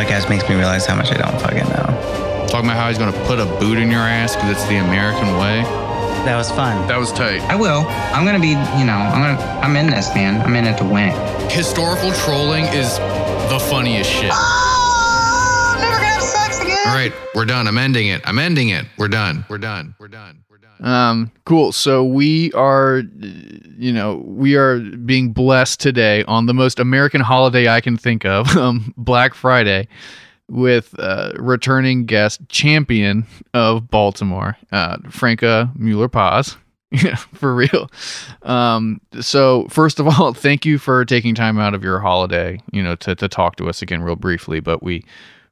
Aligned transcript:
podcast 0.00 0.30
makes 0.30 0.48
me 0.48 0.54
realize 0.54 0.86
how 0.86 0.96
much 0.96 1.10
I 1.12 1.18
don't 1.18 1.38
fucking 1.42 1.58
know. 1.58 2.46
Talking 2.48 2.70
about 2.70 2.76
how 2.76 2.88
he's 2.88 2.96
going 2.96 3.12
to 3.12 3.24
put 3.26 3.38
a 3.38 3.44
boot 3.60 3.76
in 3.76 3.90
your 3.90 4.00
ass 4.00 4.34
because 4.34 4.52
it's 4.52 4.66
the 4.66 4.76
American 4.76 5.36
way. 5.36 5.60
That 6.24 6.36
was 6.36 6.50
fun. 6.50 6.88
That 6.88 6.98
was 6.98 7.12
tight. 7.12 7.42
I 7.42 7.54
will. 7.54 7.84
I'm 8.12 8.26
gonna 8.26 8.40
be, 8.40 8.48
you 8.48 8.84
know, 8.84 8.92
I'm 8.92 9.22
gonna, 9.22 9.60
I'm 9.60 9.74
in 9.76 9.88
this, 9.88 10.14
man. 10.14 10.40
I'm 10.42 10.54
in 10.54 10.66
it 10.66 10.76
to 10.78 10.84
win. 10.84 11.12
Historical 11.48 12.12
trolling 12.12 12.64
is 12.66 12.98
the 13.48 13.58
funniest 13.70 14.10
shit. 14.10 14.30
Oh, 14.32 15.76
never 15.80 15.96
gonna 15.96 16.04
have 16.04 16.22
sex 16.22 16.60
again. 16.60 16.76
All 16.86 16.94
right, 16.94 17.12
we're 17.34 17.46
done. 17.46 17.66
I'm 17.66 17.78
ending 17.78 18.08
it. 18.08 18.20
I'm 18.26 18.38
ending 18.38 18.68
it. 18.68 18.84
We're 18.98 19.08
done. 19.08 19.46
We're 19.48 19.56
done. 19.56 19.94
We're 19.98 20.08
done. 20.08 20.44
Um, 20.80 21.30
cool. 21.44 21.72
So 21.72 22.04
we 22.04 22.52
are, 22.52 23.02
you 23.78 23.92
know, 23.92 24.22
we 24.24 24.56
are 24.56 24.78
being 24.80 25.32
blessed 25.32 25.80
today 25.80 26.24
on 26.24 26.46
the 26.46 26.54
most 26.54 26.78
American 26.78 27.20
holiday 27.20 27.68
I 27.68 27.80
can 27.80 27.96
think 27.96 28.24
of, 28.24 28.48
um, 28.56 28.94
Black 28.96 29.34
Friday, 29.34 29.88
with 30.48 30.94
uh, 30.98 31.32
returning 31.36 32.06
guest 32.06 32.40
champion 32.48 33.26
of 33.54 33.88
Baltimore, 33.90 34.56
uh, 34.72 34.96
Franca 35.10 35.70
Mueller 35.76 36.08
Paz. 36.08 36.56
Yeah, 36.92 37.14
for 37.14 37.54
real. 37.54 37.88
Um, 38.42 39.00
so 39.20 39.68
first 39.70 40.00
of 40.00 40.08
all, 40.08 40.34
thank 40.34 40.66
you 40.66 40.76
for 40.76 41.04
taking 41.04 41.36
time 41.36 41.56
out 41.60 41.72
of 41.72 41.84
your 41.84 42.00
holiday, 42.00 42.60
you 42.72 42.82
know, 42.82 42.96
to, 42.96 43.14
to 43.14 43.28
talk 43.28 43.54
to 43.56 43.68
us 43.68 43.80
again 43.80 44.02
real 44.02 44.16
briefly. 44.16 44.58
But 44.58 44.82
we 44.82 45.04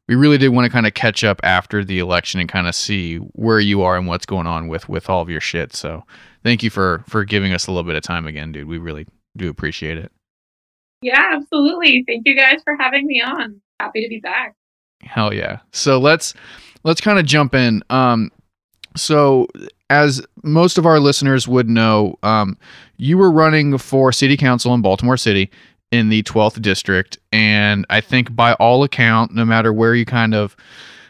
we 0.08 0.14
really 0.14 0.38
did 0.38 0.48
want 0.48 0.64
to 0.64 0.70
kind 0.70 0.86
of 0.86 0.94
catch 0.94 1.22
up 1.22 1.38
after 1.44 1.84
the 1.84 1.98
election 1.98 2.40
and 2.40 2.48
kind 2.48 2.66
of 2.66 2.74
see 2.74 3.16
where 3.16 3.60
you 3.60 3.82
are 3.82 3.96
and 3.96 4.06
what's 4.06 4.26
going 4.26 4.46
on 4.46 4.66
with 4.66 4.88
with 4.88 5.08
all 5.08 5.20
of 5.20 5.28
your 5.28 5.40
shit. 5.40 5.74
So 5.74 6.02
thank 6.42 6.62
you 6.62 6.70
for 6.70 7.04
for 7.06 7.24
giving 7.24 7.52
us 7.52 7.66
a 7.66 7.70
little 7.70 7.84
bit 7.84 7.94
of 7.94 8.02
time 8.02 8.26
again, 8.26 8.50
dude. 8.50 8.66
We 8.66 8.78
really 8.78 9.06
do 9.36 9.48
appreciate 9.50 9.98
it. 9.98 10.10
Yeah, 11.02 11.22
absolutely. 11.32 12.04
Thank 12.08 12.26
you 12.26 12.34
guys 12.34 12.60
for 12.64 12.74
having 12.76 13.06
me 13.06 13.22
on. 13.22 13.60
Happy 13.78 14.02
to 14.02 14.08
be 14.08 14.18
back. 14.18 14.56
Hell 15.02 15.32
yeah. 15.32 15.60
So 15.72 15.98
let's 15.98 16.34
let's 16.82 17.00
kind 17.00 17.18
of 17.18 17.26
jump 17.26 17.54
in. 17.54 17.82
Um 17.90 18.32
so 18.96 19.46
as 19.90 20.26
most 20.42 20.78
of 20.78 20.86
our 20.86 20.98
listeners 20.98 21.46
would 21.46 21.68
know, 21.68 22.18
um 22.22 22.56
you 22.96 23.18
were 23.18 23.30
running 23.30 23.76
for 23.76 24.10
city 24.10 24.38
council 24.38 24.72
in 24.74 24.80
Baltimore 24.80 25.18
City 25.18 25.50
in 25.90 26.08
the 26.08 26.22
12th 26.24 26.60
district 26.60 27.18
and 27.32 27.86
I 27.88 28.00
think 28.00 28.34
by 28.34 28.52
all 28.54 28.84
account 28.84 29.34
no 29.34 29.44
matter 29.44 29.72
where 29.72 29.94
you 29.94 30.04
kind 30.04 30.34
of 30.34 30.56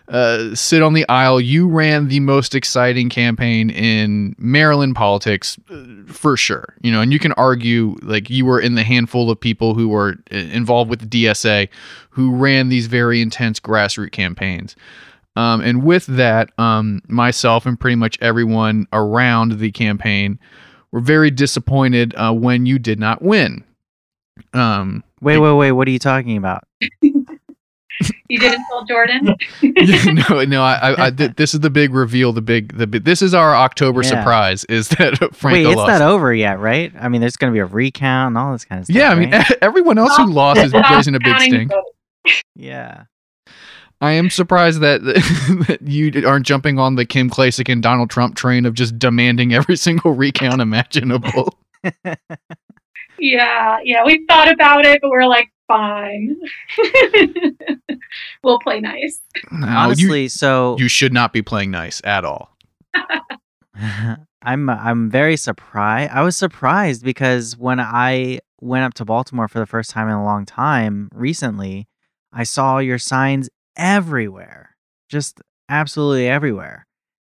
uh, 0.09 0.55
sit 0.55 0.83
on 0.83 0.95
the 0.95 1.07
aisle. 1.09 1.41
You 1.41 1.69
ran 1.69 2.09
the 2.09 2.21
most 2.21 2.55
exciting 2.55 3.09
campaign 3.09 3.71
in 3.71 4.35
Maryland 4.39 4.95
politics 4.95 5.59
uh, 5.71 5.85
for 6.07 6.37
sure. 6.37 6.75
You 6.81 6.91
know, 6.91 7.01
and 7.01 7.13
you 7.13 7.19
can 7.19 7.33
argue 7.33 7.97
like 8.03 8.31
you 8.31 8.47
were 8.47 8.61
in 8.61 8.75
the 8.75 8.85
handful 8.85 9.31
of 9.31 9.39
people 9.39 9.75
who 9.75 9.89
were 9.89 10.17
uh, 10.33 10.37
involved 10.37 10.91
with 10.91 11.01
the 11.01 11.25
DSA 11.25 11.69
who 12.11 12.35
ran 12.35 12.69
these 12.69 12.87
very 12.87 13.21
intense 13.21 13.61
grassroots 13.61 14.13
campaigns. 14.13 14.77
Um, 15.37 15.61
and 15.61 15.85
with 15.85 16.07
that, 16.07 16.59
um, 16.59 17.01
myself 17.07 17.65
and 17.65 17.79
pretty 17.79 17.95
much 17.95 18.19
everyone 18.21 18.87
around 18.93 19.59
the 19.59 19.71
campaign 19.71 20.39
were 20.91 21.01
very 21.01 21.31
disappointed 21.31 22.15
uh, 22.17 22.33
when 22.33 22.67
you 22.67 22.79
did 22.79 22.99
not 22.99 23.23
win. 23.23 23.63
Um, 24.53 25.03
Wait, 25.21 25.39
wait, 25.39 25.53
wait. 25.53 25.73
What 25.73 25.89
are 25.89 25.91
you 25.91 25.99
talking 25.99 26.37
about? 26.37 26.65
You 28.29 28.39
didn't 28.39 28.65
tell 28.71 28.85
Jordan? 28.85 29.35
yeah, 29.61 30.05
no, 30.29 30.45
no. 30.45 30.63
I, 30.63 30.75
I, 30.93 31.07
I 31.07 31.11
th- 31.11 31.33
this 31.37 31.53
is 31.53 31.59
the 31.61 31.71
big 31.71 31.93
reveal. 31.93 32.33
The 32.33 32.41
big, 32.43 32.77
the 32.77 32.87
big, 32.87 33.03
this 33.05 33.23
is 33.23 33.35
our 33.35 33.57
October 33.57 34.03
Yeah. 34.03 34.09
surprise. 34.11 34.65
Is 34.67 34.91
that 34.91 35.19
Franco 35.35 35.49
Wait, 35.59 35.67
it's 35.67 35.77
lost? 35.77 35.89
not 35.89 36.03
over 36.03 36.33
yet, 36.33 36.61
right? 36.61 36.93
I 37.01 37.09
mean, 37.09 37.21
there's 37.21 37.37
going 37.37 37.53
to 37.53 37.55
be 37.57 37.59
a 37.59 37.67
recount 37.67 38.29
and 38.29 38.39
all 38.39 38.53
this 38.53 38.65
kind 38.65 38.79
of 38.79 38.85
stuff. 38.85 38.95
yeah, 38.97 39.11
I 39.11 39.15
mean, 39.17 39.33
right? 39.33 39.51
everyone 39.63 39.99
else 39.99 40.17
who 40.17 40.27
lost 40.27 40.61
is 40.61 40.71
Stop 40.71 40.89
raising 40.93 41.17
a 41.17 41.19
big 41.19 41.35
counting 41.35 41.71
stink. 41.71 41.73
yeah. 42.55 43.05
I 44.01 44.13
am 44.13 44.31
surprised 44.31 44.81
that, 44.83 45.03
that 45.03 45.79
you 45.83 46.13
aren't 46.25 46.47
jumping 46.47 46.79
on 46.79 46.95
the 46.95 47.05
Kim 47.05 47.29
Klacik 47.29 47.69
and 47.69 47.83
Donald 47.83 48.11
Trump 48.11 48.37
train 48.37 48.65
of 48.65 48.75
just 48.75 48.97
demanding 48.97 49.53
every 49.55 49.77
single 49.77 50.13
recount 50.13 50.61
imaginable. 50.61 51.59
Yeah, 53.19 53.79
yeah. 53.85 54.05
We 54.05 54.25
thought 54.29 54.51
about 54.53 54.85
it, 54.85 55.01
but 55.03 55.11
we're 55.11 55.27
like, 55.27 55.51
fine. 55.69 56.37
we'll 58.43 58.59
play 58.59 58.81
nice. 58.81 59.21
No, 59.53 59.67
Honestly, 59.67 60.23
you, 60.23 60.29
so 60.29 60.77
you 60.79 60.89
should 60.89 61.13
not 61.13 61.33
be 61.33 61.43
playing 61.43 61.71
nice 61.71 62.01
at 62.05 62.25
all. 62.25 62.57
I'm 64.43 64.71
I'm 64.71 65.11
very 65.11 65.37
surprised. 65.37 66.11
I 66.13 66.23
was 66.23 66.37
surprised 66.37 67.05
because 67.05 67.57
when 67.57 67.79
I 67.79 68.41
went 68.61 68.85
up 68.85 68.95
to 68.95 69.05
Baltimore 69.05 69.49
for 69.49 69.59
the 69.59 69.67
first 69.67 69.91
time 69.91 70.09
in 70.09 70.15
a 70.15 70.25
long 70.25 70.47
time 70.47 71.09
recently, 71.13 71.87
I 72.33 72.45
saw 72.45 72.79
your 72.79 72.99
signs 72.99 73.49
everywhere. 73.77 74.77
Just 75.09 75.41
absolutely 75.69 76.29
everywhere. 76.29 76.87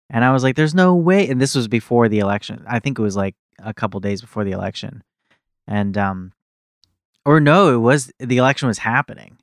And 0.09 0.25
I 0.25 0.31
was 0.31 0.43
like 0.43 0.55
there's 0.55 0.73
no 0.73 0.95
way 0.95 1.27
and 1.27 1.39
this 1.39 1.55
was 1.55 1.67
before 1.67 2.09
the 2.09 2.19
election. 2.19 2.63
I 2.67 2.79
think 2.79 2.97
it 2.97 3.01
was 3.03 3.15
like 3.15 3.35
a 3.59 3.73
couple 3.73 3.99
days 3.99 4.21
before 4.21 4.43
the 4.43 4.51
election. 4.51 5.03
And 5.69 5.97
um 5.97 6.33
or 7.25 7.39
no, 7.39 7.73
it 7.73 7.77
was 7.77 8.11
the 8.19 8.37
election 8.37 8.67
was 8.67 8.79
happening. 8.79 9.37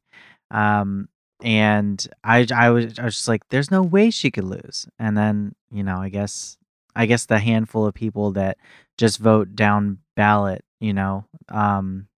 Um 0.50 1.08
and 1.42 2.06
I 2.24 2.46
I 2.54 2.70
was 2.70 2.98
I 2.98 3.04
was 3.04 3.16
just 3.16 3.28
like 3.28 3.48
there's 3.48 3.70
no 3.70 3.82
way 3.82 4.10
she 4.10 4.30
could 4.30 4.44
lose. 4.44 4.86
And 4.98 5.16
then, 5.16 5.54
you 5.70 5.82
know, 5.82 5.96
I 5.98 6.10
guess 6.10 6.58
I 6.94 7.06
guess 7.06 7.26
the 7.26 7.38
handful 7.38 7.86
of 7.86 7.94
people 7.94 8.32
that 8.32 8.58
just 8.98 9.18
vote 9.18 9.54
down 9.54 9.98
ballot, 10.16 10.64
you 10.80 10.94
know, 10.94 11.26
um, 11.50 12.08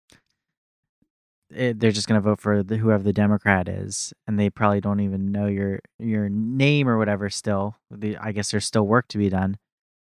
it, 1.50 1.80
they're 1.80 1.90
just 1.90 2.06
gonna 2.06 2.20
vote 2.20 2.40
for 2.40 2.62
the, 2.62 2.76
whoever 2.76 3.02
the 3.02 3.12
Democrat 3.12 3.68
is, 3.68 4.12
and 4.26 4.38
they 4.38 4.50
probably 4.50 4.80
don't 4.80 5.00
even 5.00 5.32
know 5.32 5.46
your 5.46 5.80
your 5.98 6.28
name 6.28 6.88
or 6.88 6.98
whatever. 6.98 7.28
Still, 7.30 7.76
the, 7.90 8.16
I 8.18 8.32
guess 8.32 8.50
there's 8.50 8.66
still 8.66 8.86
work 8.86 9.08
to 9.08 9.18
be 9.18 9.28
done, 9.30 9.58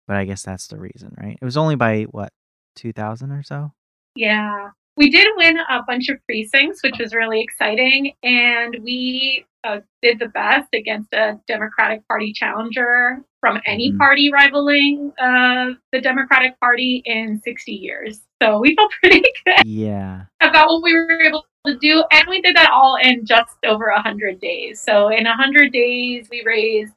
but 0.07 0.17
I 0.17 0.25
guess 0.25 0.43
that's 0.43 0.67
the 0.67 0.77
reason, 0.77 1.15
right? 1.21 1.37
It 1.41 1.45
was 1.45 1.57
only 1.57 1.75
by 1.75 2.03
what 2.03 2.31
two 2.75 2.93
thousand 2.93 3.31
or 3.31 3.43
so. 3.43 3.73
Yeah. 4.15 4.69
We 4.97 5.09
did 5.09 5.27
win 5.37 5.57
a 5.57 5.81
bunch 5.87 6.09
of 6.09 6.17
precincts, 6.25 6.83
which 6.83 6.97
was 6.99 7.13
really 7.15 7.41
exciting. 7.41 8.13
And 8.23 8.77
we 8.83 9.45
uh, 9.63 9.79
did 10.01 10.19
the 10.19 10.27
best 10.27 10.67
against 10.73 11.13
a 11.13 11.39
Democratic 11.47 12.05
Party 12.07 12.33
challenger 12.33 13.23
from 13.39 13.61
any 13.65 13.91
Mhm. 13.91 13.97
party 13.97 14.31
rivaling 14.31 15.13
uh, 15.19 15.71
the 15.91 16.01
Democratic 16.01 16.59
Party 16.59 17.01
in 17.05 17.39
60 17.41 17.71
years. 17.71 18.21
So 18.41 18.59
we 18.59 18.75
felt 18.75 18.91
pretty 19.03 19.23
good 19.45 19.65
Yeah, 19.65 20.23
about 20.41 20.67
what 20.69 20.83
we 20.83 20.93
were 20.93 21.21
able 21.21 21.45
to 21.65 21.77
do. 21.77 22.03
And 22.11 22.27
we 22.27 22.41
did 22.41 22.55
that 22.55 22.71
all 22.71 22.97
in 23.01 23.25
just 23.25 23.55
over 23.65 23.91
100 23.91 24.41
days. 24.41 24.81
So 24.81 25.09
in 25.09 25.25
100 25.25 25.71
days, 25.71 26.27
we 26.31 26.43
raised 26.45 26.93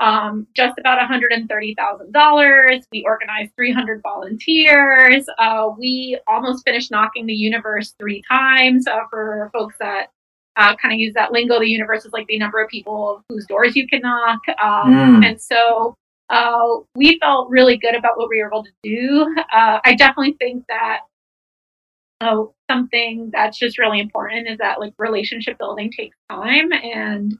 um, 0.00 0.46
just 0.56 0.78
about 0.78 0.98
$130,000. 0.98 2.82
We 2.90 3.04
organized 3.06 3.52
300 3.54 4.02
volunteers. 4.02 5.26
Uh, 5.38 5.68
we 5.78 6.18
almost 6.26 6.64
finished 6.64 6.90
knocking 6.90 7.26
the 7.26 7.34
universe 7.34 7.94
three 8.00 8.22
times 8.28 8.86
uh, 8.86 9.00
for 9.10 9.50
folks 9.52 9.76
that 9.78 10.06
uh, 10.56 10.74
kind 10.76 10.92
of 10.92 10.98
use 10.98 11.14
that 11.14 11.32
lingo. 11.32 11.60
The 11.60 11.68
universe 11.68 12.04
is 12.04 12.12
like 12.12 12.26
the 12.26 12.38
number 12.38 12.62
of 12.62 12.68
people 12.68 13.22
whose 13.28 13.46
doors 13.46 13.76
you 13.76 13.86
can 13.86 14.00
knock. 14.00 14.40
Um, 14.62 15.20
Mm. 15.20 15.26
And 15.26 15.40
so 15.40 15.94
uh, 16.30 16.66
we 16.94 17.18
felt 17.20 17.50
really 17.50 17.76
good 17.76 17.94
about 17.94 18.16
what 18.16 18.28
we 18.30 18.40
were 18.40 18.48
able 18.48 18.64
to 18.64 18.70
do. 18.82 19.34
Uh, 19.52 19.80
I 19.84 19.94
definitely 19.94 20.36
think 20.38 20.64
that 20.68 21.00
oh, 22.22 22.54
something 22.70 23.30
that's 23.32 23.58
just 23.58 23.78
really 23.78 24.00
important 24.00 24.48
is 24.48 24.58
that 24.58 24.80
like 24.80 24.92
relationship 24.98 25.58
building 25.58 25.90
takes 25.90 26.16
time 26.30 26.72
and 26.72 27.36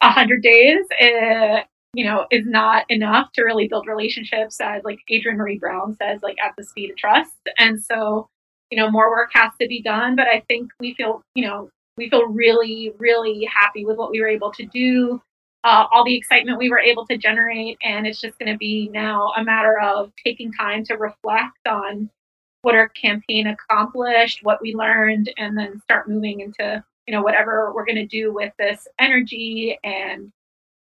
a 0.00 0.10
hundred 0.10 0.42
days 0.42 0.80
uh, 1.02 1.60
you 1.94 2.04
know 2.04 2.26
is 2.30 2.46
not 2.46 2.84
enough 2.88 3.32
to 3.32 3.42
really 3.42 3.68
build 3.68 3.86
relationships 3.86 4.60
as 4.60 4.82
like 4.84 4.98
adrienne 5.12 5.38
maree 5.38 5.58
brown 5.58 5.96
says 5.96 6.20
like 6.22 6.36
at 6.44 6.52
the 6.56 6.64
speed 6.64 6.90
of 6.90 6.96
trust. 6.96 7.32
And 7.58 7.82
so 7.82 8.28
you 8.70 8.78
know 8.78 8.90
more 8.90 9.10
work 9.10 9.30
has 9.32 9.52
to 9.60 9.66
be 9.66 9.82
done 9.82 10.14
but 10.14 10.28
i 10.28 10.42
think 10.46 10.70
we 10.78 10.94
feel 10.94 11.22
you 11.34 11.44
know 11.44 11.68
we 11.96 12.08
feel 12.08 12.26
really 12.26 12.92
really 12.98 13.44
happy 13.52 13.84
with 13.84 13.96
what 13.96 14.10
we 14.10 14.20
were 14.20 14.28
able 14.28 14.52
to 14.52 14.64
do 14.66 15.20
uh, 15.64 15.86
all 15.92 16.04
the 16.04 16.16
excitement 16.16 16.58
we 16.58 16.70
were 16.70 16.78
able 16.78 17.06
to 17.06 17.18
generate. 17.18 17.78
And 17.82 18.06
it's 18.06 18.20
just 18.20 18.38
going 18.38 18.52
to 18.52 18.58
be 18.58 18.88
now 18.92 19.32
a 19.36 19.44
matter 19.44 19.78
of 19.80 20.12
taking 20.24 20.52
time 20.52 20.84
to 20.84 20.96
reflect 20.96 21.66
on 21.68 22.10
what 22.62 22.74
our 22.74 22.88
campaign 22.90 23.46
accomplished, 23.46 24.40
what 24.42 24.60
we 24.60 24.74
learned, 24.74 25.32
and 25.38 25.56
then 25.56 25.80
start 25.82 26.08
moving 26.08 26.40
into 26.40 26.82
you 27.06 27.14
know 27.14 27.22
whatever 27.22 27.72
we're 27.74 27.84
going 27.84 27.96
to 27.96 28.06
do 28.06 28.32
with 28.32 28.52
this 28.58 28.86
energy 28.98 29.78
and 29.82 30.30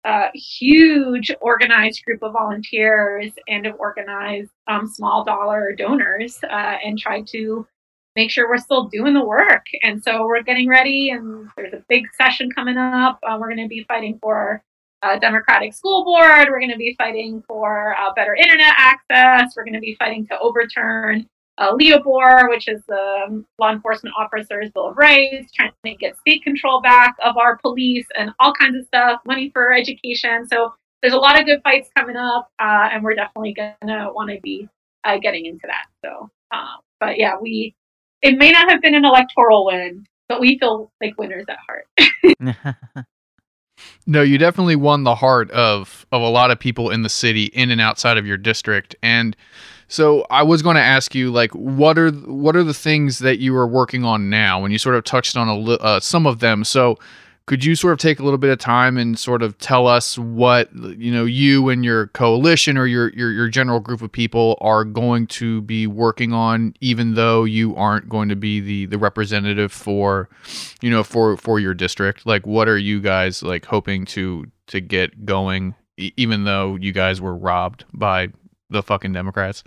a 0.06 0.30
huge 0.34 1.30
organized 1.40 2.04
group 2.04 2.22
of 2.22 2.32
volunteers 2.32 3.32
and 3.48 3.66
of 3.66 3.74
organized 3.78 4.50
um, 4.68 4.86
small 4.86 5.24
dollar 5.24 5.74
donors 5.76 6.38
uh, 6.44 6.76
and 6.84 6.98
try 6.98 7.22
to 7.22 7.66
make 8.14 8.30
sure 8.30 8.48
we're 8.48 8.56
still 8.56 8.84
doing 8.84 9.14
the 9.14 9.24
work. 9.24 9.66
And 9.82 10.02
so 10.02 10.24
we're 10.26 10.42
getting 10.42 10.68
ready, 10.68 11.10
and 11.10 11.48
there's 11.56 11.74
a 11.74 11.84
big 11.88 12.04
session 12.14 12.50
coming 12.50 12.78
up. 12.78 13.18
Uh, 13.26 13.36
we're 13.38 13.48
going 13.54 13.68
to 13.68 13.68
be 13.68 13.84
fighting 13.88 14.18
for 14.22 14.62
a 15.02 15.18
Democratic 15.18 15.74
school 15.74 16.04
board. 16.04 16.46
We're 16.48 16.60
going 16.60 16.70
to 16.70 16.78
be 16.78 16.94
fighting 16.96 17.42
for 17.46 17.94
uh, 17.98 18.12
better 18.14 18.34
internet 18.34 18.74
access. 18.78 19.54
We're 19.56 19.64
going 19.64 19.74
to 19.74 19.80
be 19.80 19.96
fighting 19.98 20.26
to 20.28 20.38
overturn 20.38 21.28
uh, 21.58 21.72
LEOBOR, 21.74 22.48
which 22.48 22.68
is 22.68 22.82
the 22.86 23.44
Law 23.58 23.70
Enforcement 23.72 24.14
Officers 24.18 24.70
Bill 24.72 24.88
of 24.88 24.96
Rights, 24.96 25.52
trying 25.52 25.72
to 25.84 25.94
get 25.94 26.16
state 26.18 26.42
control 26.42 26.80
back 26.80 27.14
of 27.24 27.36
our 27.36 27.56
police 27.58 28.06
and 28.16 28.30
all 28.40 28.52
kinds 28.52 28.76
of 28.76 28.86
stuff, 28.86 29.20
money 29.26 29.50
for 29.50 29.72
education. 29.72 30.46
So 30.46 30.74
there's 31.02 31.14
a 31.14 31.18
lot 31.18 31.38
of 31.38 31.46
good 31.46 31.60
fights 31.62 31.88
coming 31.96 32.16
up, 32.16 32.50
uh, 32.58 32.88
and 32.92 33.02
we're 33.02 33.14
definitely 33.14 33.54
to 33.54 33.74
want 34.12 34.30
to 34.30 34.40
be 34.42 34.68
uh, 35.04 35.18
getting 35.18 35.46
into 35.46 35.66
that. 35.66 35.86
So, 36.04 36.30
uh, 36.50 36.76
but 37.00 37.18
yeah, 37.18 37.34
we 37.40 37.74
it 38.22 38.38
may 38.38 38.50
not 38.50 38.70
have 38.70 38.80
been 38.80 38.94
an 38.94 39.04
electoral 39.04 39.66
win, 39.66 40.04
but 40.28 40.40
we 40.40 40.58
feel 40.58 40.90
like 41.00 41.18
winners 41.18 41.44
at 41.48 41.58
heart. 41.66 43.06
No, 44.06 44.22
you 44.22 44.38
definitely 44.38 44.76
won 44.76 45.04
the 45.04 45.14
heart 45.14 45.50
of 45.50 46.06
of 46.12 46.22
a 46.22 46.28
lot 46.28 46.50
of 46.50 46.58
people 46.58 46.90
in 46.90 47.02
the 47.02 47.08
city, 47.08 47.44
in 47.46 47.70
and 47.70 47.80
outside 47.80 48.16
of 48.16 48.26
your 48.26 48.36
district. 48.36 48.96
And 49.02 49.36
so, 49.88 50.26
I 50.30 50.42
was 50.42 50.62
going 50.62 50.76
to 50.76 50.82
ask 50.82 51.14
you, 51.14 51.30
like, 51.30 51.52
what 51.52 51.98
are 51.98 52.10
what 52.10 52.56
are 52.56 52.64
the 52.64 52.74
things 52.74 53.20
that 53.20 53.38
you 53.38 53.54
are 53.56 53.66
working 53.66 54.04
on 54.04 54.28
now? 54.28 54.64
And 54.64 54.72
you 54.72 54.78
sort 54.78 54.96
of 54.96 55.04
touched 55.04 55.36
on 55.36 55.48
a 55.48 55.56
li- 55.56 55.78
uh, 55.80 56.00
some 56.00 56.26
of 56.26 56.40
them. 56.40 56.64
So, 56.64 56.98
could 57.46 57.64
you 57.64 57.76
sort 57.76 57.92
of 57.92 58.00
take 58.00 58.18
a 58.18 58.24
little 58.24 58.38
bit 58.38 58.50
of 58.50 58.58
time 58.58 58.96
and 58.98 59.16
sort 59.16 59.40
of 59.40 59.56
tell 59.58 59.86
us 59.86 60.18
what 60.18 60.68
you 60.74 61.12
know 61.12 61.24
you 61.24 61.68
and 61.68 61.84
your 61.84 62.08
coalition 62.08 62.76
or 62.76 62.86
your 62.86 63.10
your, 63.10 63.30
your 63.30 63.48
general 63.48 63.78
group 63.78 64.02
of 64.02 64.10
people 64.10 64.58
are 64.60 64.84
going 64.84 65.28
to 65.28 65.62
be 65.62 65.86
working 65.86 66.32
on, 66.32 66.74
even 66.80 67.14
though 67.14 67.44
you 67.44 67.74
aren't 67.76 68.08
going 68.08 68.28
to 68.28 68.36
be 68.36 68.58
the 68.58 68.86
the 68.86 68.98
representative 68.98 69.70
for, 69.70 70.28
you 70.82 70.90
know, 70.90 71.04
for 71.04 71.36
for 71.36 71.60
your 71.60 71.74
district? 71.74 72.26
Like, 72.26 72.44
what 72.44 72.68
are 72.68 72.78
you 72.78 73.00
guys 73.00 73.42
like 73.44 73.64
hoping 73.64 74.04
to 74.06 74.46
to 74.66 74.80
get 74.80 75.24
going, 75.24 75.76
e- 75.96 76.12
even 76.16 76.42
though 76.42 76.74
you 76.74 76.90
guys 76.90 77.20
were 77.20 77.36
robbed 77.36 77.84
by 77.92 78.30
the 78.68 78.82
fucking 78.82 79.12
Democrats? 79.12 79.62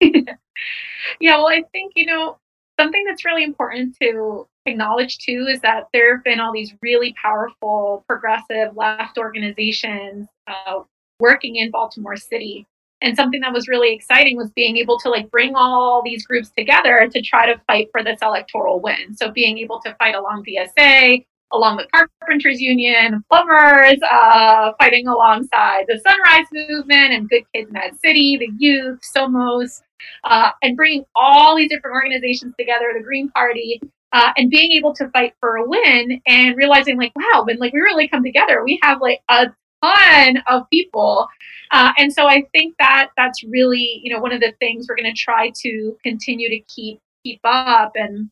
yeah, 1.20 1.36
well, 1.36 1.48
I 1.48 1.62
think, 1.72 1.92
you 1.96 2.06
know, 2.06 2.38
something 2.78 3.04
that's 3.04 3.24
really 3.24 3.44
important 3.44 3.96
to 4.00 4.46
acknowledge 4.66 5.18
too 5.18 5.46
is 5.50 5.60
that 5.60 5.88
there 5.92 6.16
have 6.16 6.24
been 6.24 6.40
all 6.40 6.52
these 6.52 6.74
really 6.82 7.14
powerful 7.20 8.04
progressive 8.06 8.76
left 8.76 9.18
organizations 9.18 10.28
uh, 10.46 10.80
working 11.18 11.56
in 11.56 11.70
Baltimore 11.70 12.16
City. 12.16 12.66
And 13.02 13.16
something 13.16 13.40
that 13.40 13.52
was 13.52 13.66
really 13.66 13.94
exciting 13.94 14.36
was 14.36 14.50
being 14.50 14.76
able 14.76 14.98
to 14.98 15.08
like 15.08 15.30
bring 15.30 15.54
all 15.54 16.02
these 16.04 16.26
groups 16.26 16.50
together 16.56 17.08
to 17.10 17.22
try 17.22 17.46
to 17.46 17.60
fight 17.66 17.88
for 17.92 18.04
this 18.04 18.18
electoral 18.20 18.80
win. 18.80 19.16
So 19.16 19.30
being 19.30 19.56
able 19.56 19.80
to 19.80 19.94
fight 19.94 20.14
along 20.14 20.44
DSA, 20.44 21.24
along 21.52 21.78
the 21.78 21.86
Carpenters 21.92 22.60
Union, 22.60 23.24
plumbers, 23.30 23.98
uh, 24.10 24.72
fighting 24.78 25.08
alongside 25.08 25.86
the 25.88 25.98
Sunrise 25.98 26.46
Movement 26.52 27.12
and 27.12 27.28
Good 27.28 27.44
Kids 27.54 27.72
Mad 27.72 27.98
City, 28.04 28.36
the 28.36 28.50
youth, 28.58 29.00
Somos, 29.16 29.80
uh, 30.24 30.50
and 30.62 30.76
bringing 30.76 31.04
all 31.14 31.56
these 31.56 31.70
different 31.70 31.94
organizations 31.94 32.54
together, 32.58 32.92
the 32.96 33.02
Green 33.02 33.28
Party, 33.30 33.80
uh, 34.12 34.32
and 34.36 34.50
being 34.50 34.72
able 34.72 34.94
to 34.94 35.08
fight 35.10 35.34
for 35.40 35.56
a 35.56 35.68
win 35.68 36.20
and 36.26 36.56
realizing 36.56 36.98
like, 36.98 37.12
wow, 37.16 37.44
when 37.44 37.58
like 37.58 37.72
we 37.72 37.80
really 37.80 38.08
come 38.08 38.24
together, 38.24 38.64
we 38.64 38.78
have 38.82 39.00
like 39.00 39.20
a 39.28 39.46
ton 39.82 40.42
of 40.48 40.68
people. 40.70 41.28
Uh, 41.70 41.92
and 41.96 42.12
so 42.12 42.26
I 42.26 42.42
think 42.52 42.74
that 42.78 43.10
that's 43.16 43.44
really, 43.44 44.00
you 44.02 44.12
know, 44.12 44.20
one 44.20 44.32
of 44.32 44.40
the 44.40 44.52
things 44.58 44.86
we're 44.88 44.96
going 44.96 45.12
to 45.12 45.20
try 45.20 45.52
to 45.62 45.96
continue 46.02 46.48
to 46.48 46.60
keep 46.60 46.98
keep 47.24 47.40
up. 47.44 47.92
And 47.94 48.30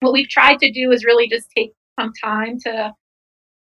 what 0.00 0.12
we've 0.12 0.28
tried 0.28 0.58
to 0.60 0.70
do 0.70 0.92
is 0.92 1.04
really 1.04 1.28
just 1.28 1.48
take 1.56 1.72
some 1.98 2.12
time 2.22 2.58
to 2.60 2.92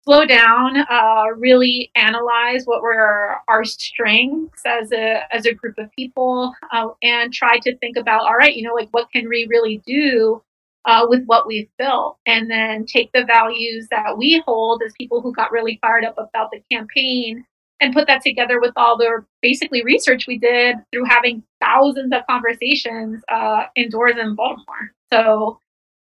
slow 0.07 0.25
down, 0.25 0.77
uh, 0.89 1.25
really 1.36 1.92
analyze 1.95 2.63
what 2.63 2.81
were 2.81 3.36
our 3.50 3.65
strengths 3.65 4.62
as 4.65 4.94
a 4.94 5.21
as 5.36 5.45
a 5.45 5.54
group 5.54 5.77
of 5.77 5.92
people, 5.98 6.54
uh, 6.71 6.88
and 7.04 7.33
try 7.33 7.59
to 7.59 7.75
think 7.80 7.98
about, 7.98 8.21
all 8.21 8.38
right, 8.38 8.56
you 8.56 8.63
know, 8.63 8.74
like 8.74 8.88
what 8.92 9.12
can 9.12 9.27
we 9.27 9.45
really 9.50 9.81
do 9.86 10.42
uh, 10.86 11.06
with 11.09 11.25
what 11.25 11.45
we've 11.45 11.68
built, 11.77 12.18
and 12.25 12.50
then 12.50 12.86
take 12.86 13.12
the 13.12 13.25
values 13.25 13.89
that 13.92 14.18
we 14.18 14.42
hold 14.45 14.81
as 14.81 14.94
people 14.98 15.19
who 15.21 15.33
got 15.33 15.51
really 15.51 15.77
fired 15.81 16.06
up 16.06 16.15
about 16.18 16.51
the 16.51 16.62
campaign. 16.71 17.45
And 17.80 17.94
put 17.94 18.07
that 18.07 18.24
together 18.24 18.59
with 18.59 18.71
all 18.75 18.98
the 18.98 19.24
basically 19.44 19.83
research 19.83 20.25
we 20.25 20.39
did 20.39 20.77
through 20.92 21.06
having 21.06 21.44
thousands 21.62 22.12
of 22.12 22.25
conversations 22.27 23.21
uh, 23.31 23.65
indoors 23.75 24.15
in 24.19 24.33
Baltimore. 24.33 24.94
So, 25.13 25.59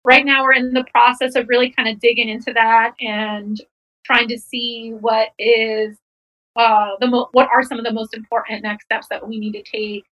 right 0.04 0.24
now 0.24 0.44
we're 0.44 0.52
in 0.52 0.72
the 0.72 0.84
process 0.92 1.34
of 1.34 1.48
really 1.48 1.70
kind 1.70 1.88
of 1.88 1.98
digging 1.98 2.28
into 2.28 2.52
that 2.52 2.94
and 3.00 3.60
trying 4.04 4.28
to 4.28 4.38
see 4.38 4.92
what 5.00 5.28
is 5.38 5.96
uh, 6.56 6.90
the 7.00 7.06
mo- 7.06 7.28
what 7.32 7.48
are 7.52 7.62
some 7.62 7.78
of 7.78 7.84
the 7.84 7.92
most 7.92 8.14
important 8.14 8.62
next 8.62 8.84
steps 8.84 9.06
that 9.08 9.26
we 9.26 9.38
need 9.38 9.52
to 9.52 9.62
take 9.62 10.04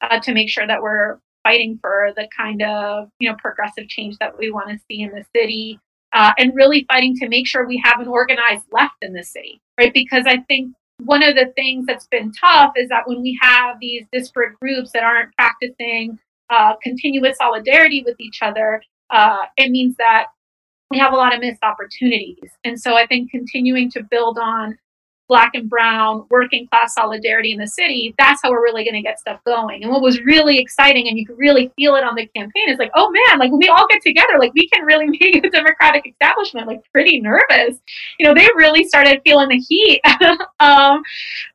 uh, 0.00 0.18
to 0.20 0.32
make 0.34 0.48
sure 0.48 0.66
that 0.66 0.82
we're 0.82 1.18
fighting 1.44 1.78
for 1.80 2.10
the 2.16 2.28
kind 2.36 2.62
of 2.62 3.08
you 3.20 3.30
know 3.30 3.36
progressive 3.38 3.88
change 3.88 4.16
that 4.18 4.36
we 4.36 4.50
want 4.50 4.68
to 4.68 4.78
see 4.88 5.02
in 5.02 5.10
the 5.10 5.24
city 5.34 5.78
uh, 6.12 6.32
and 6.38 6.54
really 6.54 6.84
fighting 6.90 7.14
to 7.14 7.28
make 7.28 7.46
sure 7.46 7.66
we 7.66 7.80
have 7.84 8.00
an 8.00 8.08
organized 8.08 8.64
left 8.72 8.96
in 9.02 9.12
the 9.12 9.22
city 9.22 9.60
right? 9.78 9.94
Because 9.94 10.24
i 10.26 10.38
think 10.48 10.74
one 11.04 11.22
of 11.22 11.36
the 11.36 11.52
things 11.54 11.86
that's 11.86 12.08
been 12.08 12.32
tough 12.32 12.72
is 12.76 12.88
that 12.88 13.06
when 13.06 13.22
we 13.22 13.38
have 13.40 13.76
these 13.80 14.04
disparate 14.12 14.58
groups 14.60 14.90
that 14.92 15.04
aren't 15.04 15.32
practicing 15.36 16.18
uh, 16.50 16.74
continuous 16.82 17.36
solidarity 17.38 18.02
with 18.04 18.16
each 18.18 18.42
other 18.42 18.82
uh, 19.10 19.44
it 19.56 19.70
means 19.70 19.94
that 19.96 20.26
we 20.90 20.98
have 20.98 21.12
a 21.12 21.16
lot 21.16 21.34
of 21.34 21.40
missed 21.40 21.62
opportunities. 21.62 22.50
And 22.64 22.80
so 22.80 22.94
I 22.94 23.06
think 23.06 23.30
continuing 23.30 23.90
to 23.92 24.02
build 24.02 24.38
on 24.38 24.78
black 25.28 25.50
and 25.54 25.68
brown 25.68 26.24
working 26.30 26.66
class 26.68 26.94
solidarity 26.94 27.52
in 27.52 27.58
the 27.58 27.66
city, 27.66 28.14
that's 28.18 28.40
how 28.42 28.50
we're 28.50 28.62
really 28.62 28.82
going 28.82 28.94
to 28.94 29.02
get 29.02 29.18
stuff 29.20 29.38
going. 29.44 29.82
And 29.82 29.92
what 29.92 30.00
was 30.00 30.20
really 30.22 30.58
exciting, 30.58 31.06
and 31.06 31.18
you 31.18 31.26
could 31.26 31.38
really 31.38 31.70
feel 31.76 31.96
it 31.96 32.04
on 32.04 32.14
the 32.14 32.26
campaign, 32.28 32.68
is 32.68 32.78
like, 32.78 32.90
oh 32.94 33.10
man, 33.10 33.38
like 33.38 33.52
we 33.52 33.68
all 33.68 33.86
get 33.88 34.00
together, 34.00 34.38
like 34.38 34.54
we 34.54 34.68
can 34.70 34.84
really 34.84 35.06
make 35.20 35.42
the 35.42 35.50
Democratic 35.50 36.06
establishment 36.06 36.66
like 36.66 36.80
pretty 36.92 37.20
nervous. 37.20 37.78
You 38.18 38.26
know, 38.26 38.34
they 38.34 38.48
really 38.56 38.84
started 38.84 39.20
feeling 39.22 39.50
the 39.50 39.58
heat 39.58 40.00
um, 40.60 41.02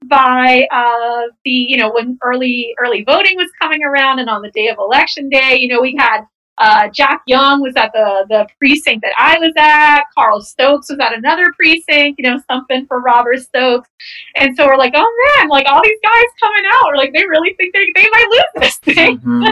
by 0.06 0.68
uh, 0.72 1.32
the, 1.44 1.52
you 1.52 1.78
know, 1.78 1.92
when 1.92 2.20
early 2.22 2.76
early 2.80 3.04
voting 3.04 3.36
was 3.38 3.50
coming 3.60 3.84
around, 3.84 4.20
and 4.20 4.30
on 4.30 4.44
the 4.44 4.52
day 4.52 4.68
of 4.68 4.78
election 4.78 5.30
day, 5.30 5.58
you 5.58 5.68
know, 5.68 5.82
we 5.82 5.96
had 5.98 6.22
uh, 6.60 6.88
Jack 6.90 7.24
Young 7.26 7.62
was 7.62 7.74
at 7.76 7.92
the, 7.94 8.26
the 8.30 8.48
precinct 8.60 9.02
that 9.02 9.14
I 9.18 9.40
was 9.40 9.54
at. 9.58 10.04
Carl 10.16 10.42
Stokes 10.42 10.90
was 10.90 11.00
at 11.00 11.14
another 11.18 11.52
precinct, 11.54 12.20
you 12.20 12.30
know, 12.30 12.40
something 12.50 12.86
for 12.86 13.02
Robert 13.02 13.40
Stokes. 13.40 13.90
And 14.36 14.56
so 14.56 14.68
we're 14.68 14.78
like, 14.78 14.94
oh 14.96 15.36
man, 15.38 15.50
like 15.50 15.66
all 15.68 15.82
these 15.84 16.00
guys 16.04 16.26
coming 16.40 16.64
out, 16.74 16.92
or 16.92 16.96
like 16.96 17.12
they 17.14 17.26
really 17.26 17.56
think 17.56 17.74
they, 17.74 17.92
they 17.96 18.08
might 18.12 18.28
lose 18.30 18.44
this 18.64 18.78
thing. 18.78 19.18
Mm-hmm. 19.20 19.52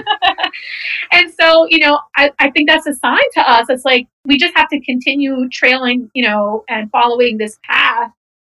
and 1.11 1.33
so, 1.39 1.65
you 1.69 1.79
know, 1.79 1.99
I, 2.15 2.31
I 2.39 2.51
think 2.51 2.69
that's 2.69 2.87
a 2.87 2.93
sign 2.93 3.19
to 3.33 3.51
us. 3.51 3.67
It's 3.69 3.85
like 3.85 4.07
we 4.25 4.37
just 4.37 4.55
have 4.55 4.69
to 4.69 4.79
continue 4.81 5.49
trailing, 5.49 6.11
you 6.13 6.27
know, 6.27 6.63
and 6.69 6.91
following 6.91 7.37
this 7.37 7.57
path 7.63 8.11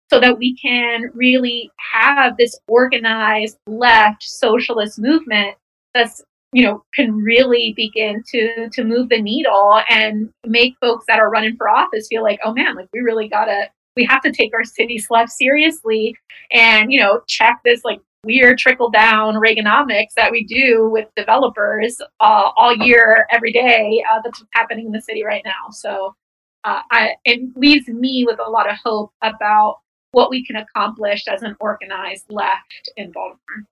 so 0.08 0.20
that 0.20 0.38
we 0.38 0.56
can 0.56 1.10
really 1.14 1.70
have 1.94 2.36
this 2.36 2.58
organized 2.68 3.58
left 3.66 4.22
socialist 4.22 5.00
movement 5.00 5.56
that's 5.94 6.22
you 6.56 6.62
know 6.62 6.82
can 6.94 7.12
really 7.12 7.74
begin 7.76 8.22
to 8.26 8.70
to 8.70 8.82
move 8.82 9.10
the 9.10 9.20
needle 9.20 9.78
and 9.90 10.30
make 10.46 10.74
folks 10.80 11.04
that 11.06 11.18
are 11.18 11.28
running 11.28 11.54
for 11.54 11.68
office 11.68 12.06
feel 12.08 12.22
like 12.22 12.38
oh 12.44 12.52
man 12.54 12.74
like 12.74 12.88
we 12.94 13.00
really 13.00 13.28
gotta 13.28 13.68
we 13.94 14.06
have 14.06 14.22
to 14.22 14.32
take 14.32 14.54
our 14.54 14.64
city 14.64 14.98
left 15.10 15.30
seriously 15.30 16.16
and 16.52 16.90
you 16.90 16.98
know 16.98 17.20
check 17.26 17.60
this 17.62 17.84
like 17.84 18.00
weird 18.24 18.56
trickle 18.56 18.90
down 18.90 19.34
reaganomics 19.34 20.14
that 20.16 20.32
we 20.32 20.44
do 20.44 20.88
with 20.90 21.06
developers 21.14 22.00
uh, 22.20 22.50
all 22.56 22.74
year 22.74 23.26
every 23.30 23.52
day 23.52 24.02
uh, 24.10 24.20
that's 24.24 24.42
happening 24.52 24.86
in 24.86 24.92
the 24.92 25.00
city 25.00 25.22
right 25.24 25.42
now. 25.44 25.70
So 25.70 26.16
uh, 26.64 26.80
I, 26.90 27.10
it 27.24 27.56
leaves 27.56 27.86
me 27.86 28.24
with 28.26 28.40
a 28.44 28.50
lot 28.50 28.68
of 28.68 28.76
hope 28.84 29.12
about 29.22 29.78
what 30.10 30.28
we 30.28 30.44
can 30.44 30.56
accomplish 30.56 31.28
as 31.28 31.42
an 31.42 31.54
organized 31.60 32.24
left 32.28 32.90
in 32.96 33.12
baltimore 33.12 33.68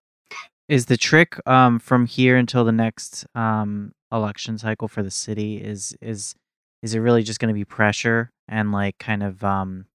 is 0.68 0.87
the 0.87 0.97
trick 0.97 1.37
um, 1.47 1.78
from 1.78 2.06
here 2.06 2.37
until 2.37 2.64
the 2.64 2.73
next 2.73 3.26
um, 3.35 3.92
election 4.12 4.59
cycle 4.59 4.88
for 4.88 5.02
the 5.02 5.11
city 5.11 5.56
is 5.62 5.97
is 6.00 6.35
is 6.83 6.94
it 6.94 7.00
really 7.00 7.23
just 7.23 7.40
going 7.40 7.49
to 7.49 7.54
be 7.54 7.64
pressure 7.64 8.30
and 8.49 8.73
like 8.73 8.99
kind 8.99 9.23
of 9.23 9.42
um, 9.42 9.87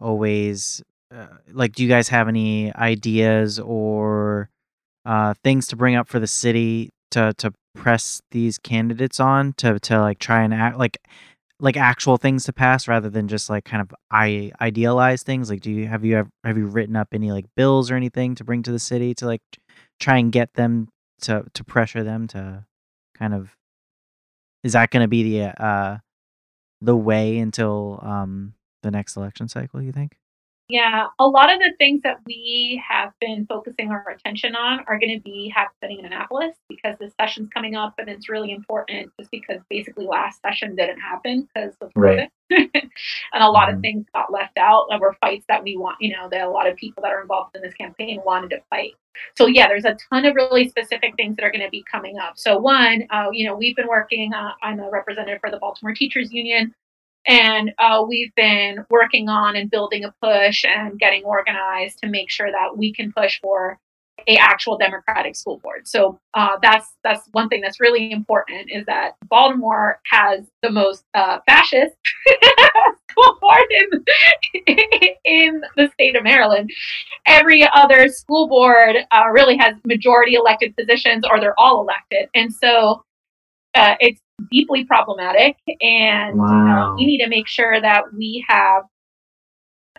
always 0.00 0.82
uh, 1.14 1.26
like 1.52 1.72
do 1.72 1.82
you 1.82 1.88
guys 1.88 2.08
have 2.08 2.28
any 2.28 2.74
ideas 2.74 3.58
or 3.60 4.48
uh, 5.04 5.34
things 5.42 5.66
to 5.66 5.76
bring 5.76 5.94
up 5.94 6.08
for 6.08 6.18
the 6.18 6.26
city 6.26 6.90
to 7.10 7.32
to 7.34 7.52
press 7.74 8.20
these 8.30 8.58
candidates 8.58 9.20
on 9.20 9.52
to 9.54 9.78
to 9.80 10.00
like 10.00 10.18
try 10.18 10.42
and 10.42 10.54
act 10.54 10.78
like 10.78 10.98
like 11.60 11.76
actual 11.76 12.16
things 12.16 12.44
to 12.44 12.52
pass 12.52 12.88
rather 12.88 13.08
than 13.08 13.28
just 13.28 13.48
like 13.48 13.64
kind 13.64 13.80
of 13.80 13.94
i 14.10 14.52
idealize 14.60 15.22
things? 15.22 15.50
Like 15.50 15.60
do 15.60 15.70
you 15.70 15.86
have 15.86 16.04
you 16.04 16.18
ever 16.18 16.30
have 16.44 16.58
you 16.58 16.66
written 16.66 16.96
up 16.96 17.08
any 17.12 17.32
like 17.32 17.46
bills 17.56 17.90
or 17.90 17.96
anything 17.96 18.34
to 18.36 18.44
bring 18.44 18.62
to 18.64 18.72
the 18.72 18.78
city 18.78 19.14
to 19.14 19.26
like 19.26 19.42
try 20.00 20.18
and 20.18 20.32
get 20.32 20.54
them 20.54 20.88
to 21.22 21.44
to 21.54 21.64
pressure 21.64 22.02
them 22.02 22.26
to 22.28 22.64
kind 23.16 23.34
of 23.34 23.56
is 24.62 24.72
that 24.72 24.90
going 24.90 25.02
to 25.02 25.08
be 25.08 25.22
the 25.22 25.62
uh 25.62 25.98
the 26.80 26.96
way 26.96 27.38
until 27.38 28.00
um 28.02 28.54
the 28.82 28.90
next 28.90 29.16
election 29.16 29.48
cycle 29.48 29.80
you 29.80 29.92
think 29.92 30.16
Yeah, 30.68 31.08
a 31.18 31.26
lot 31.26 31.52
of 31.52 31.58
the 31.60 31.74
things 31.76 32.00
that 32.04 32.20
we 32.26 32.82
have 32.88 33.12
been 33.20 33.44
focusing 33.46 33.90
our 33.90 34.08
attention 34.08 34.56
on 34.56 34.80
are 34.86 34.98
going 34.98 35.14
to 35.14 35.22
be 35.22 35.52
happening 35.54 35.98
in 35.98 36.06
Annapolis 36.06 36.56
because 36.70 36.96
the 36.98 37.10
session's 37.20 37.50
coming 37.50 37.76
up 37.76 37.94
and 37.98 38.08
it's 38.08 38.30
really 38.30 38.50
important 38.50 39.12
just 39.20 39.30
because 39.30 39.60
basically 39.68 40.06
last 40.06 40.40
session 40.40 40.74
didn't 40.74 41.00
happen 41.00 41.46
because 41.54 41.74
of 41.82 41.90
Right. 41.94 42.30
COVID. 42.50 42.70
and 43.32 43.42
a 43.42 43.48
lot 43.50 43.68
of 43.68 43.76
Mhm. 43.76 43.80
things 43.82 44.06
got 44.14 44.32
left 44.32 44.56
out 44.56 44.86
that 44.88 45.00
were 45.00 45.12
fights 45.20 45.44
that 45.48 45.62
we 45.62 45.76
want, 45.76 46.00
you 46.00 46.16
know, 46.16 46.28
that 46.30 46.40
a 46.46 46.48
lot 46.50 46.66
of 46.66 46.76
people 46.76 47.02
that 47.02 47.12
are 47.12 47.20
involved 47.20 47.54
in 47.54 47.60
this 47.62 47.74
campaign 47.74 48.22
wanted 48.24 48.48
to 48.50 48.62
fight. 48.70 48.94
So 49.36 49.46
yeah, 49.46 49.68
there's 49.68 49.84
a 49.84 49.96
ton 50.10 50.24
of 50.24 50.34
really 50.34 50.68
specific 50.70 51.14
things 51.16 51.36
that 51.36 51.44
are 51.44 51.50
going 51.52 51.64
to 51.64 51.70
be 51.70 51.82
coming 51.90 52.18
up. 52.18 52.38
So 52.38 52.58
one, 52.58 53.06
uh, 53.10 53.28
you 53.32 53.46
know, 53.46 53.54
we've 53.54 53.76
been 53.76 53.86
working. 53.88 54.32
Uh, 54.32 54.52
I'm 54.62 54.80
a 54.80 54.90
representative 54.90 55.40
for 55.40 55.50
the 55.50 55.58
Baltimore 55.58 55.94
Teachers 55.94 56.32
Union, 56.32 56.74
and 57.26 57.72
uh, 57.78 58.04
we've 58.06 58.34
been 58.34 58.84
working 58.90 59.28
on 59.28 59.56
and 59.56 59.70
building 59.70 60.04
a 60.04 60.14
push 60.22 60.64
and 60.64 60.98
getting 60.98 61.24
organized 61.24 61.98
to 62.00 62.08
make 62.08 62.30
sure 62.30 62.50
that 62.50 62.76
we 62.76 62.92
can 62.92 63.12
push 63.12 63.40
for 63.40 63.78
a 64.26 64.36
actual 64.36 64.78
democratic 64.78 65.36
school 65.36 65.58
board. 65.58 65.86
So 65.86 66.18
uh, 66.34 66.56
that's 66.62 66.92
that's 67.02 67.28
one 67.32 67.48
thing 67.48 67.60
that's 67.60 67.80
really 67.80 68.10
important 68.10 68.70
is 68.70 68.86
that 68.86 69.12
Baltimore 69.28 70.00
has 70.10 70.44
the 70.62 70.70
most 70.70 71.04
uh, 71.14 71.38
fascist 71.46 71.94
school 73.10 73.38
board 73.40 73.66
in, 74.66 74.76
in 75.24 75.62
the 75.76 75.88
state 75.94 76.16
of 76.16 76.22
Maryland. 76.22 76.70
Every 77.26 77.68
other 77.74 78.08
school 78.08 78.48
board 78.48 78.96
uh, 79.10 79.28
really 79.30 79.56
has 79.56 79.74
majority 79.84 80.34
elected 80.34 80.76
positions, 80.76 81.24
or 81.30 81.40
they're 81.40 81.58
all 81.58 81.80
elected, 81.80 82.28
and 82.34 82.52
so 82.52 83.02
uh, 83.74 83.96
it's 84.00 84.20
deeply 84.50 84.84
problematic. 84.84 85.56
And 85.80 86.40
uh, 86.40 86.42
Wow. 86.42 86.94
we 86.96 87.06
need 87.06 87.18
to 87.18 87.28
make 87.28 87.46
sure 87.46 87.80
that 87.80 88.12
we 88.12 88.44
have 88.48 88.84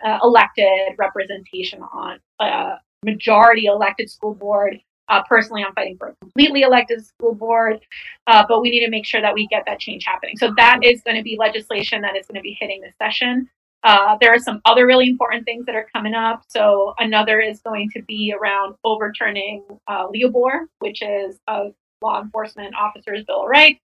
uh, 0.04 0.18
elected 0.22 0.94
representation 0.98 1.82
on 1.82 2.18
a 2.40 2.74
majority 3.04 3.66
elected 3.66 4.10
school 4.10 4.34
board. 4.34 4.78
Uh, 5.08 5.22
personally, 5.28 5.62
I'm 5.62 5.72
fighting 5.72 5.96
for 5.96 6.08
a 6.08 6.14
completely 6.20 6.62
elected 6.62 7.04
school 7.06 7.34
board, 7.34 7.80
uh, 8.26 8.44
but 8.48 8.60
we 8.60 8.70
need 8.70 8.84
to 8.84 8.90
make 8.90 9.06
sure 9.06 9.20
that 9.20 9.32
we 9.32 9.46
get 9.46 9.62
that 9.66 9.78
change 9.78 10.04
happening. 10.04 10.36
So 10.36 10.52
that 10.56 10.80
is 10.82 11.00
going 11.02 11.16
to 11.16 11.22
be 11.22 11.36
legislation 11.38 12.02
that 12.02 12.16
is 12.16 12.26
going 12.26 12.34
to 12.34 12.42
be 12.42 12.56
hitting 12.58 12.80
this 12.80 12.94
session. 13.00 13.48
Uh, 13.84 14.16
there 14.20 14.34
are 14.34 14.38
some 14.38 14.60
other 14.64 14.84
really 14.84 15.08
important 15.08 15.44
things 15.44 15.64
that 15.66 15.76
are 15.76 15.86
coming 15.94 16.14
up. 16.14 16.42
So 16.48 16.94
another 16.98 17.40
is 17.40 17.60
going 17.60 17.88
to 17.90 18.02
be 18.02 18.34
around 18.36 18.74
overturning 18.82 19.62
uh, 19.86 20.08
Leobor, 20.08 20.66
which 20.80 21.02
is 21.02 21.38
a 21.46 21.66
law 22.02 22.20
enforcement 22.20 22.74
officers' 22.74 23.24
bill 23.24 23.44
of 23.44 23.48
rights 23.48 23.80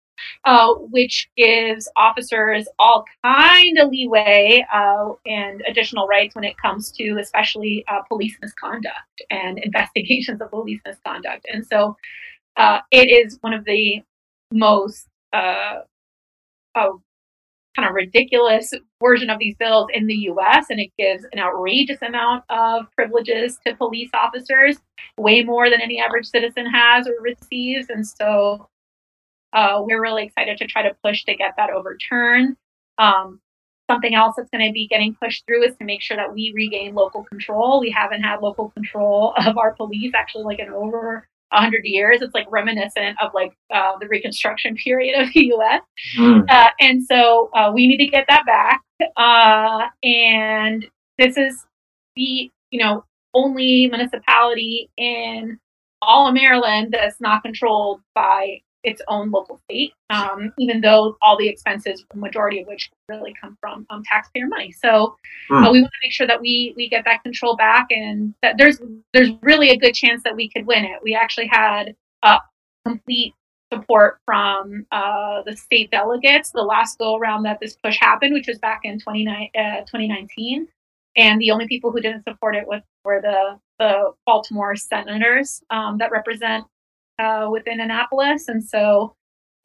uh, 0.45 0.73
which 0.73 1.29
gives 1.37 1.89
officers 1.95 2.67
all 2.77 3.05
kind 3.23 3.77
of 3.79 3.89
leeway 3.89 4.65
uh, 4.73 5.09
and 5.25 5.61
additional 5.67 6.07
rights 6.07 6.35
when 6.35 6.43
it 6.43 6.57
comes 6.57 6.91
to 6.91 7.17
especially 7.19 7.83
uh, 7.87 8.01
police 8.07 8.37
misconduct 8.41 9.21
and 9.29 9.59
investigations 9.63 10.41
of 10.41 10.49
police 10.49 10.81
misconduct. 10.85 11.45
And 11.51 11.65
so 11.65 11.95
uh, 12.57 12.79
it 12.91 13.09
is 13.09 13.37
one 13.41 13.53
of 13.53 13.65
the 13.65 14.01
most 14.51 15.07
uh, 15.33 15.79
uh, 16.75 16.89
kind 17.75 17.87
of 17.87 17.95
ridiculous 17.95 18.73
version 19.01 19.29
of 19.29 19.39
these 19.39 19.55
bills 19.55 19.87
in 19.93 20.07
the 20.07 20.15
US, 20.31 20.65
and 20.69 20.79
it 20.79 20.91
gives 20.97 21.25
an 21.31 21.39
outrageous 21.39 22.01
amount 22.01 22.43
of 22.49 22.85
privileges 22.95 23.57
to 23.65 23.75
police 23.75 24.09
officers, 24.13 24.77
way 25.17 25.43
more 25.43 25.69
than 25.69 25.81
any 25.81 25.99
average 25.99 26.25
citizen 26.25 26.65
has 26.65 27.07
or 27.07 27.13
receives. 27.21 27.89
And 27.89 28.05
so 28.05 28.67
uh, 29.53 29.81
we're 29.83 30.01
really 30.01 30.23
excited 30.23 30.57
to 30.57 30.67
try 30.67 30.83
to 30.83 30.95
push 31.03 31.23
to 31.25 31.35
get 31.35 31.53
that 31.57 31.69
overturned. 31.69 32.55
Um, 32.97 33.39
something 33.89 34.13
else 34.13 34.35
that's 34.37 34.49
going 34.51 34.67
to 34.67 34.73
be 34.73 34.87
getting 34.87 35.15
pushed 35.15 35.45
through 35.45 35.63
is 35.63 35.75
to 35.77 35.85
make 35.85 36.01
sure 36.01 36.15
that 36.15 36.33
we 36.33 36.51
regain 36.55 36.93
local 36.93 37.23
control. 37.23 37.79
We 37.79 37.89
haven't 37.89 38.21
had 38.21 38.41
local 38.41 38.69
control 38.69 39.33
of 39.45 39.57
our 39.57 39.73
police 39.73 40.11
actually 40.15 40.43
like 40.43 40.59
in 40.59 40.69
over 40.69 41.27
100 41.51 41.81
years. 41.83 42.21
It's 42.21 42.35
like 42.35 42.45
reminiscent 42.51 43.17
of 43.21 43.33
like 43.33 43.53
uh, 43.73 43.93
the 43.99 44.07
Reconstruction 44.07 44.75
period 44.83 45.19
of 45.19 45.33
the 45.33 45.45
U.S. 45.47 45.81
Mm. 46.17 46.45
Uh, 46.49 46.69
and 46.79 47.03
so 47.03 47.49
uh, 47.55 47.71
we 47.73 47.87
need 47.87 47.97
to 47.97 48.07
get 48.07 48.25
that 48.29 48.45
back. 48.45 48.81
Uh, 49.17 49.87
and 50.03 50.85
this 51.17 51.37
is 51.37 51.65
the 52.15 52.51
you 52.71 52.79
know 52.79 53.03
only 53.33 53.87
municipality 53.87 54.89
in 54.97 55.59
all 56.01 56.27
of 56.27 56.33
Maryland 56.33 56.89
that's 56.91 57.19
not 57.19 57.43
controlled 57.43 58.01
by 58.13 58.61
its 58.83 59.01
own 59.07 59.29
local 59.29 59.59
state, 59.65 59.93
um, 60.09 60.53
even 60.57 60.79
though 60.81 61.17
all 61.21 61.37
the 61.37 61.47
expenses, 61.47 62.05
the 62.11 62.17
majority 62.17 62.61
of 62.61 62.67
which 62.67 62.89
really 63.09 63.33
come 63.39 63.57
from 63.59 63.85
um, 63.89 64.03
taxpayer 64.03 64.47
money. 64.47 64.71
So 64.71 65.15
Hmm. 65.49 65.63
uh, 65.63 65.71
we 65.71 65.81
want 65.81 65.91
to 65.91 65.99
make 66.05 66.13
sure 66.13 66.27
that 66.27 66.39
we 66.39 66.73
we 66.77 66.87
get 66.87 67.05
that 67.05 67.23
control 67.23 67.55
back, 67.55 67.87
and 67.91 68.33
that 68.41 68.57
there's 68.57 68.79
there's 69.13 69.31
really 69.41 69.69
a 69.71 69.77
good 69.77 69.93
chance 69.93 70.23
that 70.23 70.35
we 70.35 70.49
could 70.49 70.65
win 70.65 70.85
it. 70.85 70.99
We 71.03 71.15
actually 71.15 71.47
had 71.47 71.95
uh, 72.23 72.39
complete 72.85 73.33
support 73.71 74.19
from 74.25 74.85
uh, 74.91 75.43
the 75.45 75.55
state 75.55 75.91
delegates 75.91 76.51
the 76.51 76.61
last 76.61 76.97
go 76.97 77.15
around 77.15 77.43
that 77.43 77.59
this 77.59 77.75
push 77.83 77.99
happened, 77.99 78.33
which 78.33 78.47
was 78.47 78.57
back 78.59 78.81
in 78.83 78.99
29, 78.99 79.49
uh, 79.55 79.81
2019. 79.81 80.67
And 81.15 81.41
the 81.41 81.51
only 81.51 81.67
people 81.67 81.91
who 81.91 82.01
didn't 82.01 82.23
support 82.23 82.55
it 82.55 82.67
was, 82.67 82.81
were 83.03 83.21
the, 83.21 83.59
the 83.77 84.13
Baltimore 84.25 84.75
senators 84.75 85.61
um, 85.69 85.97
that 85.99 86.11
represent 86.11 86.65
uh, 87.19 87.49
within 87.51 87.79
Annapolis. 87.79 88.47
And 88.47 88.63
so 88.63 89.13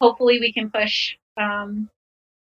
hopefully 0.01 0.39
we 0.39 0.53
can 0.53 0.69
push 0.69 1.15
um, 1.39 1.89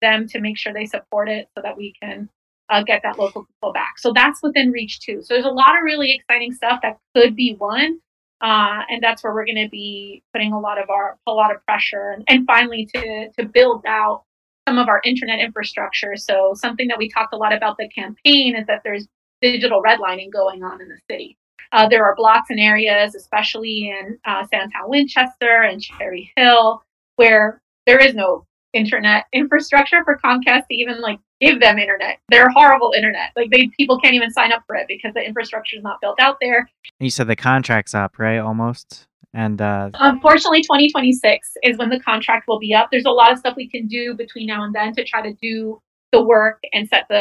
them 0.01 0.27
to 0.29 0.39
make 0.39 0.57
sure 0.57 0.73
they 0.73 0.85
support 0.85 1.29
it 1.29 1.47
so 1.55 1.61
that 1.61 1.77
we 1.77 1.93
can 2.01 2.29
uh, 2.69 2.83
get 2.83 3.01
that 3.03 3.19
local 3.19 3.45
control 3.45 3.73
back. 3.73 3.99
So 3.99 4.13
that's 4.13 4.41
within 4.41 4.71
reach 4.71 5.01
too. 5.01 5.21
So 5.21 5.33
there's 5.33 5.45
a 5.45 5.49
lot 5.49 5.75
of 5.77 5.83
really 5.83 6.13
exciting 6.13 6.53
stuff 6.53 6.79
that 6.81 6.97
could 7.15 7.35
be 7.35 7.55
won. 7.59 7.99
Uh, 8.41 8.81
and 8.89 9.03
that's 9.03 9.23
where 9.23 9.33
we're 9.33 9.45
going 9.45 9.63
to 9.63 9.69
be 9.69 10.23
putting 10.33 10.51
a 10.51 10.59
lot 10.59 10.81
of 10.81 10.89
our 10.89 11.15
a 11.27 11.31
lot 11.31 11.53
of 11.53 11.63
pressure 11.65 12.09
and, 12.09 12.23
and 12.27 12.47
finally 12.47 12.87
to 12.87 13.29
to 13.37 13.45
build 13.45 13.83
out 13.85 14.23
some 14.67 14.79
of 14.79 14.87
our 14.87 14.99
internet 15.05 15.39
infrastructure. 15.39 16.15
So 16.15 16.53
something 16.55 16.87
that 16.87 16.97
we 16.97 17.07
talked 17.07 17.33
a 17.33 17.37
lot 17.37 17.53
about 17.53 17.77
the 17.77 17.87
campaign 17.89 18.55
is 18.55 18.65
that 18.65 18.81
there's 18.83 19.07
digital 19.41 19.83
redlining 19.83 20.31
going 20.31 20.63
on 20.63 20.81
in 20.81 20.89
the 20.89 20.97
city. 21.09 21.37
Uh, 21.71 21.87
there 21.87 22.03
are 22.05 22.15
blocks 22.15 22.49
and 22.49 22.59
areas, 22.59 23.15
especially 23.15 23.89
in 23.89 24.17
uh, 24.25 24.45
Sandtown, 24.51 24.89
Winchester, 24.89 25.61
and 25.63 25.81
Cherry 25.81 26.31
Hill, 26.35 26.81
where 27.15 27.61
there 27.85 27.99
is 27.99 28.13
no 28.13 28.45
internet 28.73 29.25
infrastructure 29.33 30.03
for 30.05 30.17
Comcast 30.23 30.61
to 30.69 30.75
even 30.75 31.01
like 31.01 31.19
give 31.41 31.59
them 31.59 31.77
internet. 31.77 32.19
They're 32.29 32.49
horrible 32.49 32.93
internet. 32.95 33.31
Like 33.35 33.49
they 33.51 33.69
people 33.77 33.99
can't 33.99 34.15
even 34.15 34.31
sign 34.31 34.51
up 34.53 34.63
for 34.67 34.75
it 34.75 34.87
because 34.87 35.13
the 35.13 35.25
infrastructure 35.25 35.75
is 35.77 35.83
not 35.83 35.99
built 36.01 36.19
out 36.19 36.37
there. 36.41 36.59
And 36.59 37.05
you 37.05 37.09
said 37.09 37.27
the 37.27 37.35
contract's 37.35 37.93
up, 37.93 38.17
right? 38.19 38.37
Almost. 38.37 39.07
And 39.33 39.61
uh, 39.61 39.91
Unfortunately, 39.93 40.61
2026 40.61 41.51
is 41.63 41.77
when 41.77 41.89
the 41.89 41.99
contract 42.01 42.47
will 42.49 42.59
be 42.59 42.73
up. 42.73 42.89
There's 42.91 43.05
a 43.05 43.11
lot 43.11 43.31
of 43.31 43.37
stuff 43.39 43.55
we 43.55 43.69
can 43.69 43.87
do 43.87 44.13
between 44.13 44.47
now 44.47 44.63
and 44.63 44.75
then 44.75 44.93
to 44.95 45.05
try 45.05 45.21
to 45.21 45.33
do 45.41 45.79
the 46.11 46.21
work 46.21 46.59
and 46.73 46.87
set 46.89 47.05
the 47.09 47.15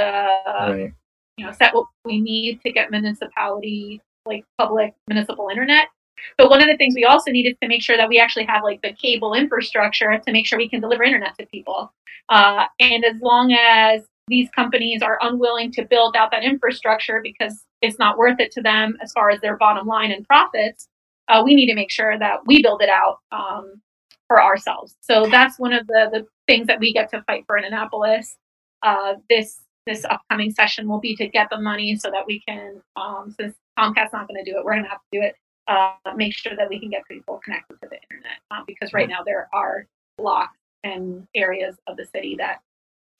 Right. 0.49 0.93
you 1.37 1.47
know 1.47 1.53
set 1.53 1.73
what 1.75 1.87
we 2.05 2.21
need 2.21 2.61
to 2.63 2.73
get 2.73 2.91
municipality 2.91 4.01
like 4.31 4.45
public 4.59 4.95
municipal 5.09 5.49
internet. 5.49 5.89
But 6.37 6.51
one 6.51 6.61
of 6.61 6.69
the 6.69 6.77
things 6.77 6.95
we 6.95 7.05
also 7.05 7.31
need 7.31 7.47
is 7.47 7.57
to 7.63 7.69
make 7.69 7.83
sure 7.83 7.97
that 7.97 8.09
we 8.09 8.19
actually 8.19 8.45
have 8.45 8.63
like 8.63 8.83
the 8.83 8.93
cable 8.93 9.35
infrastructure 9.35 10.19
to 10.19 10.33
make 10.33 10.47
sure 10.47 10.59
we 10.59 10.69
can 10.69 10.81
deliver 10.81 11.03
internet 11.03 11.37
to 11.39 11.47
people. 11.47 11.93
Uh, 12.29 12.67
and 12.79 13.05
as 13.05 13.21
long 13.21 13.53
as 13.53 14.03
these 14.29 14.49
companies 14.51 15.03
are 15.03 15.19
unwilling 15.23 15.73
to 15.73 15.85
build 15.85 16.15
out 16.15 16.31
that 16.31 16.45
infrastructure 16.45 17.21
because 17.23 17.65
it's 17.83 17.99
not 17.99 18.19
worth 18.19 18.39
it 18.39 18.53
to 18.53 18.63
them 18.63 18.97
as 19.03 19.13
far 19.13 19.31
as 19.31 19.41
their 19.41 19.57
bottom 19.57 19.87
line 19.87 20.13
and 20.13 20.27
profits, 20.27 20.89
uh, 21.29 21.43
we 21.45 21.55
need 21.55 21.67
to 21.67 21.75
make 21.75 21.91
sure 21.91 22.19
that 22.19 22.41
we 22.47 22.63
build 22.63 22.83
it 22.83 22.89
out 22.89 23.19
um, 23.33 23.81
for 24.29 24.43
ourselves. 24.43 24.95
So 25.01 25.27
that's 25.27 25.59
one 25.59 25.73
of 25.73 25.87
the, 25.87 26.09
the 26.13 26.27
things 26.47 26.67
that 26.69 26.79
we 26.79 26.93
get 26.93 27.11
to 27.11 27.23
fight 27.23 27.45
for 27.47 27.57
in 27.57 27.65
Annapolis. 27.65 28.37
Uh, 28.83 29.15
this 29.29 29.61
this 29.87 30.05
upcoming 30.05 30.51
session 30.51 30.89
will 30.89 31.01
be 31.01 31.17
to 31.17 31.27
get 31.27 31.49
the 31.51 31.61
money 31.61 31.97
so 31.97 32.11
that 32.11 32.27
we 32.27 32.43
can, 32.47 32.81
um, 32.97 33.35
since 33.39 33.55
Comcast's 33.81 34.13
not 34.13 34.29
going 34.29 34.43
to 34.43 34.51
do 34.51 34.59
it, 34.59 34.65
we're 34.65 34.73
going 34.73 34.85
to 34.85 34.91
have 34.91 35.01
to 35.13 35.19
do 35.19 35.23
it. 35.23 35.37
Uh, 35.69 35.93
make 36.17 36.35
sure 36.35 36.57
that 36.57 36.69
we 36.69 36.81
can 36.81 36.91
get 36.91 37.03
people 37.09 37.41
connected 37.45 37.75
to 37.81 37.89
the 37.89 37.97
internet 38.03 38.41
uh, 38.51 38.63
because 38.67 38.93
right 38.93 39.09
now 39.09 39.23
there 39.25 39.49
are 39.53 39.87
blocks 40.19 40.59
and 40.83 41.27
areas 41.35 41.77
of 41.87 41.97
the 41.97 42.05
city 42.05 42.35
that 42.37 42.61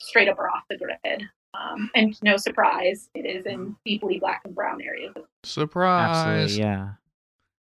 straight 0.01 0.27
up 0.27 0.37
are 0.39 0.49
off 0.49 0.63
the 0.69 0.77
grid. 0.77 1.23
Um, 1.53 1.89
and 1.95 2.17
no 2.23 2.37
surprise, 2.37 3.09
it 3.13 3.25
is 3.25 3.45
in 3.45 3.75
deeply 3.85 4.19
black 4.19 4.41
and 4.45 4.55
brown 4.55 4.81
areas. 4.81 5.13
Surprise. 5.43 6.17
absolutely, 6.17 6.63
yeah, 6.63 6.89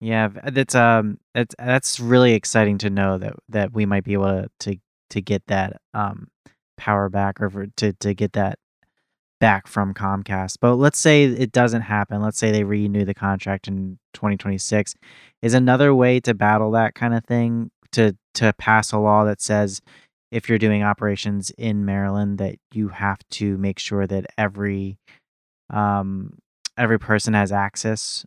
yeah. 0.01 0.29
That's 0.45 0.75
um, 0.75 1.19
that's 1.35 1.55
that's 1.59 1.99
really 1.99 2.35
exciting 2.35 2.79
to 2.79 2.91
know 2.91 3.19
that 3.19 3.35
that 3.49 3.73
we 3.73 3.87
might 3.87 4.05
be 4.05 4.13
able 4.13 4.43
to 4.43 4.49
to, 4.61 4.77
to 5.11 5.21
get 5.21 5.43
that 5.49 5.81
um 5.93 6.29
power 6.77 7.09
back 7.09 7.41
or 7.41 7.51
for, 7.51 7.67
to 7.79 7.93
to 7.95 8.15
get 8.15 8.33
that 8.35 8.59
back 9.41 9.67
from 9.67 9.95
Comcast. 9.95 10.57
But 10.61 10.77
let's 10.77 10.99
say 10.99 11.25
it 11.25 11.53
doesn't 11.53 11.83
happen. 11.83 12.23
Let's 12.23 12.39
say 12.39 12.51
they 12.51 12.65
renew 12.65 13.05
the 13.05 13.15
contract 13.15 13.69
in 13.69 13.99
2026. 14.15 14.95
Is 15.43 15.55
another 15.55 15.95
way 15.95 16.21
to 16.21 16.35
battle 16.35 16.71
that 16.73 16.95
kind 16.95 17.15
of 17.15 17.25
thing 17.25 17.71
to 17.93 18.17
to 18.35 18.53
pass 18.55 18.93
a 18.93 18.99
law 18.99 19.25
that 19.25 19.41
says 19.41 19.81
if 20.31 20.49
you're 20.49 20.59
doing 20.59 20.83
operations 20.83 21.51
in 21.59 21.85
Maryland 21.85 22.39
that 22.39 22.57
you 22.73 22.89
have 22.89 23.19
to 23.31 23.57
make 23.59 23.79
sure 23.79 24.07
that 24.07 24.27
every 24.39 24.99
um 25.71 26.39
every 26.77 26.99
person 26.99 27.35
has 27.35 27.53
access 27.53 28.25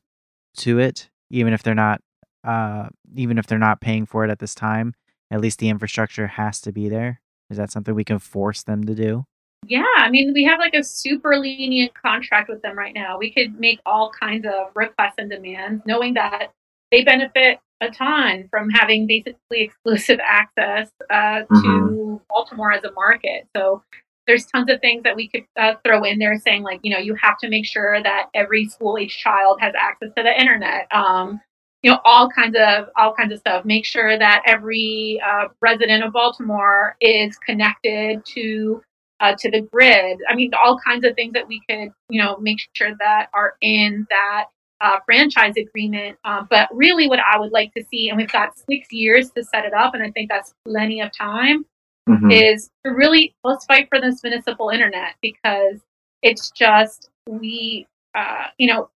to 0.58 0.80
it, 0.80 1.10
even 1.30 1.54
if 1.54 1.64
they're 1.64 1.74
not, 1.74 2.02
uh, 2.44 2.88
even 3.16 3.38
if 3.38 3.48
they're 3.48 3.58
not 3.58 3.82
paying 3.82 4.06
for 4.06 4.24
it 4.24 4.30
at 4.30 4.40
this 4.40 4.56
time. 4.56 4.94
At 5.32 5.42
least 5.42 5.58
the 5.58 5.70
infrastructure 5.70 6.28
has 6.28 6.62
to 6.62 6.72
be 6.72 6.90
there. 6.90 7.22
Is 7.50 7.58
that 7.58 7.72
something 7.72 7.96
we 7.96 8.04
can 8.04 8.20
force 8.20 8.62
them 8.62 8.84
to 8.84 8.94
do? 8.94 9.26
Yeah, 9.68 9.86
I 9.98 10.10
mean, 10.10 10.34
we 10.34 10.44
have 10.46 10.60
like 10.60 10.74
a 10.74 10.84
super 10.84 11.38
lenient 11.38 11.94
contract 11.94 12.50
with 12.50 12.62
them 12.62 12.78
right 12.78 12.94
now. 12.94 13.18
We 13.18 13.32
could 13.32 13.60
make 13.60 13.80
all 13.86 14.12
kinds 14.18 14.46
of 14.46 14.72
requests 14.76 15.16
and 15.18 15.30
demands, 15.30 15.84
knowing 15.86 16.14
that 16.16 16.48
they 16.92 17.04
benefit 17.04 17.60
a 17.82 17.90
ton 17.90 18.48
from 18.50 18.70
having 18.70 19.08
basically 19.08 19.62
exclusive 19.62 20.20
access 20.24 20.90
uh, 21.10 21.40
to 21.42 21.46
Mhm. 21.56 22.22
Baltimore 22.30 22.72
as 22.72 22.84
a 22.84 22.92
market. 22.94 23.48
So 23.56 23.84
there's 24.28 24.46
tons 24.46 24.70
of 24.72 24.80
things 24.80 25.04
that 25.04 25.16
we 25.16 25.28
could 25.28 25.46
uh, 25.58 25.74
throw 25.86 26.04
in 26.04 26.18
there 26.20 26.38
saying 26.40 26.64
like, 26.64 26.80
you 26.84 26.92
know, 26.92 27.00
you 27.00 27.14
have 27.16 27.38
to 27.40 27.50
make 27.50 27.66
sure 27.66 28.02
that 28.02 28.30
every 28.34 28.66
school 28.66 28.98
age 28.98 29.18
child 29.18 29.60
has 29.60 29.74
access 29.78 30.10
to 30.16 30.24
the 30.24 30.40
internet. 30.40 30.88
Um, 30.92 31.42
you 31.82 31.92
know, 31.92 32.00
all 32.06 32.30
kinds 32.30 32.56
of 32.58 32.88
all 32.96 33.14
kinds 33.14 33.34
of 33.34 33.40
stuff. 33.40 33.66
Make 33.66 33.86
sure 33.86 34.18
that 34.18 34.44
every 34.46 35.22
uh, 35.26 35.50
resident 35.62 36.04
of 36.04 36.14
Baltimore 36.14 36.96
is 37.02 37.38
connected 37.40 38.24
to 38.28 38.82
uh, 39.24 39.34
to 39.40 39.50
the 39.50 39.62
grid. 39.62 40.20
I 40.28 40.36
mean, 40.36 40.52
all 40.54 40.78
kinds 40.86 41.06
of 41.06 41.16
things 41.16 41.32
that 41.34 41.48
we 41.48 41.62
could, 41.70 41.92
you 42.10 42.22
know, 42.22 42.38
make 42.40 42.58
sure 42.74 42.92
that 43.00 43.28
are 43.34 43.56
in 43.62 44.06
that 44.10 44.46
uh, 44.82 45.00
franchise 45.06 45.54
agreement. 45.56 46.18
Um, 46.26 46.46
but 46.50 46.68
really, 46.74 47.08
what 47.08 47.20
I 47.20 47.40
would 47.40 47.54
like 47.54 47.74
to 47.76 47.84
see, 47.86 48.10
and 48.10 48.18
we've 48.18 48.32
got 48.32 48.58
six 48.70 48.92
years 48.92 49.32
to 49.32 49.44
set 49.44 49.64
it 49.64 49.74
up, 49.74 49.94
and 49.94 50.04
I 50.04 50.12
think 50.12 50.30
that's 50.30 50.54
plenty 50.66 51.00
of 51.00 51.10
time, 51.18 51.66
Mhm. 52.10 52.34
is 52.34 52.70
to 52.86 52.92
really 52.92 53.34
let's 53.46 53.66
fight 53.66 53.88
for 53.88 54.02
this 54.02 54.22
municipal 54.24 54.70
internet 54.70 55.16
because 55.22 55.80
it's 56.22 56.52
just 56.52 57.10
we, 57.26 57.88
uh, 58.14 58.48
you 58.58 58.68
know, 58.68 58.90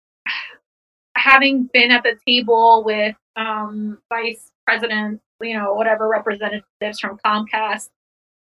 having 1.17 1.71
been 1.73 1.93
at 1.93 2.03
the 2.03 2.19
table 2.27 2.83
with 2.85 3.15
um, 3.37 3.99
vice 4.09 4.51
president, 4.67 5.21
you 5.41 5.57
know, 5.57 5.75
whatever 5.75 6.09
representatives 6.09 6.99
from 6.99 7.17
Comcast 7.25 7.91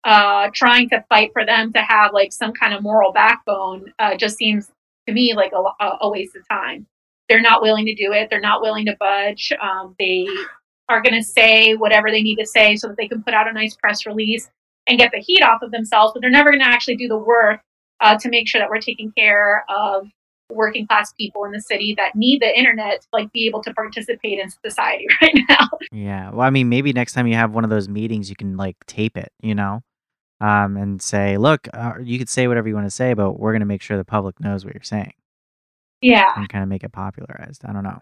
uh, 0.04 0.48
trying 0.54 0.88
to 0.90 1.04
fight 1.08 1.30
for 1.32 1.44
them 1.44 1.72
to 1.72 1.80
have 1.80 2.12
like 2.12 2.32
some 2.32 2.52
kind 2.52 2.74
of 2.74 2.82
moral 2.82 3.12
backbone 3.12 3.92
uh, 3.98 4.16
just 4.16 4.36
seems 4.36 4.70
to 5.06 5.14
me 5.14 5.34
like 5.34 5.52
a, 5.52 5.84
a 6.00 6.08
waste 6.08 6.36
of 6.36 6.46
time. 6.48 6.86
They're 7.28 7.40
not 7.40 7.62
willing 7.62 7.86
to 7.86 7.94
do 7.94 8.12
it. 8.12 8.28
They're 8.30 8.40
not 8.40 8.60
willing 8.60 8.86
to 8.86 8.96
budge. 8.98 9.52
Um, 9.60 9.94
they 9.98 10.26
are 10.88 11.02
going 11.02 11.14
to 11.14 11.22
say 11.22 11.74
whatever 11.74 12.10
they 12.10 12.22
need 12.22 12.36
to 12.36 12.46
say 12.46 12.76
so 12.76 12.88
that 12.88 12.96
they 12.96 13.08
can 13.08 13.22
put 13.22 13.34
out 13.34 13.48
a 13.48 13.52
nice 13.52 13.76
press 13.76 14.06
release 14.06 14.50
and 14.88 14.98
get 14.98 15.12
the 15.12 15.20
heat 15.20 15.42
off 15.42 15.62
of 15.62 15.70
themselves, 15.70 16.12
but 16.12 16.20
they're 16.20 16.30
never 16.30 16.50
going 16.50 16.60
to 16.60 16.66
actually 16.66 16.96
do 16.96 17.06
the 17.06 17.16
work 17.16 17.60
uh, 18.00 18.18
to 18.18 18.28
make 18.28 18.48
sure 18.48 18.60
that 18.60 18.68
we're 18.68 18.80
taking 18.80 19.12
care 19.12 19.64
of 19.68 20.08
working 20.50 20.86
class 20.86 21.12
people 21.12 21.44
in 21.44 21.52
the 21.52 21.60
city 21.60 21.94
that 21.96 22.16
need 22.16 22.42
the 22.42 22.58
internet 22.58 23.02
to 23.02 23.06
like 23.12 23.30
be 23.32 23.46
able 23.46 23.62
to 23.62 23.72
participate 23.72 24.40
in 24.40 24.50
society 24.64 25.06
right 25.22 25.38
now. 25.48 25.68
Yeah. 25.92 26.30
Well, 26.30 26.46
I 26.46 26.50
mean, 26.50 26.68
maybe 26.68 26.92
next 26.92 27.12
time 27.12 27.28
you 27.28 27.36
have 27.36 27.52
one 27.52 27.62
of 27.62 27.70
those 27.70 27.88
meetings, 27.88 28.28
you 28.28 28.36
can 28.36 28.56
like 28.56 28.76
tape 28.86 29.16
it, 29.16 29.30
you 29.40 29.54
know, 29.54 29.82
um, 30.40 30.76
and 30.76 31.00
say, 31.02 31.36
look, 31.36 31.68
uh, 31.74 31.94
you 32.02 32.18
could 32.18 32.28
say 32.28 32.48
whatever 32.48 32.68
you 32.68 32.74
want 32.74 32.86
to 32.86 32.90
say, 32.90 33.14
but 33.14 33.38
we're 33.38 33.52
going 33.52 33.60
to 33.60 33.66
make 33.66 33.82
sure 33.82 33.96
the 33.96 34.04
public 34.04 34.40
knows 34.40 34.64
what 34.64 34.74
you're 34.74 34.82
saying 34.82 35.12
yeah. 36.00 36.32
and 36.36 36.48
kind 36.48 36.62
of 36.62 36.68
make 36.68 36.84
it 36.84 36.92
popularized. 36.92 37.64
I 37.64 37.72
don't 37.72 37.84
know. 37.84 38.00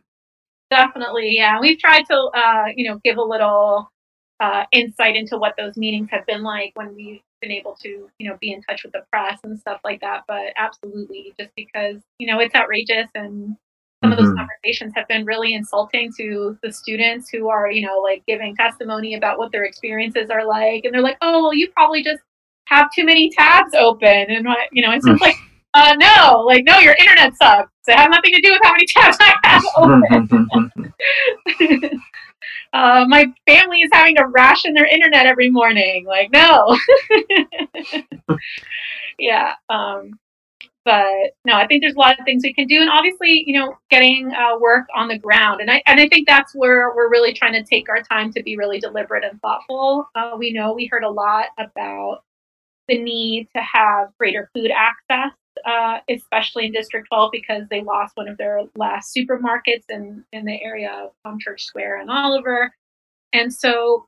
Definitely, 0.71 1.35
yeah. 1.35 1.59
We've 1.61 1.79
tried 1.79 2.05
to, 2.11 2.17
uh, 2.35 2.67
you 2.77 2.89
know, 2.89 3.01
give 3.05 3.17
a 3.17 3.23
little 3.23 3.91
uh, 4.41 4.65
insight 4.73 5.17
into 5.17 5.39
what 5.39 5.55
those 5.57 5.77
meetings 5.77 6.09
have 6.11 6.27
been 6.27 6.43
like 6.43 6.73
when 6.75 6.95
we've 6.95 7.21
been 7.41 7.51
able 7.51 7.75
to, 7.83 8.09
you 8.19 8.29
know, 8.29 8.37
be 8.41 8.53
in 8.53 8.63
touch 8.63 8.83
with 8.83 8.93
the 8.93 9.03
press 9.11 9.39
and 9.45 9.59
stuff 9.59 9.81
like 9.85 10.01
that. 10.03 10.25
But 10.29 10.53
absolutely, 10.57 11.33
just 11.39 11.51
because 11.57 12.01
you 12.19 12.27
know 12.27 12.39
it's 12.39 12.55
outrageous, 12.55 13.09
and 13.15 13.57
some 14.03 14.13
of 14.13 14.19
those 14.19 14.29
Mhm. 14.29 14.37
conversations 14.37 14.93
have 14.95 15.09
been 15.09 15.25
really 15.25 15.55
insulting 15.55 16.13
to 16.19 16.59
the 16.63 16.71
students 16.71 17.31
who 17.31 17.49
are, 17.49 17.71
you 17.71 17.85
know, 17.85 17.99
like 18.01 18.25
giving 18.27 18.55
testimony 18.55 19.15
about 19.15 19.39
what 19.39 19.51
their 19.51 19.65
experiences 19.65 20.31
are 20.31 20.45
like, 20.45 20.85
and 20.85 20.93
they're 20.95 21.03
like, 21.03 21.19
"Oh, 21.23 21.43
well, 21.45 21.55
you 21.55 21.71
probably 21.71 22.03
just 22.05 22.23
have 22.69 22.89
too 22.95 23.05
many 23.05 23.31
tabs 23.31 23.75
open," 23.75 24.09
and 24.09 24.47
what, 24.47 24.59
you 24.73 24.83
know, 24.83 24.93
it's 24.93 25.07
just 25.07 25.21
like. 25.21 25.37
Uh, 25.75 25.95
no, 25.99 26.45
like 26.47 26.65
no, 26.65 26.79
your 26.79 26.95
internet 26.99 27.37
sucks. 27.37 27.71
It 27.87 27.97
has 27.97 28.09
nothing 28.11 28.33
to 28.33 28.41
do 28.41 28.51
with 28.51 28.61
how 28.65 28.73
many 28.73 28.87
tabs 28.87 29.19
I 29.21 29.35
have 29.45 29.63
open. 29.77 30.93
uh, 32.73 33.05
my 33.07 33.27
family 33.47 33.81
is 33.81 33.91
having 33.93 34.17
to 34.17 34.27
ration 34.27 34.73
their 34.73 34.87
internet 34.87 35.27
every 35.27 35.51
morning. 35.51 36.07
Like, 36.07 36.33
no. 36.33 36.77
yeah. 39.19 39.55
Um, 39.69 40.19
but 40.89 41.37
no, 41.45 41.53
I 41.53 41.67
think 41.67 41.83
there's 41.83 41.97
a 41.97 41.99
lot 41.99 42.19
of 42.19 42.25
things 42.25 42.43
we 42.43 42.55
can 42.55 42.67
do, 42.67 42.81
and 42.81 42.89
obviously, 42.89 43.45
you 43.47 43.59
know, 43.59 43.77
getting 43.91 44.33
uh, 44.33 44.59
work 44.59 44.87
on 44.97 45.09
the 45.09 45.19
ground, 45.19 45.61
and 45.61 45.71
I 45.71 45.83
and 45.85 46.01
I 46.01 46.09
think 46.09 46.27
that's 46.27 46.55
where 46.55 46.95
we're 46.97 47.11
really 47.11 47.35
trying 47.35 47.53
to 47.53 47.63
take 47.63 47.91
our 47.91 48.03
time 48.03 48.33
to 48.33 48.43
be 48.43 48.57
really 48.57 48.81
deliberate 48.81 49.23
and 49.23 49.39
thoughtful. 49.43 50.09
Uh, 50.15 50.37
we 50.39 50.51
know 50.51 50.73
we 50.73 50.87
heard 50.87 51.05
a 51.05 51.11
lot 51.11 51.49
about 51.59 52.23
the 52.89 52.99
need 52.99 53.49
to 53.55 53.63
have 53.63 54.09
greater 54.19 54.51
food 54.55 54.71
access, 54.71 55.33
uh, 55.67 55.99
especially 56.09 56.67
in 56.67 56.73
District 56.73 57.07
12 57.09 57.31
because 57.33 57.63
they 57.71 57.83
lost 57.83 58.17
one 58.17 58.29
of 58.29 58.39
their 58.39 58.63
last 58.77 59.15
supermarkets 59.15 59.85
in, 59.89 60.25
in 60.33 60.45
the 60.45 60.61
area 60.63 61.09
of 61.25 61.39
Church 61.39 61.65
Square 61.65 62.01
and 62.01 62.11
Oliver. 62.11 62.73
And 63.33 63.53
so 63.53 64.07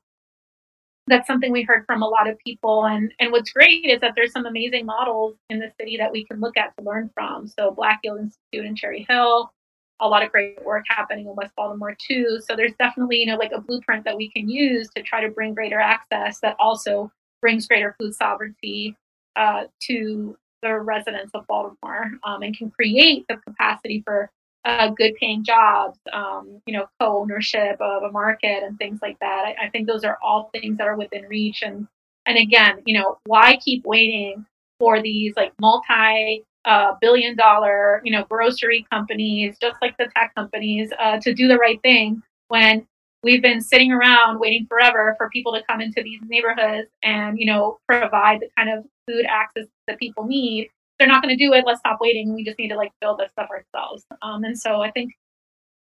that's 1.07 1.27
something 1.27 1.51
we 1.51 1.63
heard 1.63 1.85
from 1.85 2.01
a 2.01 2.07
lot 2.07 2.29
of 2.29 2.37
people. 2.39 2.85
And, 2.85 3.13
and 3.19 3.31
what's 3.31 3.51
great 3.51 3.85
is 3.85 3.99
that 4.01 4.13
there's 4.15 4.31
some 4.31 4.45
amazing 4.45 4.85
models 4.85 5.35
in 5.49 5.59
the 5.59 5.71
city 5.79 5.97
that 5.97 6.11
we 6.11 6.25
can 6.25 6.39
look 6.39 6.57
at 6.57 6.75
to 6.77 6.83
learn 6.83 7.09
from. 7.13 7.47
So 7.47 7.71
Black 7.71 7.99
Yield 8.03 8.19
Institute 8.19 8.65
in 8.65 8.75
Cherry 8.75 9.05
Hill, 9.09 9.51
a 9.99 10.07
lot 10.07 10.23
of 10.23 10.31
great 10.31 10.63
work 10.65 10.85
happening 10.87 11.27
in 11.27 11.35
West 11.35 11.53
Baltimore 11.55 11.95
too. 11.99 12.39
So 12.47 12.55
there's 12.55 12.73
definitely, 12.79 13.17
you 13.17 13.27
know, 13.27 13.35
like 13.35 13.51
a 13.51 13.61
blueprint 13.61 14.05
that 14.05 14.17
we 14.17 14.29
can 14.29 14.49
use 14.49 14.89
to 14.95 15.03
try 15.03 15.21
to 15.21 15.29
bring 15.29 15.53
greater 15.53 15.79
access 15.79 16.39
that 16.39 16.55
also 16.59 17.11
brings 17.41 17.67
greater 17.67 17.95
food 17.99 18.13
sovereignty 18.15 18.95
uh, 19.35 19.63
to 19.81 20.37
the 20.61 20.79
residents 20.79 21.31
of 21.33 21.47
Baltimore 21.47 22.11
um, 22.23 22.43
and 22.43 22.55
can 22.55 22.69
create 22.69 23.25
the 23.27 23.37
capacity 23.37 24.01
for 24.05 24.29
uh, 24.63 24.89
good 24.89 25.15
paying 25.15 25.43
jobs, 25.43 25.97
um, 26.13 26.61
you 26.67 26.73
know, 26.73 26.85
co 26.99 27.19
ownership 27.19 27.77
of 27.79 28.03
a 28.03 28.11
market 28.11 28.63
and 28.63 28.77
things 28.77 28.99
like 29.01 29.17
that. 29.19 29.45
I, 29.45 29.65
I 29.65 29.69
think 29.69 29.87
those 29.87 30.03
are 30.03 30.19
all 30.23 30.49
things 30.53 30.77
that 30.77 30.87
are 30.87 30.97
within 30.97 31.23
reach. 31.23 31.63
And, 31.63 31.87
and 32.27 32.37
again, 32.37 32.83
you 32.85 32.99
know, 32.99 33.17
why 33.25 33.57
keep 33.57 33.85
waiting 33.85 34.45
for 34.79 35.01
these 35.01 35.33
like 35.35 35.53
multi 35.59 36.43
uh, 36.65 36.93
billion 37.01 37.35
dollar, 37.35 38.01
you 38.03 38.11
know, 38.11 38.23
grocery 38.29 38.85
companies, 38.91 39.57
just 39.59 39.77
like 39.81 39.97
the 39.97 40.07
tech 40.15 40.33
companies, 40.35 40.91
uh, 40.99 41.19
to 41.19 41.33
do 41.33 41.47
the 41.47 41.57
right 41.57 41.81
thing 41.81 42.21
when 42.49 42.85
we've 43.23 43.41
been 43.41 43.61
sitting 43.61 43.91
around 43.91 44.39
waiting 44.39 44.65
forever 44.67 45.15
for 45.17 45.29
people 45.29 45.53
to 45.53 45.63
come 45.69 45.81
into 45.81 46.01
these 46.03 46.21
neighborhoods 46.27 46.89
and 47.03 47.39
you 47.39 47.45
know 47.45 47.79
provide 47.87 48.41
the 48.41 48.49
kind 48.57 48.69
of 48.69 48.85
food 49.07 49.25
access 49.29 49.65
that 49.87 49.99
people 49.99 50.25
need. 50.25 50.69
They're 50.99 51.07
not 51.07 51.23
going 51.23 51.35
to 51.35 51.43
do 51.43 51.53
it 51.53 51.65
let's 51.65 51.79
stop 51.79 51.99
waiting. 52.01 52.33
We 52.33 52.43
just 52.43 52.59
need 52.59 52.69
to 52.69 52.75
like 52.75 52.91
build 53.01 53.19
this 53.19 53.31
stuff 53.31 53.49
ourselves. 53.49 54.05
Um, 54.21 54.43
and 54.43 54.57
so 54.57 54.81
i 54.81 54.91
think 54.91 55.13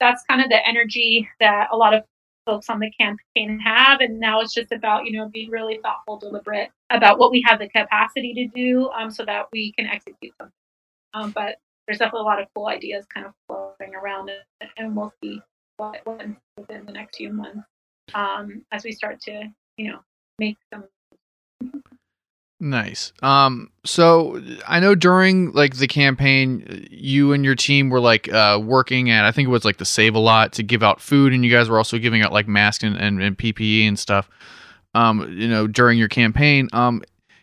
that's 0.00 0.22
kind 0.28 0.40
of 0.40 0.48
the 0.48 0.66
energy 0.66 1.28
that 1.40 1.68
a 1.72 1.76
lot 1.76 1.92
of 1.94 2.04
folks 2.46 2.70
on 2.70 2.78
the 2.78 2.90
campaign 2.92 3.58
have. 3.58 4.00
And 4.00 4.20
now 4.20 4.40
it's 4.40 4.54
just 4.54 4.72
about 4.72 5.04
you 5.06 5.12
know 5.12 5.28
being 5.28 5.50
really 5.50 5.78
thoughtful 5.82 6.18
deliberate 6.18 6.70
about 6.90 7.18
what 7.18 7.30
we 7.30 7.42
have 7.46 7.58
the 7.58 7.68
capacity 7.68 8.32
to 8.34 8.46
do 8.48 8.90
um, 8.90 9.10
so 9.10 9.24
that 9.24 9.46
we 9.52 9.72
can 9.72 9.86
execute 9.86 10.32
them 10.38 10.50
um, 11.14 11.30
but 11.32 11.56
there's 11.86 11.98
definitely 11.98 12.20
a 12.20 12.24
lot 12.24 12.40
of 12.40 12.48
cool 12.54 12.66
ideas 12.66 13.06
kind 13.12 13.26
of 13.26 13.32
flowing 13.46 13.94
around 13.94 14.30
and 14.76 14.96
we'll 14.96 15.12
see 15.22 15.40
what, 15.78 16.00
what 16.04 16.26
within 16.58 16.84
the 16.84 16.92
next 16.92 17.16
few 17.16 17.32
months 17.32 17.60
um, 18.14 18.62
as 18.72 18.84
we 18.84 18.92
start 18.92 19.20
to, 19.22 19.44
you 19.76 19.90
know, 19.90 19.98
make 20.38 20.56
some. 20.72 20.84
Nice. 22.60 23.12
Um, 23.22 23.70
so 23.84 24.42
I 24.66 24.80
know 24.80 24.96
during 24.96 25.52
like 25.52 25.76
the 25.76 25.86
campaign, 25.86 26.88
you 26.90 27.32
and 27.32 27.44
your 27.44 27.54
team 27.54 27.88
were 27.88 28.00
like 28.00 28.30
uh, 28.32 28.60
working 28.62 29.10
at 29.10 29.24
I 29.24 29.30
think 29.30 29.46
it 29.46 29.52
was 29.52 29.64
like 29.64 29.76
the 29.76 29.84
Save 29.84 30.16
a 30.16 30.18
Lot 30.18 30.52
to 30.54 30.64
give 30.64 30.82
out 30.82 31.00
food, 31.00 31.32
and 31.32 31.44
you 31.44 31.50
guys 31.52 31.68
were 31.68 31.78
also 31.78 31.98
giving 31.98 32.22
out 32.22 32.32
like 32.32 32.48
masks 32.48 32.82
and, 32.82 32.96
and, 32.96 33.22
and 33.22 33.38
PPE 33.38 33.86
and 33.86 33.98
stuff. 33.98 34.28
Um, 34.94 35.32
you 35.38 35.46
know, 35.46 35.68
during 35.68 35.98
your 35.98 36.08
campaign, 36.08 36.68
um, 36.72 37.02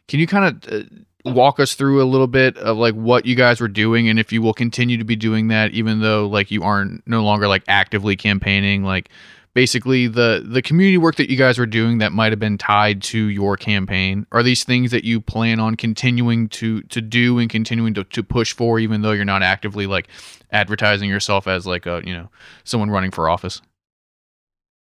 can 0.10 0.20
you 0.20 0.28
kind 0.28 0.46
of 0.66 0.74
uh, 0.74 0.86
walk 1.26 1.60
us 1.60 1.74
through 1.74 2.02
a 2.02 2.06
little 2.06 2.28
bit 2.28 2.58
of 2.58 2.78
like 2.78 2.94
what 2.94 3.26
you 3.26 3.36
guys 3.36 3.60
were 3.60 3.68
doing, 3.68 4.08
and 4.08 4.20
if 4.20 4.32
you 4.32 4.42
will 4.42 4.54
continue 4.54 4.98
to 4.98 5.04
be 5.04 5.16
doing 5.16 5.48
that, 5.50 5.72
even 5.72 6.00
though 6.00 6.28
like 6.28 6.52
you 6.52 6.64
aren't 6.64 7.06
no 7.08 7.24
longer 7.24 7.48
like 7.48 7.64
actively 7.68 8.16
campaigning, 8.16 8.84
like 8.84 9.10
basically 9.56 10.06
the 10.06 10.46
the 10.46 10.62
community 10.62 10.98
work 10.98 11.16
that 11.16 11.32
you 11.32 11.38
guys 11.38 11.58
were 11.58 11.66
doing 11.66 11.98
that 11.98 12.12
might 12.12 12.32
have 12.32 12.40
been 12.40 12.58
tied 12.58 13.02
to 13.02 13.18
your 13.30 13.58
campaign 13.58 14.28
are 14.32 14.44
these 14.44 14.64
things 14.64 14.92
that 14.92 15.04
you 15.04 15.20
plan 15.20 15.60
on 15.60 15.76
continuing 15.76 16.48
to 16.50 16.82
to 16.84 17.02
do 17.02 17.40
and 17.40 17.50
continuing 17.50 17.94
to, 17.96 18.04
to 18.04 18.22
push 18.22 18.54
for 18.54 18.78
even 18.78 19.02
though 19.02 19.12
you're 19.14 19.26
not 19.26 19.42
actively 19.42 19.88
like 19.88 20.08
advertising 20.52 21.10
yourself 21.10 21.48
as 21.48 21.66
like 21.66 21.86
a 21.88 22.02
you 22.06 22.14
know 22.14 22.30
someone 22.66 22.92
running 22.92 23.12
for 23.12 23.30
office 23.30 23.62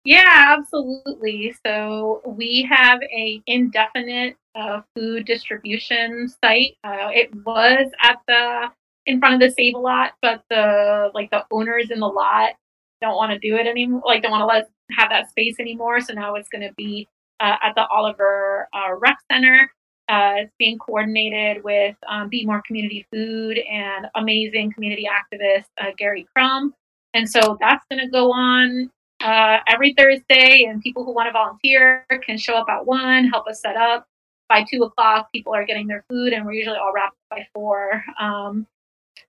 Yeah, 0.05 0.55
absolutely. 0.57 1.53
So 1.65 2.21
we 2.25 2.67
have 2.69 2.99
a 3.01 3.41
indefinite 3.47 4.37
uh, 4.53 4.81
food 4.95 5.25
distribution 5.25 6.29
site. 6.43 6.77
Uh, 6.83 7.09
it 7.11 7.33
was 7.43 7.91
at 8.03 8.19
the 8.27 8.67
in 9.07 9.19
front 9.19 9.35
of 9.35 9.39
the 9.41 9.51
Save 9.51 9.73
a 9.73 9.79
Lot, 9.79 10.13
but 10.21 10.43
the 10.51 11.09
like 11.15 11.31
the 11.31 11.43
owners 11.51 11.89
in 11.89 11.99
the 11.99 12.07
lot 12.07 12.51
don't 13.01 13.15
want 13.15 13.31
to 13.31 13.39
do 13.39 13.55
it 13.55 13.65
anymore. 13.65 14.03
Like 14.05 14.21
don't 14.21 14.31
want 14.31 14.41
to 14.41 14.45
let 14.45 14.69
have 14.91 15.09
that 15.09 15.29
space 15.29 15.55
anymore. 15.59 15.99
So 16.01 16.13
now 16.13 16.35
it's 16.35 16.49
going 16.49 16.67
to 16.67 16.73
be 16.77 17.07
uh, 17.39 17.55
at 17.63 17.73
the 17.75 17.87
Oliver 17.87 18.67
uh, 18.73 18.93
Rec 18.95 19.17
Center. 19.31 19.71
Uh, 20.07 20.33
it's 20.37 20.53
being 20.59 20.77
coordinated 20.77 21.63
with 21.63 21.95
um, 22.07 22.29
Be 22.29 22.45
More 22.45 22.61
Community 22.67 23.07
Food 23.11 23.57
and 23.57 24.05
amazing 24.13 24.71
community 24.71 25.07
activist 25.09 25.65
uh, 25.81 25.91
Gary 25.97 26.27
Crum. 26.35 26.75
And 27.15 27.27
so 27.27 27.57
that's 27.59 27.83
going 27.89 28.05
to 28.05 28.11
go 28.11 28.31
on 28.31 28.91
uh, 29.25 29.57
every 29.67 29.93
Thursday, 29.97 30.65
and 30.69 30.81
people 30.81 31.03
who 31.03 31.11
want 31.11 31.27
to 31.27 31.31
volunteer 31.31 32.05
can 32.23 32.38
show 32.38 32.53
up 32.53 32.69
at 32.69 32.85
one, 32.85 33.27
help 33.27 33.47
us 33.47 33.59
set 33.59 33.75
up. 33.75 34.07
By 34.47 34.63
two 34.71 34.83
o'clock, 34.83 35.31
people 35.33 35.55
are 35.55 35.65
getting 35.65 35.88
their 35.88 36.05
food, 36.07 36.31
and 36.31 36.45
we're 36.45 36.53
usually 36.53 36.77
all 36.77 36.93
wrapped 36.93 37.17
by 37.31 37.47
four. 37.51 38.03
Um, 38.19 38.67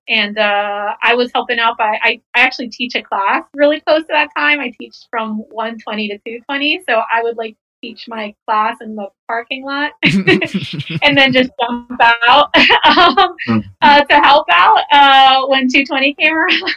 and 0.07 0.37
uh, 0.37 0.95
I 1.03 1.15
was 1.15 1.31
helping 1.35 1.59
out 1.59 1.79
by 1.79 1.99
I, 2.03 2.21
I 2.35 2.41
actually 2.41 2.69
teach 2.69 2.95
a 2.95 3.03
class 3.03 3.45
really 3.55 3.81
close 3.81 4.03
to 4.03 4.09
that 4.11 4.29
time. 4.37 4.61
I 4.61 4.71
teach 4.79 4.95
from 5.11 5.39
120 5.51 6.09
to 6.09 6.19
220, 6.19 6.83
so 6.87 7.01
I 7.13 7.23
would 7.23 7.39
like 7.39 7.57
teach 7.83 8.07
my 8.09 8.35
class 8.47 8.77
in 8.81 8.97
the 8.97 9.07
parking 9.29 9.65
lot 9.65 9.93
and 10.03 11.17
then 11.17 11.33
just 11.33 11.51
jump 11.61 12.01
out 12.29 12.55
um, 12.85 13.65
uh, 13.81 14.03
to 14.05 14.15
help 14.17 14.47
out 14.51 14.83
uh, 14.93 15.47
when 15.47 15.69
220 15.69 16.15
came 16.15 16.35
around. 16.35 16.75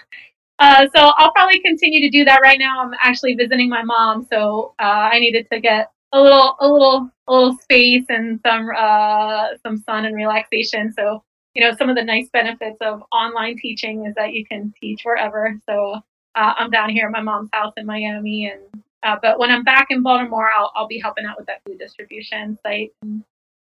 Uh, 0.60 0.88
so 0.95 1.12
I'll 1.17 1.32
probably 1.32 1.60
continue 1.62 2.02
to 2.02 2.10
do 2.10 2.26
that 2.26 2.41
right 2.41 2.60
now. 2.60 2.82
I'm 2.82 2.93
actually 3.02 3.36
visiting 3.36 3.69
my 3.69 3.84
mom, 3.84 4.28
so 4.32 4.76
uh, 4.80 5.10
I 5.13 5.19
needed 5.19 5.48
to 5.52 5.60
get 5.60 5.91
a 6.12 6.22
little, 6.22 6.56
a 6.60 6.67
little, 6.67 7.10
a 7.28 7.34
little 7.34 7.58
space 7.58 8.06
and 8.10 8.39
some, 8.45 8.69
uh, 8.76 9.50
some 9.63 9.84
sun 9.88 10.06
and 10.06 10.15
relaxation. 10.15 10.93
So 10.93 11.24
you 11.56 11.63
know, 11.63 11.76
some 11.78 11.89
of 11.89 11.95
the 11.95 12.04
nice 12.04 12.30
benefits 12.30 12.78
of 12.82 13.04
online 13.12 13.58
teaching 13.58 14.06
is 14.06 14.15
that 14.15 14.34
you 14.34 14.45
can 14.45 14.74
teach 14.80 15.02
wherever. 15.04 15.60
So 15.67 15.95
uh, 16.36 16.54
I'm 16.58 16.69
down 16.69 16.89
here 16.89 17.08
at 17.08 17.12
my 17.12 17.22
mom's 17.22 17.50
house 17.52 17.74
in 17.76 17.86
Miami, 17.86 18.52
and 18.52 18.84
uh, 19.04 19.17
but 19.22 19.39
when 19.39 19.50
I'm 19.50 19.63
back 19.63 19.88
in 19.89 20.04
Baltimore, 20.04 20.50
I'll 20.56 20.72
I'll 20.76 20.88
be 20.88 21.00
helping 21.00 21.26
out 21.26 21.38
with 21.38 21.48
that 21.48 21.62
food 21.65 21.80
distribution 21.80 22.58
site. 22.63 22.93
And, 23.02 23.24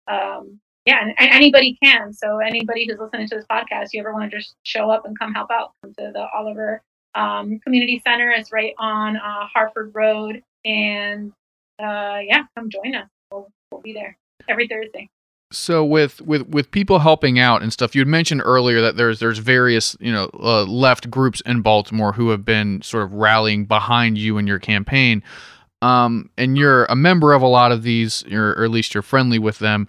um, 0.08 0.60
yeah, 0.88 1.02
and, 1.02 1.14
and, 1.18 1.30
anybody 1.30 1.76
can. 1.82 2.14
So 2.14 2.38
anybody 2.38 2.86
who's 2.88 2.98
listening 2.98 3.28
to 3.28 3.36
this 3.36 3.44
podcast, 3.50 3.88
you 3.92 4.00
ever 4.00 4.14
want 4.14 4.30
to 4.30 4.38
just 4.38 4.54
show 4.62 4.90
up 4.90 5.04
and 5.04 5.18
come 5.18 5.34
help 5.34 5.50
out, 5.50 5.72
come 5.82 5.92
to 5.98 6.10
the 6.14 6.26
Oliver 6.34 6.80
um, 7.14 7.60
Community 7.60 8.00
Center. 8.06 8.30
It's 8.30 8.52
right 8.52 8.72
on 8.78 9.18
uh, 9.18 9.46
Harford 9.52 9.90
Road, 9.94 10.42
and 10.64 11.30
uh, 11.78 12.20
yeah, 12.24 12.44
come 12.56 12.70
join 12.70 12.94
us. 12.94 13.06
We'll, 13.30 13.50
we'll 13.70 13.82
be 13.82 13.92
there 13.92 14.16
every 14.48 14.66
Thursday 14.66 15.10
so 15.50 15.84
with 15.84 16.20
with 16.22 16.46
with 16.48 16.70
people 16.70 16.98
helping 16.98 17.38
out 17.38 17.62
and 17.62 17.72
stuff 17.72 17.94
you 17.94 18.00
had 18.00 18.08
mentioned 18.08 18.42
earlier 18.44 18.82
that 18.82 18.96
there's 18.96 19.18
there's 19.18 19.38
various 19.38 19.96
you 19.98 20.12
know 20.12 20.28
uh, 20.34 20.64
left 20.64 21.10
groups 21.10 21.40
in 21.46 21.62
baltimore 21.62 22.12
who 22.12 22.28
have 22.28 22.44
been 22.44 22.82
sort 22.82 23.02
of 23.02 23.14
rallying 23.14 23.64
behind 23.64 24.18
you 24.18 24.36
in 24.36 24.46
your 24.46 24.58
campaign 24.58 25.22
um, 25.80 26.28
and 26.36 26.58
you're 26.58 26.84
a 26.86 26.96
member 26.96 27.32
of 27.32 27.40
a 27.40 27.46
lot 27.46 27.72
of 27.72 27.82
these 27.82 28.24
or 28.30 28.62
at 28.62 28.70
least 28.70 28.92
you're 28.92 29.02
friendly 29.02 29.38
with 29.38 29.58
them 29.58 29.88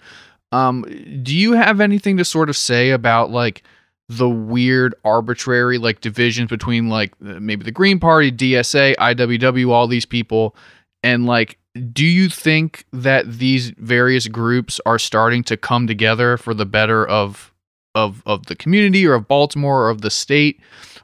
um, 0.52 0.84
do 1.24 1.36
you 1.36 1.54
have 1.54 1.80
anything 1.80 2.18
to 2.18 2.26
sort 2.26 2.50
of 2.50 2.58
say 2.58 2.92
about 2.92 3.32
like 3.32 3.64
the 4.08 4.30
weird 4.30 4.96
arbitrary 5.06 5.78
like 5.78 6.02
divisions 6.02 6.50
between 6.50 6.90
like 6.90 7.20
maybe 7.22 7.64
the 7.64 7.72
green 7.72 8.00
party 8.00 8.32
dsa 8.32 8.96
iww 8.96 9.70
all 9.70 9.88
these 9.88 10.06
people? 10.06 10.56
And 11.04 11.26
like 11.26 11.60
do 11.94 12.06
you 12.06 12.30
think 12.30 12.86
that 12.92 13.32
these 13.32 13.72
various 13.72 14.28
groups 14.28 14.82
are 14.86 15.00
starting 15.00 15.44
to 15.44 15.58
come 15.58 15.88
together 15.88 16.38
for 16.38 16.54
the 16.54 16.66
better 16.66 17.08
of 17.08 17.54
of 17.96 18.24
of 18.26 18.46
the 18.48 18.56
community 18.56 19.06
or 19.06 19.14
of 19.14 19.28
Baltimore 19.28 19.86
or 19.86 19.90
of 19.90 20.02
the 20.02 20.10
state? 20.10 20.60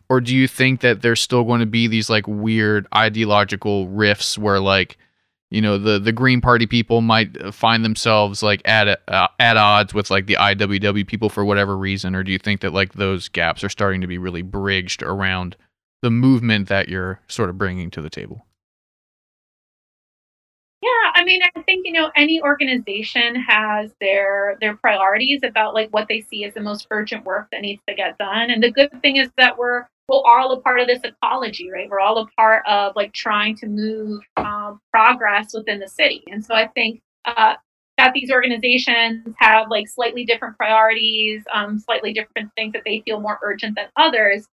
Or 0.09 0.21
do 0.21 0.35
you 0.35 0.47
think 0.47 0.81
that 0.81 1.01
there's 1.01 1.21
still 1.21 1.43
going 1.43 1.61
to 1.61 1.65
be 1.65 1.87
these 1.87 2.09
like 2.09 2.27
weird 2.27 2.87
ideological 2.93 3.87
rifts 3.87 4.37
where 4.37 4.59
like 4.59 4.97
you 5.55 5.61
know 5.61 5.77
the 5.77 5.97
the 5.99 6.11
green 6.11 6.41
party 6.41 6.67
people 6.67 6.99
might 6.99 7.53
find 7.53 7.85
themselves 7.85 8.43
like 8.43 8.61
at 8.65 8.99
uh, 9.07 9.27
at 9.39 9.55
odds 9.55 9.93
with 9.93 10.11
like 10.11 10.25
the 10.25 10.35
IWW 10.35 11.07
people 11.07 11.29
for 11.29 11.45
whatever 11.45 11.77
reason 11.77 12.13
or 12.13 12.23
do 12.23 12.31
you 12.31 12.37
think 12.37 12.59
that 12.59 12.73
like 12.73 12.93
those 12.93 13.29
gaps 13.29 13.63
are 13.63 13.69
starting 13.69 14.01
to 14.01 14.07
be 14.07 14.17
really 14.17 14.41
bridged 14.41 15.01
around 15.01 15.55
the 16.01 16.11
movement 16.11 16.67
that 16.67 16.89
you're 16.89 17.21
sort 17.29 17.49
of 17.49 17.57
bringing 17.57 17.89
to 17.91 18.01
the 18.01 18.09
table 18.09 18.45
yeah, 20.81 21.11
I 21.15 21.23
mean, 21.23 21.41
I 21.55 21.61
think 21.61 21.87
you 21.87 21.93
know 21.93 22.11
any 22.15 22.39
organization 22.41 23.33
has 23.35 23.91
their 23.99 24.55
their 24.61 24.75
priorities 24.75 25.39
about 25.43 25.73
like 25.73 25.89
what 25.91 26.07
they 26.07 26.21
see 26.21 26.43
as 26.43 26.53
the 26.53 26.61
most 26.61 26.85
urgent 26.91 27.25
work 27.25 27.47
that 27.51 27.61
needs 27.61 27.81
to 27.87 27.95
get 27.95 28.19
done. 28.19 28.51
And 28.51 28.61
the 28.61 28.69
good 28.69 28.91
thing 29.01 29.15
is 29.15 29.31
that 29.37 29.57
we're 29.57 29.87
we're 30.07 30.21
all 30.25 30.51
a 30.51 30.61
part 30.61 30.79
of 30.79 30.87
this 30.87 31.01
ecology, 31.03 31.69
right? 31.71 31.89
We're 31.89 31.99
all 31.99 32.17
a 32.19 32.27
part 32.37 32.63
of 32.67 32.95
like 32.95 33.13
trying 33.13 33.55
to 33.57 33.67
move 33.67 34.21
um, 34.37 34.79
progress 34.91 35.51
within 35.53 35.79
the 35.79 35.87
city. 35.87 36.23
And 36.27 36.45
so 36.45 36.53
I 36.53 36.67
think 36.67 37.01
uh, 37.25 37.55
that 37.97 38.13
these 38.13 38.31
organizations 38.31 39.27
have 39.39 39.67
like 39.69 39.87
slightly 39.87 40.25
different 40.25 40.57
priorities, 40.57 41.43
um, 41.53 41.79
slightly 41.79 42.13
different 42.13 42.51
things 42.55 42.73
that 42.73 42.83
they 42.85 43.01
feel 43.05 43.19
more 43.19 43.39
urgent 43.41 43.75
than 43.75 43.87
others 43.95 44.47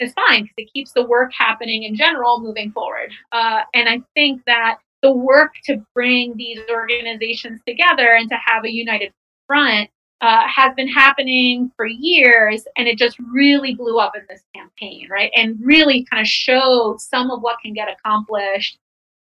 is 0.00 0.12
fine 0.14 0.42
because 0.42 0.54
it 0.56 0.72
keeps 0.72 0.92
the 0.92 1.04
work 1.04 1.30
happening 1.36 1.84
in 1.84 1.94
general 1.94 2.40
moving 2.40 2.72
forward. 2.72 3.12
Uh, 3.32 3.60
and 3.74 3.88
I 3.88 4.00
think 4.14 4.42
that 4.46 4.78
the 5.02 5.12
work 5.12 5.52
to 5.64 5.84
bring 5.94 6.36
these 6.36 6.58
organizations 6.70 7.60
together 7.66 8.12
and 8.12 8.28
to 8.30 8.36
have 8.44 8.64
a 8.64 8.72
united 8.72 9.12
front 9.46 9.90
uh, 10.20 10.46
has 10.46 10.74
been 10.74 10.88
happening 10.88 11.72
for 11.76 11.86
years 11.86 12.64
and 12.76 12.86
it 12.86 12.98
just 12.98 13.18
really 13.32 13.74
blew 13.74 13.98
up 13.98 14.12
in 14.14 14.22
this 14.28 14.42
campaign 14.54 15.08
right? 15.10 15.30
And 15.36 15.58
really 15.62 16.06
kind 16.10 16.20
of 16.20 16.26
showed 16.26 17.00
some 17.00 17.30
of 17.30 17.40
what 17.40 17.58
can 17.62 17.72
get 17.72 17.88
accomplished 17.88 18.78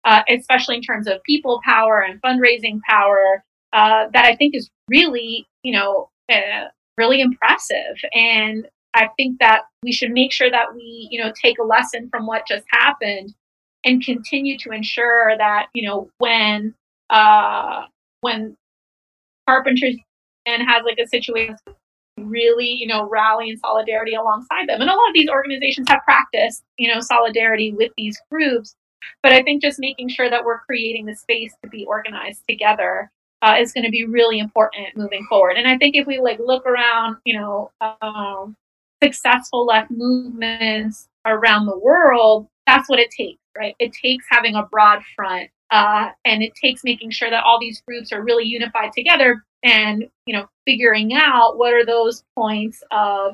uh, 0.05 0.21
especially 0.29 0.75
in 0.75 0.81
terms 0.81 1.08
of 1.08 1.21
people 1.23 1.60
power 1.65 2.01
and 2.01 2.21
fundraising 2.21 2.79
power 2.88 3.43
uh, 3.73 4.05
that 4.13 4.25
i 4.25 4.36
think 4.36 4.55
is 4.55 4.69
really 4.88 5.45
you 5.63 5.73
know 5.73 6.10
uh, 6.31 6.69
really 6.97 7.21
impressive. 7.21 7.97
And 8.13 8.67
i 8.93 9.10
think 9.17 9.39
that 9.39 9.63
we 9.84 9.91
should 9.91 10.12
make 10.12 10.31
sure 10.31 10.49
that 10.49 10.73
we 10.73 11.10
you 11.12 11.21
know 11.21 11.34
take 11.39 11.60
a 11.60 11.63
lesson 11.63 12.10
from 12.10 12.25
what 12.25 12.47
just 12.47 12.63
happened 12.69 13.34
and 13.84 14.03
continue 14.03 14.58
to 14.60 14.71
ensure 14.71 15.36
that 15.38 15.67
you 15.73 15.88
know 15.88 16.10
when 16.19 16.73
uh, 17.10 17.84
when 18.21 18.55
carpenters 19.47 19.95
and 20.45 20.67
has 20.67 20.84
like 20.84 20.97
a 20.99 21.08
situation 21.08 21.55
really 22.17 22.69
you 22.69 22.88
know 22.88 23.08
rally 23.10 23.49
in 23.49 23.58
solidarity 23.58 24.13
alongside 24.15 24.67
them 24.67 24.79
and 24.79 24.89
a 24.89 24.93
lot 24.93 25.10
of 25.10 25.13
these 25.13 25.29
organizations 25.29 25.88
have 25.89 26.01
practiced 26.03 26.63
you 26.77 26.93
know 26.93 27.01
solidarity 27.01 27.73
with 27.73 27.91
these 27.97 28.17
groups 28.31 28.75
but 29.21 29.34
i 29.34 29.43
think 29.43 29.62
just 29.62 29.79
making 29.79 30.08
sure 30.08 30.29
that 30.29 30.43
we're 30.43 30.60
creating 30.60 31.05
the 31.05 31.15
space 31.15 31.53
to 31.62 31.69
be 31.69 31.86
organized 31.86 32.41
together 32.47 33.12
uh, 33.41 33.55
is 33.60 33.73
going 33.73 33.84
to 33.84 33.91
be 33.91 34.05
really 34.05 34.39
important 34.39 34.88
moving 34.95 35.25
forward 35.27 35.58
and 35.58 35.67
i 35.67 35.77
think 35.77 35.95
if 35.95 36.08
we 36.08 36.19
like 36.19 36.39
look 36.39 36.65
around 36.65 37.17
you 37.25 37.38
know 37.38 37.69
um, 38.01 38.55
successful 39.03 39.65
left 39.65 39.91
movements 39.91 41.10
around 41.25 41.65
the 41.65 41.77
world 41.77 42.47
that's 42.65 42.88
what 42.88 42.97
it 42.97 43.12
takes 43.12 43.39
right? 43.58 43.75
It 43.79 43.93
takes 43.93 44.25
having 44.29 44.55
a 44.55 44.63
broad 44.63 45.01
front, 45.15 45.49
uh, 45.71 46.10
and 46.25 46.43
it 46.43 46.53
takes 46.55 46.84
making 46.84 47.12
sure 47.12 47.29
that 47.29 47.43
all 47.43 47.60
these 47.60 47.81
groups 47.88 48.12
are 48.12 48.23
really 48.23 48.43
unified 48.43 48.91
together, 48.93 49.43
and 49.65 50.06
you 50.25 50.34
know, 50.34 50.47
figuring 50.65 51.13
out 51.13 51.58
what 51.58 51.73
are 51.73 51.86
those 51.86 52.23
points 52.38 52.82
of 52.91 53.34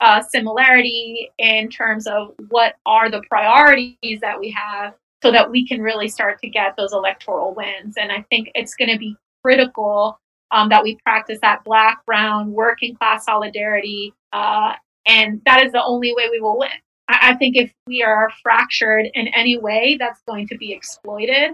uh, 0.00 0.22
similarity 0.22 1.30
in 1.38 1.68
terms 1.68 2.06
of 2.06 2.34
what 2.48 2.74
are 2.86 3.10
the 3.10 3.22
priorities 3.28 4.20
that 4.20 4.40
we 4.40 4.50
have, 4.50 4.94
so 5.22 5.30
that 5.30 5.50
we 5.50 5.68
can 5.68 5.82
really 5.82 6.08
start 6.08 6.40
to 6.40 6.48
get 6.48 6.74
those 6.76 6.92
electoral 6.92 7.54
wins. 7.54 7.94
And 7.98 8.10
I 8.10 8.24
think 8.30 8.50
it's 8.54 8.74
going 8.74 8.90
to 8.90 8.98
be 8.98 9.14
critical 9.44 10.18
um, 10.50 10.70
that 10.70 10.82
we 10.82 10.98
practice 11.04 11.38
that 11.42 11.62
black, 11.64 12.04
brown, 12.06 12.52
working 12.52 12.96
class 12.96 13.26
solidarity. 13.26 14.14
Uh, 14.32 14.72
and 15.06 15.40
that 15.44 15.64
is 15.64 15.72
the 15.72 15.82
only 15.82 16.14
way 16.14 16.28
we 16.30 16.40
will 16.40 16.58
win. 16.58 16.70
I, 17.08 17.34
think 17.34 17.56
if 17.56 17.72
we 17.86 18.02
are 18.02 18.30
fractured 18.42 19.06
in 19.14 19.28
any 19.28 19.58
way, 19.58 19.96
that's 19.98 20.22
going 20.28 20.46
to 20.48 20.56
be 20.56 20.72
exploited. 20.72 21.52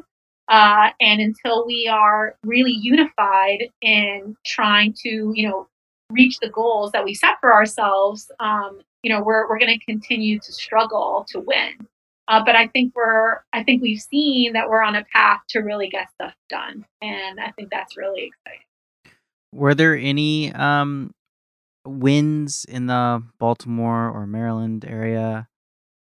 Uh, 0.49 0.91
and 1.01 1.21
until 1.21 1.67
we 1.67 1.89
are 1.89 2.37
really 2.45 2.73
unified 2.73 3.69
in 3.83 4.37
trying 4.45 4.95
to, 5.03 5.33
you 5.35 5.49
know, 5.49 5.67
reach 6.11 6.39
the 6.39 6.49
goals 6.49 6.93
that 6.93 7.05
we 7.05 7.15
set 7.15 7.37
for 7.41 7.53
ourselves, 7.53 8.31
um, 8.39 8.81
you 9.03 9.13
know, 9.13 9.23
we're 9.23 9.49
we're 9.49 9.59
going 9.59 9.77
to 9.79 9.85
continue 9.85 10.39
to 10.39 10.53
struggle 10.53 11.27
to 11.29 11.41
win. 11.41 11.87
Uh, 12.29 12.45
but 12.45 12.57
I 12.57 12.67
think 12.69 12.93
we're, 12.97 13.39
I 13.53 13.63
think 13.63 13.83
we've 13.83 14.01
seen 14.01 14.55
that 14.55 14.69
we're 14.69 14.83
on 14.83 14.97
a 14.97 15.05
path 15.05 15.43
to 15.51 15.61
really 15.61 15.89
get 15.89 16.11
stuff 16.11 16.35
done, 16.49 16.85
and 17.01 17.39
I 17.39 17.53
think 17.53 17.71
that's 17.71 17.97
really 17.97 18.25
exciting. 18.25 19.17
Were 19.53 19.75
there 19.75 19.97
any 19.97 20.53
um, 20.53 21.13
wins 21.87 22.67
in 22.69 22.87
the 22.87 23.23
Baltimore 23.39 24.11
or 24.11 24.27
Maryland 24.27 24.85
area 24.85 25.49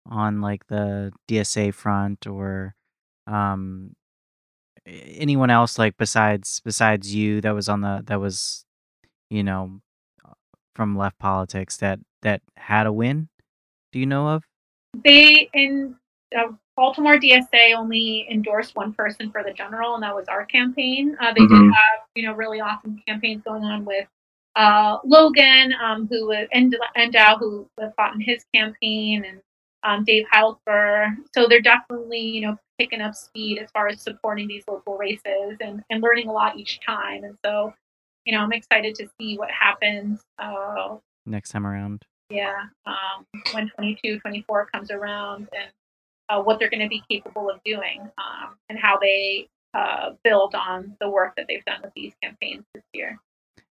on 0.08 0.40
like 0.40 0.66
the 0.68 1.12
DSA 1.28 1.74
front 1.74 2.26
or 2.26 2.74
um 3.26 3.94
anyone 4.86 5.50
else 5.50 5.78
like 5.78 5.96
besides 5.96 6.60
besides 6.64 7.14
you 7.14 7.40
that 7.40 7.54
was 7.54 7.68
on 7.68 7.80
the 7.82 8.02
that 8.06 8.20
was 8.20 8.64
you 9.30 9.42
know 9.42 9.80
from 10.74 10.96
left 10.96 11.18
politics 11.18 11.76
that 11.78 12.00
that 12.22 12.42
had 12.56 12.86
a 12.86 12.92
win? 12.92 13.28
Do 13.92 13.98
you 13.98 14.06
know 14.06 14.28
of? 14.28 14.44
They 15.04 15.48
in 15.52 15.96
uh, 16.36 16.52
Baltimore 16.76 17.16
DSA 17.18 17.74
only 17.76 18.26
endorsed 18.30 18.74
one 18.74 18.92
person 18.92 19.30
for 19.30 19.42
the 19.42 19.52
general, 19.52 19.94
and 19.94 20.02
that 20.02 20.14
was 20.14 20.28
our 20.28 20.46
campaign. 20.46 21.16
Uh, 21.20 21.32
they 21.32 21.40
did 21.40 21.50
Mhm. 21.50 21.70
have 21.72 22.06
you 22.14 22.22
know 22.24 22.32
really 22.32 22.60
awesome 22.60 23.02
campaigns 23.06 23.42
going 23.42 23.64
on 23.64 23.84
with 23.84 24.06
uh, 24.54 24.98
Logan, 25.04 25.72
um, 25.82 26.06
who 26.08 26.26
was 26.26 26.46
End- 26.52 26.76
Endow, 26.96 27.38
who 27.38 27.68
fought 27.96 28.14
in 28.14 28.20
his 28.20 28.44
campaign, 28.54 29.24
and 29.24 29.40
um, 29.82 30.04
Dave 30.04 30.26
Heilfer. 30.32 31.16
So 31.34 31.46
they're 31.48 31.60
definitely 31.60 32.20
you 32.20 32.42
know 32.42 32.58
picking 32.82 33.00
up 33.00 33.14
speed 33.14 33.58
as 33.58 33.70
far 33.70 33.86
as 33.86 34.02
supporting 34.02 34.48
these 34.48 34.64
local 34.66 34.96
races 34.96 35.56
and, 35.60 35.84
and 35.88 36.02
learning 36.02 36.28
a 36.28 36.32
lot 36.32 36.58
each 36.58 36.80
time. 36.84 37.22
And 37.22 37.36
so 37.44 37.72
you 38.24 38.32
know 38.32 38.40
I'm 38.40 38.52
excited 38.52 38.94
to 38.96 39.06
see 39.20 39.36
what 39.38 39.50
happens. 39.50 40.20
Uh, 40.38 40.96
Next 41.26 41.50
time 41.50 41.64
around. 41.66 42.04
yeah, 42.30 42.64
um, 42.86 43.24
when 43.52 43.70
22, 43.76 44.18
24 44.18 44.66
comes 44.74 44.90
around 44.90 45.48
and 45.56 45.70
uh, 46.28 46.42
what 46.42 46.58
they're 46.58 46.70
going 46.70 46.80
to 46.82 46.88
be 46.88 47.02
capable 47.08 47.48
of 47.48 47.60
doing 47.64 48.00
um, 48.18 48.56
and 48.68 48.78
how 48.78 48.98
they 48.98 49.46
uh, 49.74 50.10
build 50.24 50.54
on 50.56 50.96
the 51.00 51.08
work 51.08 51.34
that 51.36 51.46
they've 51.48 51.64
done 51.64 51.80
with 51.84 51.92
these 51.94 52.12
campaigns 52.22 52.64
this 52.74 52.82
year. 52.92 53.18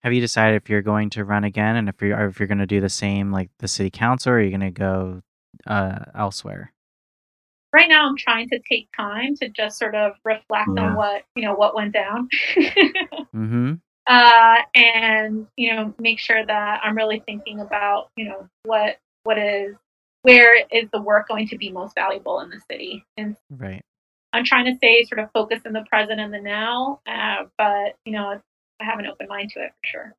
Have 0.03 0.13
you 0.13 0.21
decided 0.21 0.63
if 0.63 0.69
you're 0.69 0.83
going 0.83 1.09
to 1.11 1.25
run 1.25 1.45
again 1.45 1.77
and 1.77 1.89
if 1.89 2.01
you're 2.03 2.29
if 2.29 2.39
you're 2.39 2.47
going 2.47 2.59
to 2.59 2.67
do 2.67 2.81
the 2.81 2.89
same 2.91 3.33
like 3.33 3.51
the 3.61 3.69
city 3.69 3.91
council 3.91 4.33
or 4.33 4.37
are 4.37 4.43
you 4.43 4.51
going 4.51 4.61
to 4.61 4.71
go 4.71 5.23
uh, 5.67 6.01
elsewhere? 6.15 6.73
Right 7.73 7.89
now, 7.89 8.07
I'm 8.09 8.17
trying 8.17 8.49
to 8.49 8.59
take 8.69 8.89
time 8.97 9.35
to 9.37 9.49
just 9.49 9.79
sort 9.79 9.95
of 9.95 10.13
reflect 10.25 10.71
Yeah. 10.75 10.85
on 10.85 10.95
what 10.95 11.25
you 11.37 11.43
know 11.43 11.55
what 11.55 11.75
went 11.75 11.93
down, 11.93 12.29
Mm-hmm. 13.35 13.75
uh, 14.07 14.57
and 14.75 15.47
you 15.57 15.75
know 15.75 15.95
make 15.99 16.19
sure 16.19 16.45
that 16.45 16.81
I'm 16.83 16.97
really 16.97 17.23
thinking 17.27 17.61
about 17.61 18.11
you 18.17 18.25
know 18.25 18.49
what 18.65 18.99
what 19.25 19.39
is 19.39 19.75
where 20.23 20.57
is 20.73 20.89
the 20.93 21.01
work 21.01 21.29
going 21.29 21.47
to 21.49 21.59
be 21.59 21.71
most 21.71 21.95
valuable 21.95 22.41
in 22.41 22.51
the 22.51 22.61
city 22.71 23.05
and 23.17 23.37
Right. 23.51 23.83
I'm 24.33 24.45
trying 24.45 24.67
to 24.67 24.75
stay 24.77 25.05
sort 25.05 25.21
of 25.21 25.31
focused 25.33 25.65
in 25.67 25.73
the 25.73 25.85
present 25.89 26.21
and 26.21 26.33
the 26.33 26.41
now, 26.41 27.01
uh, 27.07 27.45
but 27.57 27.97
you 28.05 28.13
know, 28.13 28.41
I 28.81 28.85
have 28.85 28.99
an 28.99 29.07
open 29.07 29.27
mind 29.29 29.51
to 29.55 29.61
it 29.61 29.71
for 29.71 29.87
sure. 29.87 30.15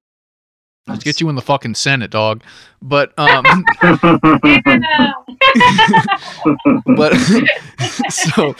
Let's 0.90 1.04
get 1.04 1.22
you 1.22 1.30
in 1.30 1.36
the 1.36 1.42
fucking 1.42 1.76
Senate, 1.76 2.12
dog. 2.12 2.44
But 2.82 3.14
um, 3.18 3.44
but 6.96 7.14
so 8.10 8.56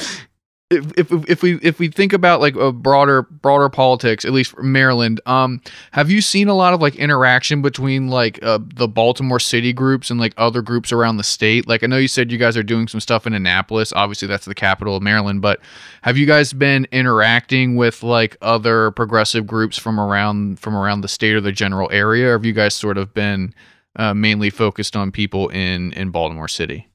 if, 0.72 0.92
if 1.00 1.12
if 1.28 1.42
we 1.42 1.56
if 1.64 1.80
we 1.80 1.88
think 1.88 2.14
about 2.14 2.40
like 2.42 2.56
a 2.56 2.72
broader 2.72 3.24
broader 3.24 3.70
politics 3.70 4.24
at 4.24 4.32
least 4.32 4.56
maryland 4.60 5.20
um 5.26 5.60
have 5.92 6.12
you 6.12 6.22
seen 6.22 6.48
a 6.48 6.54
lot 6.54 6.76
of 6.76 6.82
like 6.82 6.96
interaction 6.96 7.64
between 7.64 8.08
like 8.08 8.42
uh, 8.44 8.60
the 8.76 8.88
baltimore 8.88 9.40
city 9.40 9.74
groups 9.74 10.12
and 10.12 10.20
like 10.20 10.34
other 10.38 10.62
groups 10.62 10.92
around 10.92 11.18
the 11.18 11.24
state? 11.24 11.68
Like 11.68 11.84
i 11.84 11.88
know 11.88 11.98
you 11.98 12.08
said 12.08 12.32
you 12.32 12.38
guys 12.38 12.56
are 12.56 12.64
doing 12.64 12.88
some 12.88 13.00
stuff 13.00 13.26
in 13.26 13.34
annapolis. 13.34 13.92
Obviously 13.94 14.28
that's 14.28 14.46
the 14.46 14.54
capital 14.54 14.96
of 14.96 15.02
maryland 15.02 15.42
but 15.42 15.60
have 16.04 16.18
you 16.18 16.28
guys 16.28 16.54
been 16.54 16.86
interacting 16.92 17.76
with 17.76 18.04
like 18.04 18.38
other 18.42 18.92
progressive 18.92 19.48
groups 19.48 19.78
from 19.78 20.00
around 20.00 20.60
from 20.60 20.76
around 20.76 21.02
the 21.02 21.08
state 21.08 21.34
or 21.34 21.42
the 21.42 21.52
general 21.52 21.90
area? 21.92 22.30
Or 22.30 22.32
have 22.34 22.46
you 22.46 22.54
guys 22.54 22.76
sort 22.76 22.98
of 22.98 23.14
been 23.14 23.56
uh, 23.96 24.14
mainly 24.14 24.52
focused 24.52 24.96
on 24.96 25.12
people 25.12 25.50
in 25.50 25.94
in 25.94 26.12
baltimore 26.12 26.48
city 26.48 26.89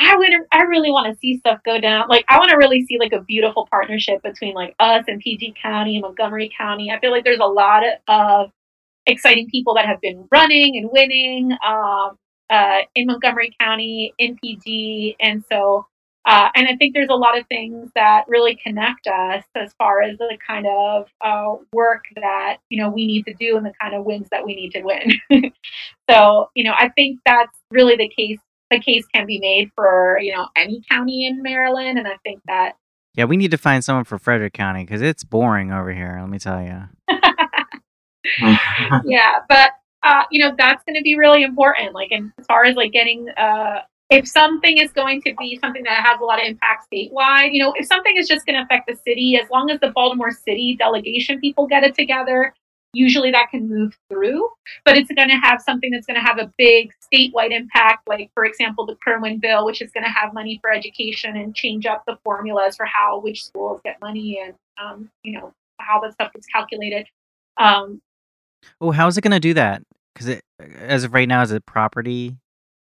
I 0.00 0.16
would, 0.16 0.30
I 0.52 0.62
really 0.62 0.90
want 0.90 1.12
to 1.12 1.18
see 1.18 1.38
stuff 1.38 1.60
go 1.64 1.80
down. 1.80 2.08
Like, 2.08 2.24
I 2.28 2.38
want 2.38 2.50
to 2.50 2.56
really 2.56 2.84
see 2.86 2.98
like 2.98 3.12
a 3.12 3.20
beautiful 3.20 3.66
partnership 3.70 4.22
between 4.22 4.54
like 4.54 4.74
us 4.80 5.04
and 5.08 5.20
PG 5.20 5.54
County 5.62 5.96
and 5.96 6.02
Montgomery 6.02 6.50
County. 6.56 6.90
I 6.90 6.98
feel 7.00 7.10
like 7.10 7.24
there's 7.24 7.40
a 7.40 7.44
lot 7.44 7.82
of, 8.08 8.50
exciting 9.06 9.48
people 9.50 9.74
that 9.74 9.86
have 9.86 10.00
been 10.00 10.28
running 10.30 10.76
and 10.76 10.90
winning 10.92 11.52
um, 11.66 12.16
uh, 12.48 12.80
in 12.94 13.06
Montgomery 13.06 13.54
County, 13.60 14.14
in 14.18 14.36
PG, 14.36 15.16
and 15.20 15.44
so. 15.50 15.86
Uh, 16.26 16.50
and 16.54 16.68
I 16.68 16.76
think 16.76 16.92
there's 16.92 17.08
a 17.08 17.14
lot 17.14 17.38
of 17.38 17.46
things 17.46 17.90
that 17.94 18.24
really 18.28 18.54
connect 18.62 19.06
us 19.06 19.42
as 19.54 19.72
far 19.78 20.02
as 20.02 20.18
the 20.18 20.36
kind 20.46 20.66
of 20.66 21.08
uh, 21.24 21.56
work 21.72 22.04
that 22.16 22.58
you 22.68 22.80
know 22.80 22.90
we 22.90 23.06
need 23.06 23.24
to 23.24 23.32
do 23.34 23.56
and 23.56 23.64
the 23.64 23.72
kind 23.80 23.94
of 23.94 24.04
wins 24.04 24.28
that 24.30 24.44
we 24.44 24.54
need 24.54 24.70
to 24.72 24.82
win. 24.82 25.10
so 26.10 26.50
you 26.54 26.62
know, 26.62 26.74
I 26.78 26.90
think 26.90 27.20
that's 27.24 27.56
really 27.70 27.96
the 27.96 28.10
case 28.14 28.38
the 28.70 28.80
case 28.80 29.04
can 29.14 29.26
be 29.26 29.38
made 29.38 29.70
for 29.74 30.18
you 30.20 30.32
know 30.34 30.48
any 30.56 30.82
county 30.90 31.26
in 31.26 31.42
Maryland, 31.42 31.98
and 31.98 32.06
I 32.06 32.16
think 32.22 32.40
that 32.46 32.76
Yeah, 33.14 33.24
we 33.24 33.36
need 33.36 33.50
to 33.50 33.58
find 33.58 33.84
someone 33.84 34.04
for 34.04 34.18
Frederick 34.18 34.52
County 34.52 34.84
because 34.84 35.02
it's 35.02 35.24
boring 35.24 35.72
over 35.72 35.92
here. 35.92 36.18
Let 36.20 36.30
me 36.30 36.38
tell 36.38 36.62
you. 36.62 36.82
yeah, 39.04 39.38
but 39.48 39.70
uh, 40.02 40.22
you 40.30 40.42
know 40.44 40.54
that's 40.56 40.82
going 40.84 40.96
to 40.96 41.02
be 41.02 41.16
really 41.18 41.42
important. 41.42 41.94
Like, 41.94 42.12
in, 42.12 42.32
as 42.38 42.46
far 42.46 42.64
as 42.64 42.76
like 42.76 42.92
getting, 42.92 43.28
uh, 43.36 43.80
if 44.10 44.26
something 44.26 44.78
is 44.78 44.92
going 44.92 45.22
to 45.22 45.34
be 45.38 45.58
something 45.60 45.82
that 45.84 46.04
has 46.04 46.20
a 46.20 46.24
lot 46.24 46.40
of 46.40 46.46
impact 46.46 46.86
statewide, 46.92 47.52
you 47.52 47.62
know, 47.62 47.72
if 47.76 47.86
something 47.86 48.16
is 48.16 48.28
just 48.28 48.46
going 48.46 48.56
to 48.56 48.62
affect 48.62 48.88
the 48.88 48.96
city, 49.06 49.38
as 49.42 49.48
long 49.50 49.70
as 49.70 49.80
the 49.80 49.90
Baltimore 49.90 50.30
City 50.30 50.76
delegation 50.78 51.40
people 51.40 51.66
get 51.66 51.84
it 51.84 51.94
together, 51.94 52.54
usually 52.92 53.30
that 53.30 53.48
can 53.50 53.68
move 53.68 53.96
through. 54.08 54.48
But 54.84 54.96
it's 54.96 55.10
going 55.12 55.28
to 55.28 55.36
have 55.36 55.60
something 55.60 55.90
that's 55.90 56.06
going 56.06 56.20
to 56.20 56.26
have 56.26 56.38
a 56.38 56.52
big 56.58 56.92
statewide 57.12 57.52
impact, 57.52 58.08
like 58.08 58.30
for 58.34 58.44
example, 58.44 58.86
the 58.86 58.96
Kirwan 59.04 59.40
bill, 59.40 59.64
which 59.64 59.82
is 59.82 59.90
going 59.92 60.04
to 60.04 60.10
have 60.10 60.34
money 60.34 60.58
for 60.60 60.72
education 60.72 61.36
and 61.36 61.54
change 61.54 61.86
up 61.86 62.04
the 62.06 62.18
formulas 62.24 62.76
for 62.76 62.86
how 62.86 63.20
which 63.20 63.44
schools 63.44 63.80
get 63.84 64.00
money 64.00 64.40
and 64.44 64.54
um, 64.82 65.10
you 65.22 65.38
know 65.38 65.52
how 65.78 66.00
that 66.00 66.12
stuff 66.12 66.32
gets 66.32 66.46
calculated. 66.46 67.06
Um, 67.56 68.00
Oh, 68.80 68.90
how 68.90 69.06
is 69.06 69.16
it 69.16 69.22
going 69.22 69.32
to 69.32 69.40
do 69.40 69.54
that? 69.54 69.82
Because 70.14 70.28
it, 70.28 70.42
as 70.58 71.04
of 71.04 71.14
right 71.14 71.28
now, 71.28 71.42
is 71.42 71.52
it 71.52 71.64
property? 71.66 72.36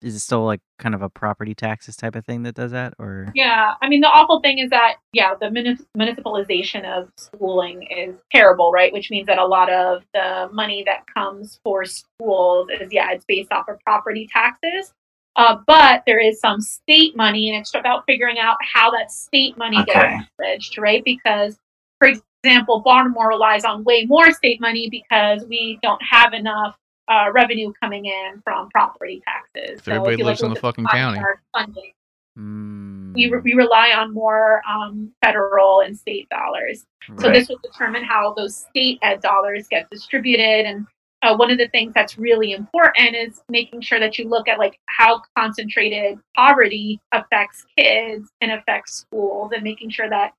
Is 0.03 0.15
it 0.15 0.21
still 0.21 0.45
like 0.45 0.61
kind 0.79 0.95
of 0.95 1.03
a 1.03 1.09
property 1.09 1.55
taxes 1.55 1.97
type 1.97 2.15
of 2.17 2.25
thing 2.27 2.43
that 2.43 2.55
does 2.55 2.73
that, 2.73 2.95
or 2.99 3.33
Yeah, 3.35 3.75
I 3.81 3.89
mean 3.89 4.03
the 4.03 4.09
awful 4.09 4.41
thing 4.41 4.59
is 4.59 4.71
that 4.71 4.97
yeah, 5.13 5.35
the 5.41 5.51
muni- 5.51 5.79
municipalization 5.97 6.85
of 6.85 7.09
schooling 7.17 7.83
is 7.91 8.15
terrible, 8.31 8.73
right? 8.73 8.93
Which 8.93 9.11
means 9.11 9.27
that 9.27 9.39
a 9.39 9.47
lot 9.47 9.71
of 9.73 10.03
the 10.13 10.49
money 10.53 10.83
that 10.87 11.05
comes 11.13 11.59
for 11.65 11.85
schools 11.85 12.69
is 12.81 12.93
yeah, 12.93 13.11
it's 13.13 13.25
based 13.25 13.51
off 13.53 13.69
of 13.69 13.81
property 13.81 14.29
taxes. 14.33 14.93
Uh, 15.37 15.57
but 15.67 16.03
there 16.07 16.19
is 16.19 16.41
some 16.41 16.61
state 16.61 17.15
money, 17.17 17.51
and 17.51 17.59
it's 17.61 17.75
about 17.75 18.05
figuring 18.07 18.39
out 18.39 18.57
how 18.75 18.91
that 18.91 19.11
state 19.11 19.57
money 19.59 19.79
Okay. 19.81 19.93
gets 19.93 20.31
bridged, 20.39 20.79
right? 20.79 21.03
Because, 21.05 21.59
for 21.99 22.09
example, 22.09 22.81
Baltimore 22.81 23.29
relies 23.29 23.65
on 23.65 23.85
way 23.85 24.07
more 24.07 24.31
state 24.33 24.63
money 24.63 24.89
because 24.91 25.45
we 25.47 25.79
don't 25.83 26.01
have 26.11 26.33
enough 26.33 26.77
uh, 27.09 27.31
revenue 27.33 27.73
coming 27.81 28.07
in 28.07 28.41
from 28.43 28.69
property 28.71 29.23
taxes. 29.25 29.81
If 29.81 29.89
everybody 29.89 30.23
lives 30.23 30.43
in 30.43 30.51
the 30.51 30.61
fucking 30.61 30.87
county. 30.87 31.21
funding, 31.53 31.93
mm, 32.39 33.15
we, 33.15 33.31
re- 33.31 33.41
we 33.43 33.55
rely 33.55 33.93
on 33.97 34.13
more 34.13 34.63
um, 34.69 35.13
federal 35.23 35.81
and 35.81 35.97
state 35.97 36.29
dollars. 36.29 36.85
So 37.19 37.31
this 37.31 37.49
will 37.49 37.61
determine 37.63 38.05
how 38.05 38.35
those 38.35 38.57
state 38.57 38.99
ed 39.03 39.21
dollars 39.21 39.69
get 39.69 39.89
distributed. 39.91 40.67
And 40.67 40.87
uh, 41.23 41.37
one 41.37 41.51
of 41.51 41.59
the 41.59 41.69
things 41.69 41.93
that's 41.95 42.19
really 42.19 42.53
important 42.53 43.15
is 43.15 43.43
making 43.49 43.81
sure 43.81 44.01
that 44.01 44.19
you 44.19 44.29
look 44.29 44.49
at 44.49 44.59
like 44.59 44.79
how 44.87 45.23
concentrated 45.37 46.19
poverty 46.35 47.01
affects 47.13 47.65
kids 47.77 48.29
and 48.41 48.53
affects 48.53 48.95
schools, 48.95 49.53
and 49.55 49.63
making 49.63 49.91
sure 49.91 50.09
that 50.11 50.33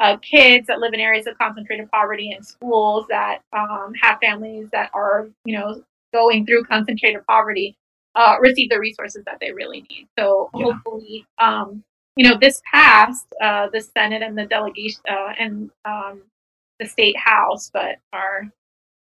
uh, 0.00 0.16
kids 0.18 0.66
that 0.66 0.80
live 0.80 0.92
in 0.92 1.00
areas 1.00 1.26
of 1.26 1.38
concentrated 1.38 1.90
poverty 1.90 2.32
and 2.32 2.44
schools 2.44 3.06
that 3.08 3.40
um, 3.52 3.92
have 4.00 4.18
families 4.18 4.68
that 4.72 4.90
are 4.92 5.28
you 5.44 5.56
know 5.56 5.82
going 6.14 6.46
through 6.46 6.64
concentrated 6.64 7.20
poverty 7.26 7.76
uh, 8.14 8.36
receive 8.40 8.70
the 8.70 8.78
resources 8.78 9.22
that 9.26 9.38
they 9.40 9.50
really 9.52 9.84
need. 9.90 10.06
So 10.18 10.48
Yeah. 10.54 10.66
hopefully, 10.66 11.26
um, 11.38 11.82
you 12.16 12.26
know, 12.28 12.38
this 12.40 12.62
passed 12.72 13.26
uh, 13.42 13.66
the 13.72 13.80
Senate 13.80 14.22
and 14.22 14.38
the 14.38 14.46
delegation 14.46 15.00
uh, 15.10 15.32
and 15.38 15.70
um, 15.84 16.22
the 16.78 16.86
state 16.86 17.16
house, 17.18 17.70
but 17.74 17.96
our, 18.12 18.48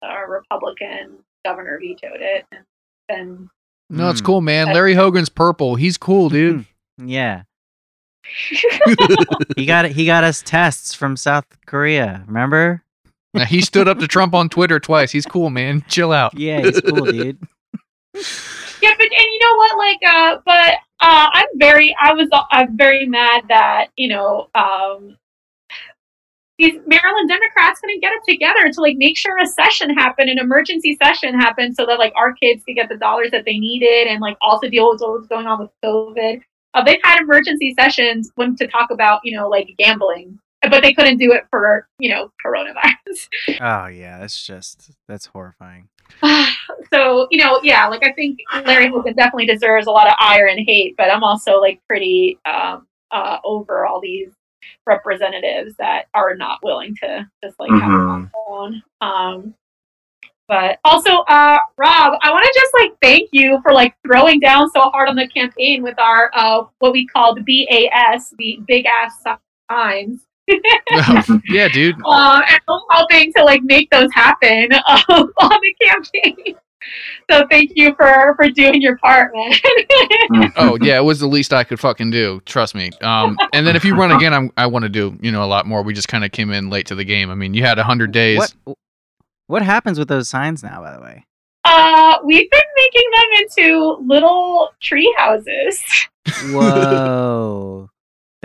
our 0.01 0.29
Republican 0.29 1.19
governor 1.45 1.79
vetoed 1.79 2.21
it, 2.21 2.45
and 2.51 2.65
then 3.07 3.49
no 3.89 4.09
it's 4.09 4.21
Mm. 4.21 4.25
cool 4.25 4.41
man 4.41 4.67
larry 4.73 4.93
hogan's 4.95 5.29
purple 5.29 5.75
he's 5.75 5.97
cool 5.97 6.27
dude 6.27 6.65
yeah, 7.05 7.43
he 9.55 9.65
got 9.65 9.85
it. 9.85 9.91
He 9.93 10.05
got 10.05 10.23
us 10.25 10.41
tests 10.41 10.93
from 10.93 11.15
South 11.15 11.45
Korea. 11.65 12.23
Remember? 12.27 12.83
Now, 13.37 13.45
he 13.45 13.61
stood 13.61 13.87
up 13.87 13.99
to 13.99 14.07
Trump 14.07 14.33
on 14.33 14.49
Twitter 14.49 14.79
twice. 14.79 15.11
He's 15.11 15.25
cool, 15.25 15.49
man. 15.49 15.83
Chill 15.87 16.11
out. 16.11 16.37
Yeah, 16.37 16.61
he's 16.61 16.81
cool, 16.81 17.05
dude. 17.05 17.39
Yeah, 18.79 18.91
but 18.95 19.05
and 19.05 19.11
you 19.11 19.39
know 19.41 19.55
what? 19.55 19.77
Like, 19.77 19.99
uh, 20.07 20.37
but 20.45 20.73
uh, 20.99 21.29
I'm 21.33 21.47
very, 21.55 21.95
I 21.99 22.13
was, 22.13 22.29
I'm 22.51 22.77
very 22.77 23.07
mad 23.07 23.43
that 23.49 23.87
you 23.95 24.07
know, 24.07 24.49
um, 24.53 25.17
these 26.59 26.75
Maryland 26.85 27.27
Democrats 27.27 27.79
couldn't 27.79 28.01
get 28.01 28.13
it 28.13 28.21
together 28.31 28.71
to 28.71 28.81
like 28.81 28.97
make 28.97 29.17
sure 29.17 29.37
a 29.39 29.47
session 29.47 29.89
happened, 29.91 30.29
an 30.29 30.37
emergency 30.39 30.95
session 31.01 31.33
happened, 31.33 31.75
so 31.75 31.85
that 31.87 31.99
like 31.99 32.13
our 32.15 32.33
kids 32.33 32.63
could 32.65 32.75
get 32.75 32.87
the 32.89 32.97
dollars 32.97 33.31
that 33.31 33.45
they 33.45 33.57
needed, 33.57 34.07
and 34.07 34.21
like 34.21 34.37
also 34.41 34.69
deal 34.69 34.91
with 34.91 35.01
what's 35.01 35.27
going 35.27 35.47
on 35.47 35.59
with 35.59 35.71
COVID. 35.83 36.41
Uh, 36.73 36.83
they've 36.83 37.01
had 37.03 37.19
emergency 37.19 37.73
sessions 37.79 38.31
when 38.35 38.55
to 38.55 38.67
talk 38.67 38.91
about, 38.91 39.21
you 39.23 39.35
know, 39.35 39.49
like 39.49 39.73
gambling 39.79 40.39
but 40.71 40.81
they 40.81 40.93
couldn't 40.93 41.17
do 41.17 41.31
it 41.33 41.45
for 41.49 41.87
you 41.99 42.09
know 42.09 42.31
coronavirus. 42.45 43.27
Oh 43.61 43.87
yeah, 43.87 44.19
that's 44.19 44.45
just 44.45 44.91
that's 45.07 45.25
horrifying. 45.25 45.87
so 46.93 47.27
you 47.31 47.37
know, 47.43 47.59
yeah, 47.63 47.87
like 47.87 48.03
I 48.05 48.11
think 48.13 48.39
Larry 48.65 48.89
Hogan 48.89 49.13
definitely 49.15 49.45
deserves 49.47 49.87
a 49.87 49.91
lot 49.91 50.07
of 50.07 50.13
ire 50.19 50.47
and 50.47 50.59
hate, 50.65 50.95
but 50.97 51.09
I'm 51.11 51.23
also 51.23 51.59
like 51.59 51.81
pretty 51.87 52.37
um, 52.45 52.87
uh, 53.11 53.37
over 53.43 53.85
all 53.85 53.99
these 54.01 54.29
representatives 54.85 55.75
that 55.77 56.05
are 56.13 56.35
not 56.35 56.59
willing 56.63 56.95
to 57.03 57.25
just 57.43 57.59
like 57.59 57.71
have 57.71 57.81
Mhm. 57.91 58.25
a 58.27 58.31
phone. 58.47 58.83
Um, 59.01 59.53
but 60.47 60.79
also, 60.85 61.09
uh, 61.27 61.57
Rob, 61.77 62.17
I 62.21 62.31
want 62.31 62.43
to 62.45 62.59
just 62.59 62.73
like 62.73 62.91
thank 63.01 63.29
you 63.33 63.59
for 63.63 63.73
like 63.73 63.95
throwing 64.05 64.39
down 64.39 64.69
so 64.71 64.81
hard 64.81 65.09
on 65.09 65.15
the 65.15 65.27
campaign 65.27 65.83
with 65.83 65.99
our 65.99 66.31
uh, 66.33 66.63
what 66.79 66.93
we 66.93 67.05
called 67.05 67.39
BAS, 67.45 68.33
the 68.37 68.59
big 68.65 68.85
ass 68.85 69.23
signs. 69.69 70.21
Yeah, 70.47 71.67
dude. 71.67 71.95
uh, 72.05 72.41
and 72.47 72.61
helping 72.91 73.33
to 73.33 73.43
like 73.43 73.63
make 73.63 73.89
those 73.89 74.09
happen 74.13 74.69
um, 74.87 75.31
on 75.39 75.59
the 75.61 75.75
campaign. 75.83 76.55
So 77.29 77.45
thank 77.49 77.71
you 77.75 77.93
for 77.95 78.33
for 78.35 78.49
doing 78.49 78.81
your 78.81 78.97
part, 78.97 79.33
man. 79.35 80.53
Oh 80.55 80.77
yeah, 80.81 80.97
it 80.97 81.03
was 81.03 81.19
the 81.19 81.27
least 81.27 81.53
I 81.53 81.63
could 81.63 81.79
fucking 81.79 82.11
do. 82.11 82.41
Trust 82.45 82.75
me. 82.75 82.91
Um, 83.01 83.37
and 83.51 83.67
then 83.67 83.75
if 83.75 83.83
you 83.83 83.95
run 83.95 84.11
again, 84.11 84.33
I'm, 84.33 84.51
I 84.55 84.67
want 84.67 84.83
to 84.83 84.89
do 84.89 85.17
you 85.21 85.31
know 85.31 85.43
a 85.43 85.47
lot 85.47 85.65
more. 85.65 85.81
We 85.83 85.93
just 85.93 86.07
kind 86.07 86.23
of 86.23 86.31
came 86.31 86.51
in 86.51 86.69
late 86.69 86.85
to 86.87 86.95
the 86.95 87.03
game. 87.03 87.29
I 87.29 87.35
mean, 87.35 87.53
you 87.53 87.63
had 87.63 87.77
hundred 87.77 88.11
days. 88.11 88.37
What 88.63 88.77
what 89.47 89.61
happens 89.61 89.99
with 89.99 90.07
those 90.07 90.29
signs 90.29 90.63
now? 90.63 90.81
By 90.81 90.95
the 90.95 91.01
way, 91.01 91.25
uh, 91.65 92.17
we've 92.23 92.49
been 92.49 92.61
making 92.77 93.11
them 93.11 93.25
into 93.41 93.97
little 94.07 94.69
tree 94.79 95.13
houses. 95.17 95.83
whoa, 96.51 97.89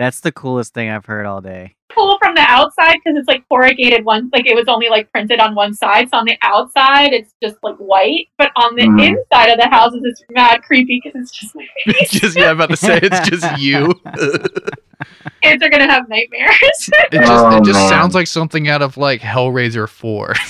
that's 0.03 0.19
the 0.19 0.31
coolest 0.31 0.73
thing 0.73 0.89
I've 0.89 1.05
heard 1.05 1.25
all 1.25 1.41
day. 1.41 1.75
Cool 1.93 2.17
from 2.21 2.33
the 2.35 2.41
outside 2.41 2.95
because 3.03 3.17
it's 3.17 3.27
like 3.27 3.43
corrugated 3.49 4.03
one, 4.03 4.29
like 4.33 4.47
it 4.47 4.55
was 4.55 4.65
only 4.67 4.89
like 4.89 5.11
printed 5.11 5.39
on 5.39 5.53
one 5.55 5.73
side. 5.73 6.09
So 6.09 6.17
on 6.17 6.25
the 6.25 6.35
outside, 6.41 7.13
it's 7.13 7.33
just 7.41 7.55
like 7.63 7.75
white, 7.77 8.27
but 8.37 8.51
on 8.55 8.75
the 8.75 8.83
Mhm. 8.83 9.09
inside 9.09 9.49
of 9.51 9.59
the 9.59 9.67
houses, 9.69 10.01
it's 10.03 10.23
mad 10.31 10.63
creepy 10.63 10.99
because 11.03 11.21
it's 11.21 11.31
just 11.39 11.55
my 11.55 11.67
face. 11.93 12.09
just 12.09 12.35
yeah, 12.37 12.49
I'm 12.49 12.57
about 12.57 12.69
to 12.71 12.77
say 12.77 12.99
it's 13.01 13.29
just 13.29 13.57
you. 13.59 13.93
Kids 15.43 15.61
are 15.63 15.69
gonna 15.69 15.89
have 15.91 16.09
nightmares. 16.09 16.49
It 16.61 17.11
just 17.11 17.31
Oh, 17.31 17.57
it 17.57 17.63
just 17.63 17.79
man. 17.79 17.89
sounds 17.89 18.15
like 18.15 18.27
something 18.27 18.67
out 18.67 18.81
of 18.81 18.97
like 18.97 19.21
Hellraiser 19.21 19.87
Four. 19.87 20.33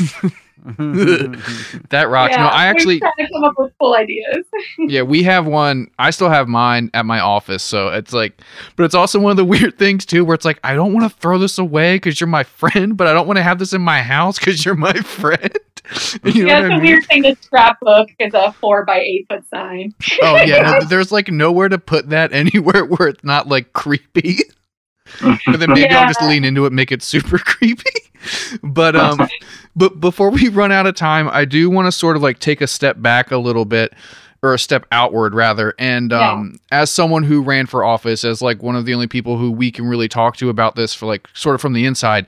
that 1.89 2.08
rocks. 2.10 2.38
no, 2.38 2.43
I 2.43 2.67
actually 2.67 2.99
trying 2.99 3.12
to 3.17 3.28
come 3.34 3.43
up 3.43 3.56
with 3.58 3.73
cool 3.82 3.95
ideas. 3.95 4.45
yeah, 4.80 5.02
we 5.02 5.23
have 5.23 5.45
one. 5.45 5.89
I 5.99 6.10
still 6.12 6.30
have 6.30 6.47
mine 6.47 6.89
at 6.93 7.06
my 7.06 7.19
office, 7.19 7.63
so 7.63 7.89
it's 7.89 8.13
like, 8.13 8.39
but 8.78 8.84
it's 8.84 8.95
also 8.95 9.19
one 9.19 9.32
of 9.32 9.38
the 9.38 9.43
weird 9.54 9.78
things 9.78 10.06
too, 10.06 10.23
where 10.23 10.36
it's 10.36 10.45
like 10.45 10.62
I 10.63 10.73
don't 10.73 10.93
want 10.93 11.12
to 11.12 11.19
throw 11.19 11.38
this 11.38 11.58
away 11.58 11.97
because 11.97 12.21
you're 12.21 12.28
my 12.28 12.43
friend, 12.43 12.95
but 12.95 13.08
I 13.08 13.13
don't 13.13 13.28
want 13.28 13.38
to 13.38 13.43
have 13.43 13.60
this 13.60 13.73
in 13.73 13.82
my 13.82 14.02
house 14.02 14.39
because 14.39 14.63
you're 14.63 14.76
my 14.76 14.93
friend. 14.93 15.58
you 16.23 16.45
know 16.45 16.47
yeah, 16.47 16.60
it's 16.60 16.65
a 16.65 16.69
mean? 16.69 16.82
weird 16.82 17.06
thing. 17.08 17.23
The 17.23 17.38
scrapbook 17.41 18.10
is 18.19 18.34
a 18.34 18.54
four 18.54 18.86
by 18.86 18.99
eight 18.99 19.26
foot 19.30 19.45
sign. 19.49 19.93
Oh 20.21 20.38
yeah, 20.38 20.62
no, 20.62 20.86
there's 20.86 21.12
like 21.12 21.28
nowhere 21.28 21.67
to 21.67 21.78
put 21.78 22.10
that 22.10 22.32
anywhere 22.32 22.86
where 22.86 23.10
it's 23.10 23.23
not 23.23 23.49
like 23.49 23.73
creepy. 23.73 24.39
but 25.21 25.60
then 25.60 25.71
maybe 25.71 25.89
I'll 25.89 26.08
just 26.08 26.21
lean 26.21 26.45
into 26.45 26.65
it, 26.65 26.71
make 26.71 26.93
it 26.93 27.04
super 27.04 27.38
creepy. 27.38 28.12
But 28.63 28.95
um, 28.95 29.27
but 29.75 29.99
before 29.99 30.29
we 30.29 30.49
run 30.49 30.71
out 30.71 30.88
of 30.88 30.95
time, 30.95 31.29
I 31.31 31.45
do 31.45 31.69
want 31.69 31.88
to 31.88 31.91
sort 31.91 32.15
of 32.15 32.21
like 32.21 32.39
take 32.39 32.62
a 32.62 32.67
step 32.67 33.01
back 33.01 33.31
a 33.31 33.38
little 33.38 33.65
bit, 33.65 33.93
or 34.41 34.53
a 34.53 34.59
step 34.59 34.86
outward 34.91 35.33
rather. 35.33 35.73
And 35.79 36.12
Yeah. 36.12 36.31
um, 36.33 36.57
as 36.71 36.89
someone 36.91 37.23
who 37.23 37.41
ran 37.41 37.65
for 37.65 37.83
office, 37.83 38.23
as 38.23 38.41
like 38.41 38.62
one 38.62 38.75
of 38.75 38.86
the 38.86 38.93
only 38.93 39.07
people 39.07 39.38
who 39.38 39.51
we 39.51 39.71
can 39.71 39.86
really 39.88 40.07
talk 40.07 40.38
to 40.38 40.49
about 40.49 40.75
this 40.75 40.93
for 40.93 41.05
like 41.05 41.27
sort 41.33 41.55
of 41.55 41.62
from 41.62 41.73
the 41.73 41.86
inside, 41.86 42.25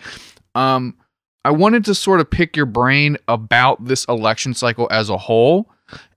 um, 0.56 0.96
I 1.44 1.52
wanted 1.52 1.86
to 1.86 1.94
sort 1.96 2.20
of 2.22 2.30
pick 2.30 2.56
your 2.56 2.66
brain 2.66 3.18
about 3.28 3.86
this 3.86 4.06
election 4.06 4.54
cycle 4.54 4.88
as 4.90 5.10
a 5.10 5.18
whole 5.18 5.70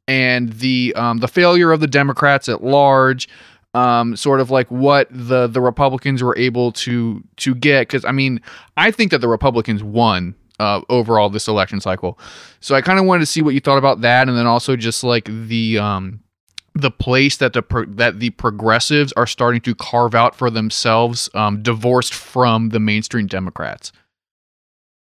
and 0.06 0.52
the 0.54 0.94
um, 0.96 1.18
the 1.18 1.28
failure 1.28 1.70
of 1.70 1.80
the 1.80 1.86
Democrats 1.86 2.48
at 2.48 2.64
large, 2.64 3.28
um, 3.78 4.16
sort 4.16 4.40
of 4.40 4.50
like 4.50 4.70
what 4.70 5.08
the 5.10 5.46
the 5.46 5.60
Republicans 5.60 6.22
were 6.22 6.36
able 6.36 6.72
to 6.72 7.22
to 7.36 7.54
get. 7.54 7.88
Because 7.88 8.04
I 8.04 8.12
mean, 8.12 8.40
I 8.76 8.90
think 8.90 9.10
that 9.12 9.20
the 9.20 9.28
Republicans 9.28 9.82
won 9.82 10.34
uh, 10.58 10.80
overall 10.88 11.30
this 11.30 11.48
election 11.48 11.80
cycle. 11.80 12.18
So 12.60 12.74
I 12.74 12.80
kind 12.80 12.98
of 12.98 13.04
wanted 13.04 13.20
to 13.20 13.26
see 13.26 13.42
what 13.42 13.54
you 13.54 13.60
thought 13.60 13.78
about 13.78 14.00
that, 14.00 14.28
and 14.28 14.36
then 14.36 14.46
also 14.46 14.76
just 14.76 15.04
like 15.04 15.24
the 15.26 15.78
um, 15.78 16.20
the 16.74 16.90
place 16.90 17.36
that 17.36 17.52
the 17.52 17.62
pro- 17.62 17.86
that 17.86 18.18
the 18.18 18.30
progressives 18.30 19.12
are 19.12 19.26
starting 19.26 19.60
to 19.62 19.74
carve 19.74 20.14
out 20.14 20.34
for 20.34 20.50
themselves, 20.50 21.30
um, 21.34 21.62
divorced 21.62 22.14
from 22.14 22.70
the 22.70 22.80
mainstream 22.80 23.26
Democrats. 23.26 23.92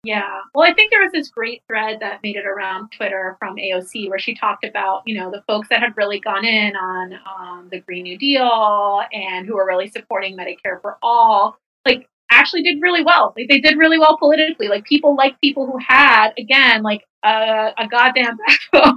Yeah. 0.04 0.42
Well, 0.56 0.70
I 0.70 0.74
think 0.74 0.92
there 0.92 1.02
was 1.02 1.12
this 1.12 1.30
great 1.30 1.62
thread 1.68 2.00
that 2.00 2.24
made 2.24 2.38
it 2.38 2.46
around 2.46 2.92
Twitter 2.92 3.36
from 3.38 3.58
AOC 3.58 4.10
where 4.10 4.20
she 4.20 4.34
talked 4.34 4.64
about, 4.64 5.04
you 5.06 5.20
know, 5.20 5.30
the 5.30 5.44
folks 5.46 5.68
that 5.70 5.82
had 5.82 5.98
really 5.98 6.20
gone 6.20 6.46
in 6.46 6.76
on 6.76 7.14
um, 7.14 7.68
the 7.70 7.82
Green 7.82 8.04
New 8.04 8.18
Deal 8.18 9.02
and 9.12 9.46
who 9.46 9.56
were 9.56 9.66
really 9.68 9.90
supporting 9.90 10.38
Medicare 10.38 10.82
for 10.82 10.98
all, 11.02 11.58
like 11.86 12.08
actually 12.32 12.62
did 12.62 12.82
really 12.82 13.04
well. 13.04 13.34
Like 13.36 13.50
they 13.50 13.60
did 13.60 13.78
really 13.78 14.00
well 14.00 14.18
politically. 14.18 14.70
Like 14.70 14.86
people 14.86 15.16
like 15.16 15.40
people 15.42 15.66
who 15.66 15.78
had, 15.86 16.30
again, 16.38 16.82
like 16.82 17.04
a, 17.24 17.74
a 17.78 17.88
goddamn 17.90 18.38
backbone. 18.72 18.96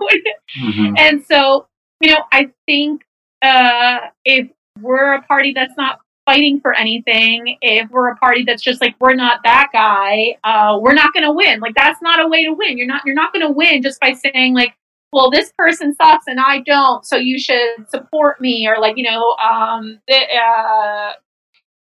Mhm. 0.61 0.99
And 0.99 1.25
so, 1.25 1.67
you 2.01 2.11
know, 2.11 2.23
I 2.31 2.51
think 2.67 3.03
uh, 3.43 3.99
if 4.25 4.49
we're 4.81 5.15
a 5.15 5.23
party 5.23 5.53
that's 5.53 5.77
not 5.77 5.99
fighting 6.25 6.61
for 6.61 6.73
anything, 6.75 7.57
if 7.61 7.91
we're 7.91 8.09
a 8.09 8.17
party 8.17 8.45
that's 8.45 8.63
just 8.63 8.81
like 8.81 8.95
we're 9.01 9.15
not 9.15 9.41
that 9.45 9.69
guy, 9.73 10.37
uh, 10.45 10.79
we're 10.81 10.95
not 10.95 11.13
going 11.13 11.25
to 11.25 11.33
win. 11.33 11.61
Like 11.61 11.75
that's 11.75 12.01
not 12.03 12.21
a 12.21 12.29
way 12.29 12.45
to 12.45 12.53
win. 12.53 12.79
You're 12.79 12.87
not 12.87 13.03
you're 13.05 13.15
not 13.15 13.33
going 13.33 13.47
to 13.47 13.53
win 13.53 13.83
just 13.83 14.01
by 14.01 14.13
saying 14.13 14.55
like, 14.55 14.75
well, 15.13 15.31
this 15.31 15.53
person 15.57 15.95
sucks 15.95 16.27
and 16.27 16.41
I 16.41 16.61
don't, 16.61 17.05
so 17.05 17.17
you 17.17 17.39
should 17.39 17.89
support 17.89 18.41
me, 18.41 18.67
or 18.67 18.79
like 18.81 18.97
you 18.97 19.05
know, 19.05 19.37
um, 19.43 20.01
the, 20.09 20.17
uh, 20.17 21.13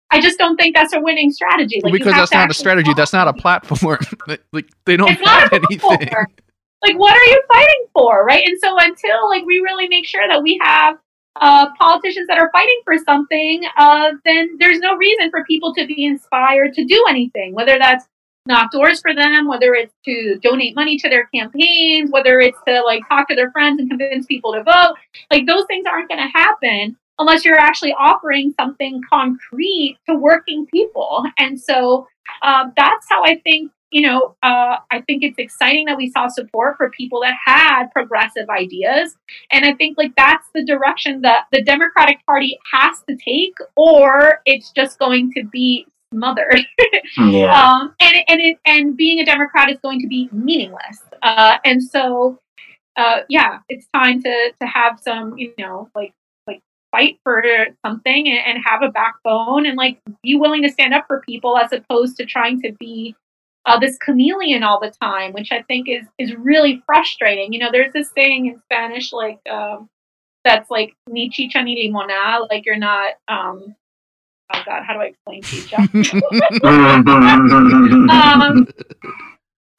I 0.10 0.22
just 0.22 0.38
don't 0.38 0.56
think 0.56 0.76
that's 0.76 0.94
a 0.94 1.02
winning 1.02 1.32
strategy. 1.32 1.82
Like, 1.84 1.94
because 1.94 2.14
that's 2.14 2.32
not 2.32 2.50
a 2.50 2.54
strategy. 2.54 2.94
That's 2.96 3.14
not 3.14 3.28
a 3.28 3.34
platform. 3.34 4.00
like 4.54 4.70
they 4.86 4.96
don't 4.96 5.12
It's 5.12 5.28
have 5.28 5.52
anything. 5.52 6.10
Like, 6.84 6.98
what 7.00 7.14
are 7.14 7.26
you 7.26 7.44
fighting 7.48 7.86
for, 7.92 8.24
right? 8.24 8.44
And 8.48 8.58
so, 8.60 8.78
until 8.80 9.28
like 9.30 9.46
we 9.46 9.60
really 9.60 9.88
make 9.88 10.06
sure 10.06 10.26
that 10.28 10.42
we 10.44 10.60
have 10.62 10.98
uh, 11.40 11.68
politicians 11.80 12.28
that 12.28 12.38
are 12.38 12.50
fighting 12.52 12.82
for 12.84 12.98
something, 12.98 13.64
uh, 13.78 14.12
then 14.26 14.58
there's 14.60 14.80
no 14.80 14.96
reason 14.96 15.30
for 15.30 15.44
people 15.46 15.74
to 15.76 15.86
be 15.86 16.06
inspired 16.06 16.74
to 16.74 16.86
do 16.86 17.04
anything. 17.10 17.54
Whether 17.54 17.78
that's 17.80 18.08
knock 18.48 18.72
doors 18.72 19.02
for 19.02 19.14
them, 19.14 19.48
whether 19.48 19.74
it's 19.74 19.94
to 20.06 20.40
donate 20.42 20.76
money 20.76 20.98
to 20.98 21.10
their 21.10 21.28
campaigns, 21.36 22.10
whether 22.12 22.40
it's 22.40 22.58
to 22.68 22.82
like 22.82 23.02
talk 23.08 23.28
to 23.28 23.36
their 23.36 23.52
friends 23.52 23.80
and 23.80 23.90
convince 23.90 24.26
people 24.26 24.54
to 24.54 24.64
vote. 24.64 24.96
Like 25.30 25.46
those 25.46 25.66
things 25.68 25.86
aren't 25.86 26.10
going 26.10 26.22
to 26.22 26.32
happen 26.38 26.98
unless 27.20 27.44
you're 27.44 27.60
actually 27.60 27.94
offering 27.94 28.54
something 28.60 29.02
concrete 29.12 29.98
to 30.08 30.16
working 30.16 30.66
people. 30.68 31.24
And 31.38 31.60
so 31.60 32.08
um, 32.42 32.74
that's 32.78 33.08
how 33.10 33.24
I 33.24 33.42
think, 33.44 33.72
you 33.92 34.02
know, 34.02 34.36
uh, 34.44 34.78
I 34.92 35.02
think 35.02 35.24
it's 35.24 35.38
exciting 35.38 35.86
that 35.86 35.98
we 35.98 36.10
saw 36.12 36.28
support 36.28 36.76
for 36.78 36.90
people 36.90 37.22
that 37.22 37.36
had 37.46 37.88
progressive 37.92 38.50
ideas. 38.50 39.16
And 39.52 39.66
I 39.66 39.74
think 39.74 39.98
like 39.98 40.14
that's 40.18 40.48
the 40.54 40.66
direction 40.66 41.22
that 41.22 41.46
the 41.52 41.64
Democratic 41.64 42.26
Party 42.26 42.58
has 42.74 43.02
to 43.08 43.16
take, 43.16 43.56
or 43.76 44.42
it's 44.46 44.72
just 44.72 45.00
going 45.00 45.32
to 45.34 45.44
be 45.46 45.88
smothered. 46.14 46.60
Yeah. 47.18 47.52
um, 47.52 47.96
and 48.02 48.18
and 48.28 48.42
it, 48.42 48.60
and 48.66 48.98
being 48.98 49.20
a 49.20 49.26
Democrat 49.26 49.72
is 49.72 49.78
going 49.82 50.02
to 50.02 50.08
be 50.08 50.30
meaningless. 50.32 51.02
Uh, 51.24 51.58
and 51.64 51.82
so, 51.82 52.40
uh, 52.98 53.22
yeah, 53.30 53.60
it's 53.70 53.88
time 53.94 54.22
to 54.24 54.52
to 54.60 54.68
have 54.68 55.00
some, 55.00 55.38
you 55.38 55.54
know, 55.58 55.90
like 55.96 56.14
like 56.48 56.62
fight 56.92 57.18
for 57.24 57.44
something 57.86 58.30
and 58.30 58.60
have 58.66 58.84
a 58.84 58.90
backbone 58.90 59.66
and 59.66 59.78
like 59.78 60.00
be 60.22 60.36
willing 60.36 60.62
to 60.64 60.70
stand 60.70 60.94
up 60.94 61.06
for 61.08 61.22
people 61.22 61.58
as 61.58 61.72
opposed 61.72 62.18
to 62.18 62.26
trying 62.26 62.62
to 62.62 62.74
be 62.74 63.16
uh, 63.68 63.78
this 63.78 63.98
chameleon 63.98 64.64
all 64.64 64.80
the 64.80 64.92
time, 65.02 65.34
which 65.34 65.52
I 65.52 65.62
think 65.64 65.90
is 65.90 66.06
is 66.18 66.34
really 66.36 66.82
frustrating. 66.86 67.52
You 67.52 67.60
know, 67.60 67.70
there's 67.72 67.92
this 67.94 68.10
saying 68.16 68.46
in 68.48 68.62
Spanish 68.64 69.12
like 69.12 69.40
um, 69.50 69.90
that's 70.46 70.72
like 70.72 70.96
ni 71.10 71.30
chicha 71.30 71.62
ni 71.62 71.92
limonada, 71.92 72.50
like 72.50 72.66
you're 72.66 72.78
not. 72.78 73.16
Um, 73.28 73.76
oh 74.54 74.62
God, 74.66 74.84
how 74.84 74.94
do 74.94 75.02
I 75.02 75.08
explain 75.08 75.42
chicha? 75.44 75.76
um, 78.10 78.68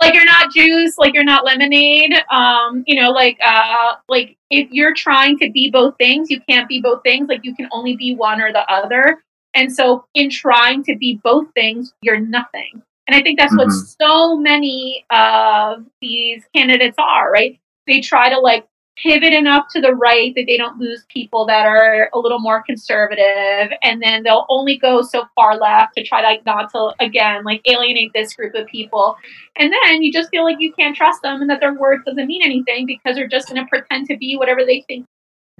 like 0.00 0.14
you're 0.14 0.26
not 0.26 0.52
juice, 0.52 0.98
like 0.98 1.14
you're 1.14 1.24
not 1.24 1.46
lemonade. 1.46 2.12
Um, 2.30 2.84
you 2.86 3.00
know, 3.00 3.10
like 3.10 3.38
uh, 3.42 3.94
like 4.10 4.36
if 4.50 4.70
you're 4.70 4.94
trying 4.94 5.38
to 5.38 5.50
be 5.50 5.70
both 5.70 5.96
things, 5.96 6.30
you 6.30 6.42
can't 6.46 6.68
be 6.68 6.82
both 6.82 7.02
things. 7.02 7.26
Like 7.26 7.40
you 7.42 7.56
can 7.56 7.68
only 7.72 7.96
be 7.96 8.14
one 8.14 8.42
or 8.42 8.52
the 8.52 8.70
other. 8.70 9.24
And 9.54 9.74
so, 9.74 10.04
in 10.14 10.28
trying 10.28 10.84
to 10.84 10.96
be 10.98 11.18
both 11.24 11.46
things, 11.54 11.94
you're 12.02 12.20
nothing. 12.20 12.82
And 13.08 13.16
I 13.16 13.22
think 13.22 13.38
that's 13.38 13.56
what 13.56 13.68
Mhm. 13.68 13.96
so 14.00 14.36
many 14.36 15.06
of 15.10 15.86
these 16.00 16.44
candidates 16.54 16.96
are, 16.98 17.30
right? 17.32 17.58
They 17.86 18.00
try 18.00 18.28
to 18.28 18.38
like 18.38 18.66
pivot 19.02 19.32
enough 19.32 19.66
to 19.70 19.80
the 19.80 19.94
right 19.94 20.34
that 20.34 20.44
they 20.46 20.56
don't 20.56 20.78
lose 20.78 21.06
people 21.08 21.46
that 21.46 21.64
are 21.64 22.10
a 22.12 22.18
little 22.18 22.40
more 22.40 22.62
conservative 22.64 23.72
and 23.82 24.02
then 24.02 24.24
they'll 24.24 24.44
only 24.48 24.76
go 24.76 25.02
so 25.02 25.24
far 25.36 25.56
left 25.56 25.94
to 25.94 26.02
try 26.02 26.20
to 26.20 26.26
like 26.26 26.44
not 26.44 26.70
to 26.72 26.92
again 27.00 27.44
like 27.44 27.60
alienate 27.66 28.12
this 28.12 28.34
group 28.34 28.54
of 28.56 28.66
people 28.66 29.16
and 29.56 29.72
then 29.72 30.02
you 30.02 30.12
just 30.12 30.30
feel 30.30 30.42
like 30.42 30.56
you 30.58 30.72
can't 30.72 30.96
trust 30.96 31.22
them 31.22 31.40
and 31.40 31.48
that 31.48 31.60
their 31.60 31.74
word 31.74 32.00
doesn't 32.04 32.26
mean 32.26 32.42
anything 32.44 32.86
because 32.86 33.14
they're 33.14 33.28
just 33.28 33.48
going 33.48 33.62
to 33.62 33.68
pretend 33.68 34.06
to 34.08 34.16
be 34.16 34.36
whatever 34.36 34.64
they 34.64 34.84
think 34.88 35.06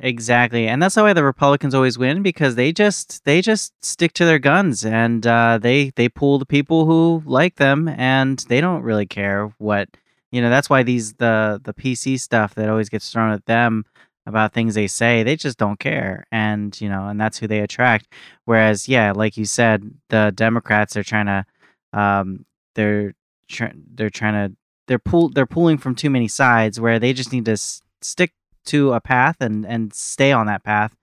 Exactly, 0.01 0.69
and 0.69 0.81
that's 0.81 0.95
why 0.95 1.13
the 1.13 1.25
Republicans 1.25 1.75
always 1.75 1.99
win 1.99 2.23
because 2.23 2.55
they 2.55 2.71
just 2.73 3.25
they 3.25 3.43
just 3.43 3.73
stick 3.85 4.13
to 4.13 4.25
their 4.25 4.39
guns 4.39 4.85
and 4.85 5.27
uh, 5.27 5.59
they 5.61 5.91
they 5.97 6.09
pull 6.09 6.39
the 6.39 6.47
people 6.47 6.85
who 6.87 7.21
like 7.27 7.57
them 7.57 7.89
and 7.89 8.39
they 8.49 8.61
don't 8.61 8.83
really 8.83 9.07
care 9.07 9.53
what 9.59 9.89
you 10.31 10.41
know. 10.41 10.51
That's 10.51 10.71
why 10.71 10.85
these 10.85 11.15
the 11.15 11.61
the 11.65 11.75
PC 11.75 12.17
stuff 12.17 12.55
that 12.55 12.69
always 12.69 12.89
gets 12.89 13.11
thrown 13.11 13.33
at 13.33 13.47
them 13.47 13.85
about 14.25 14.53
things 14.53 14.77
they 14.77 14.87
say 14.87 15.25
they 15.25 15.35
just 15.35 15.59
don't 15.59 15.81
care 15.81 16.27
and 16.31 16.79
you 16.81 16.89
know 16.89 17.09
and 17.09 17.21
that's 17.21 17.39
who 17.39 17.49
they 17.49 17.59
attract. 17.61 18.07
Whereas 18.45 18.89
yeah, 18.89 19.11
like 19.11 19.37
you 19.37 19.47
said, 19.47 19.83
the 20.11 20.33
Democrats 20.33 20.97
are 20.97 21.03
trying 21.03 21.27
to 21.27 21.45
um, 21.93 22.45
they're 22.77 23.15
tr- 23.49 23.75
they're 23.95 24.11
trying 24.11 24.51
to 24.51 24.57
they're 24.87 25.01
pull 25.01 25.29
they're 25.31 25.45
pulling 25.47 25.79
from 25.79 25.97
too 25.97 26.11
many 26.11 26.29
sides 26.29 26.79
where 26.79 27.01
they 27.01 27.13
just 27.13 27.33
need 27.33 27.47
to 27.47 27.53
s- 27.53 27.83
stick 28.01 28.33
to 28.69 28.93
a 28.93 29.01
path 29.01 29.37
and 29.41 29.67
and 29.67 29.93
stay 29.93 30.33
on 30.33 30.47
that 30.47 30.65
path. 30.65 30.95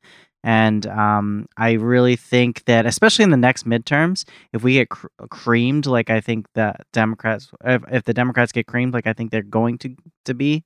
And 0.43 0.85
um, 0.85 1.47
I 1.57 1.71
really 1.71 2.15
think 2.15 2.65
that, 2.65 2.85
especially 2.85 3.23
in 3.23 3.31
the 3.31 3.37
next 3.37 3.65
midterms, 3.65 4.25
if 4.53 4.61
we 4.63 4.73
get 4.73 4.89
cr- 4.89 5.07
creamed, 5.31 5.87
like 5.87 6.11
I 6.11 6.21
think 6.21 6.45
the 6.53 6.75
Democrats, 6.93 7.49
if, 7.63 7.81
if 7.91 8.03
the 8.03 8.13
Democrats 8.13 8.51
get 8.51 8.67
creamed, 8.67 8.93
like 8.93 9.07
I 9.07 9.13
think 9.13 9.31
they're 9.31 9.41
going 9.41 9.79
to 9.79 9.95
to 10.25 10.35
be, 10.35 10.63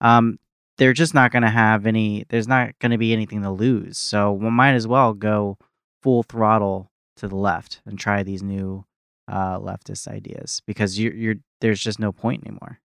um, 0.00 0.40
they're 0.78 0.92
just 0.92 1.14
not 1.14 1.30
going 1.30 1.44
to 1.44 1.50
have 1.50 1.86
any. 1.86 2.24
There's 2.28 2.48
not 2.48 2.76
going 2.80 2.90
to 2.90 2.98
be 2.98 3.12
anything 3.12 3.42
to 3.42 3.50
lose. 3.50 3.98
So 3.98 4.32
we 4.32 4.50
might 4.50 4.74
as 4.74 4.88
well 4.88 5.14
go 5.14 5.58
full 6.02 6.24
throttle 6.24 6.90
to 7.18 7.28
the 7.28 7.36
left 7.36 7.82
and 7.86 7.98
try 7.98 8.24
these 8.24 8.42
new 8.42 8.84
uh, 9.28 9.60
leftist 9.60 10.08
ideas 10.08 10.60
because 10.66 10.98
you're, 10.98 11.14
you're 11.14 11.34
there's 11.60 11.80
just 11.80 12.00
no 12.00 12.10
point 12.10 12.44
anymore. 12.44 12.80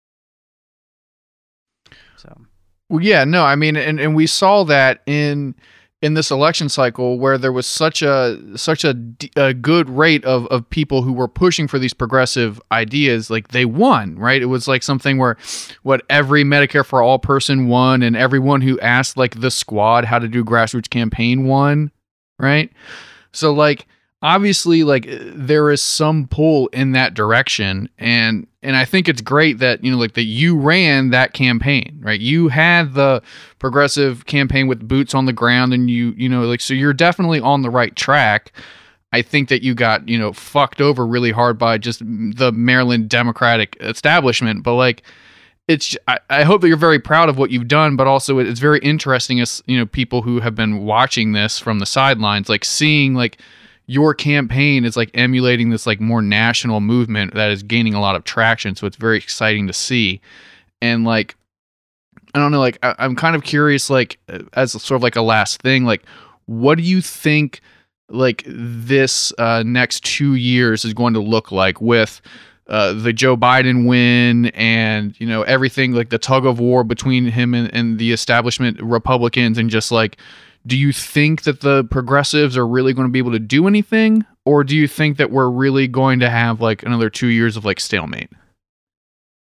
So. 2.16 2.46
Well, 2.88 3.02
yeah, 3.02 3.24
no, 3.24 3.44
I 3.44 3.56
mean, 3.56 3.76
and, 3.76 3.98
and 3.98 4.14
we 4.14 4.26
saw 4.26 4.64
that 4.64 5.02
in 5.06 5.54
in 6.02 6.14
this 6.14 6.30
election 6.30 6.68
cycle 6.68 7.18
where 7.18 7.38
there 7.38 7.52
was 7.52 7.66
such 7.66 8.02
a 8.02 8.38
such 8.54 8.84
a, 8.84 8.94
a 9.34 9.54
good 9.54 9.88
rate 9.88 10.24
of 10.24 10.46
of 10.48 10.68
people 10.68 11.02
who 11.02 11.12
were 11.12 11.26
pushing 11.28 11.66
for 11.66 11.78
these 11.78 11.94
progressive 11.94 12.60
ideas, 12.70 13.30
like 13.30 13.48
they 13.48 13.64
won, 13.64 14.16
right? 14.18 14.40
It 14.40 14.46
was 14.46 14.68
like 14.68 14.82
something 14.82 15.18
where 15.18 15.36
what 15.82 16.02
every 16.10 16.44
Medicare 16.44 16.84
for 16.84 17.02
all 17.02 17.18
person 17.18 17.68
won, 17.68 18.02
and 18.02 18.16
everyone 18.16 18.60
who 18.60 18.78
asked 18.80 19.16
like 19.16 19.40
the 19.40 19.50
squad 19.50 20.04
how 20.04 20.18
to 20.18 20.28
do 20.28 20.44
grassroots 20.44 20.90
campaign 20.90 21.46
won, 21.46 21.90
right? 22.38 22.70
So 23.32 23.52
like 23.52 23.86
obviously 24.22 24.84
like 24.84 25.06
there 25.08 25.70
is 25.70 25.82
some 25.82 26.26
pull 26.28 26.68
in 26.68 26.92
that 26.92 27.14
direction 27.14 27.88
and 27.98 28.46
and 28.66 28.76
I 28.76 28.84
think 28.84 29.08
it's 29.08 29.22
great 29.22 29.58
that 29.60 29.82
you 29.84 29.90
know 29.90 29.96
like 29.96 30.14
that 30.14 30.24
you 30.24 30.58
ran 30.58 31.10
that 31.10 31.32
campaign 31.32 32.00
right? 32.02 32.20
You 32.20 32.48
had 32.48 32.94
the 32.94 33.22
progressive 33.58 34.26
campaign 34.26 34.66
with 34.66 34.86
boots 34.86 35.14
on 35.14 35.26
the 35.26 35.32
ground 35.32 35.72
and 35.72 35.88
you 35.88 36.14
you 36.16 36.28
know 36.28 36.42
like 36.42 36.60
so 36.60 36.74
you're 36.74 36.92
definitely 36.92 37.40
on 37.40 37.62
the 37.62 37.70
right 37.70 37.94
track. 37.96 38.52
I 39.12 39.22
think 39.22 39.48
that 39.48 39.62
you 39.62 39.74
got 39.74 40.08
you 40.08 40.18
know 40.18 40.32
fucked 40.32 40.80
over 40.80 41.06
really 41.06 41.30
hard 41.30 41.58
by 41.58 41.78
just 41.78 42.00
the 42.00 42.52
Maryland 42.52 43.08
Democratic 43.08 43.76
establishment 43.80 44.62
but 44.62 44.74
like 44.74 45.02
it's 45.68 45.96
I, 46.06 46.18
I 46.30 46.44
hope 46.44 46.60
that 46.60 46.68
you're 46.68 46.76
very 46.76 47.00
proud 47.00 47.28
of 47.28 47.38
what 47.38 47.50
you've 47.50 47.68
done 47.68 47.96
but 47.96 48.06
also 48.06 48.38
it's 48.38 48.60
very 48.60 48.80
interesting 48.80 49.40
as 49.40 49.62
you 49.66 49.78
know 49.78 49.86
people 49.86 50.22
who 50.22 50.40
have 50.40 50.54
been 50.54 50.84
watching 50.84 51.32
this 51.32 51.58
from 51.58 51.78
the 51.78 51.86
sidelines 51.86 52.48
like 52.48 52.64
seeing 52.64 53.14
like 53.14 53.38
your 53.86 54.14
campaign 54.14 54.84
is 54.84 54.96
like 54.96 55.10
emulating 55.14 55.70
this 55.70 55.86
like 55.86 56.00
more 56.00 56.22
national 56.22 56.80
movement 56.80 57.34
that 57.34 57.50
is 57.50 57.62
gaining 57.62 57.94
a 57.94 58.00
lot 58.00 58.16
of 58.16 58.24
traction 58.24 58.74
so 58.74 58.86
it's 58.86 58.96
very 58.96 59.16
exciting 59.16 59.66
to 59.66 59.72
see. 59.72 60.20
And 60.82 61.04
like 61.04 61.36
i 62.34 62.38
don't 62.38 62.52
know 62.52 62.60
like 62.60 62.78
I, 62.82 62.94
i'm 62.98 63.16
kind 63.16 63.34
of 63.34 63.42
curious 63.42 63.88
like 63.88 64.18
uh, 64.28 64.40
as 64.52 64.72
sort 64.72 64.96
of 64.96 65.02
like 65.02 65.16
a 65.16 65.22
last 65.22 65.62
thing 65.62 65.84
like 65.84 66.04
what 66.44 66.76
do 66.76 66.84
you 66.84 67.00
think 67.00 67.60
like 68.08 68.44
this 68.46 69.32
uh, 69.38 69.62
next 69.66 70.04
two 70.04 70.34
years 70.34 70.84
is 70.84 70.94
going 70.94 71.14
to 71.14 71.20
look 71.20 71.50
like 71.50 71.80
with 71.80 72.20
uh, 72.68 72.92
the 72.92 73.12
Joe 73.12 73.36
Biden 73.36 73.86
win 73.86 74.46
and 74.46 75.18
you 75.20 75.26
know 75.26 75.42
everything 75.42 75.92
like 75.92 76.10
the 76.10 76.18
tug 76.18 76.46
of 76.46 76.58
war 76.60 76.84
between 76.84 77.26
him 77.26 77.54
and, 77.54 77.72
and 77.74 77.98
the 77.98 78.12
establishment 78.12 78.80
Republicans 78.80 79.58
and 79.58 79.70
just 79.70 79.90
like 79.90 80.18
do 80.66 80.76
you 80.76 80.92
think 80.92 81.42
that 81.42 81.60
the 81.60 81.84
progressives 81.84 82.56
are 82.56 82.66
really 82.66 82.92
going 82.92 83.06
to 83.06 83.12
be 83.12 83.18
able 83.18 83.32
to 83.32 83.38
do 83.38 83.66
anything? 83.68 84.24
Or 84.44 84.64
do 84.64 84.76
you 84.76 84.88
think 84.88 85.16
that 85.18 85.30
we're 85.30 85.50
really 85.50 85.88
going 85.88 86.20
to 86.20 86.30
have 86.30 86.60
like 86.60 86.82
another 86.82 87.10
two 87.10 87.28
years 87.28 87.56
of 87.56 87.64
like 87.64 87.80
stalemate? 87.80 88.30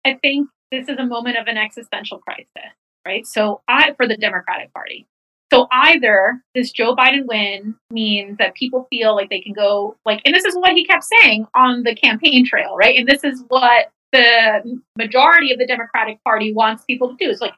I 0.06 0.16
think 0.22 0.50
this 0.72 0.88
is 0.88 0.98
a 0.98 1.06
moment 1.06 1.38
of 1.38 1.48
an 1.48 1.58
existential 1.58 2.20
crisis 2.20 2.74
right? 3.08 3.26
So 3.26 3.62
i 3.68 3.94
for 3.96 4.08
the 4.08 4.18
democratic 4.18 4.74
party. 4.74 5.08
So 5.52 5.68
either 5.72 6.42
this 6.54 6.72
joe 6.72 6.96
biden 6.96 7.26
win 7.26 7.76
means 7.90 8.38
that 8.38 8.54
people 8.54 8.86
feel 8.90 9.16
like 9.16 9.30
they 9.30 9.40
can 9.40 9.54
go 9.54 9.96
like 10.06 10.22
and 10.26 10.36
this 10.36 10.44
is 10.44 10.56
what 10.56 10.74
he 10.74 10.86
kept 10.86 11.06
saying 11.06 11.48
on 11.56 11.84
the 11.84 11.96
campaign 11.96 12.46
trail 12.46 12.76
right? 12.76 12.98
And 12.98 13.08
this 13.08 13.24
is 13.24 13.44
what 13.48 13.90
the 14.12 14.80
majority 14.98 15.54
of 15.54 15.60
the 15.60 15.66
democratic 15.66 16.22
party 16.24 16.54
wants 16.54 16.84
people 16.86 17.10
to 17.10 17.16
do. 17.16 17.30
Is 17.32 17.42
like 17.42 17.54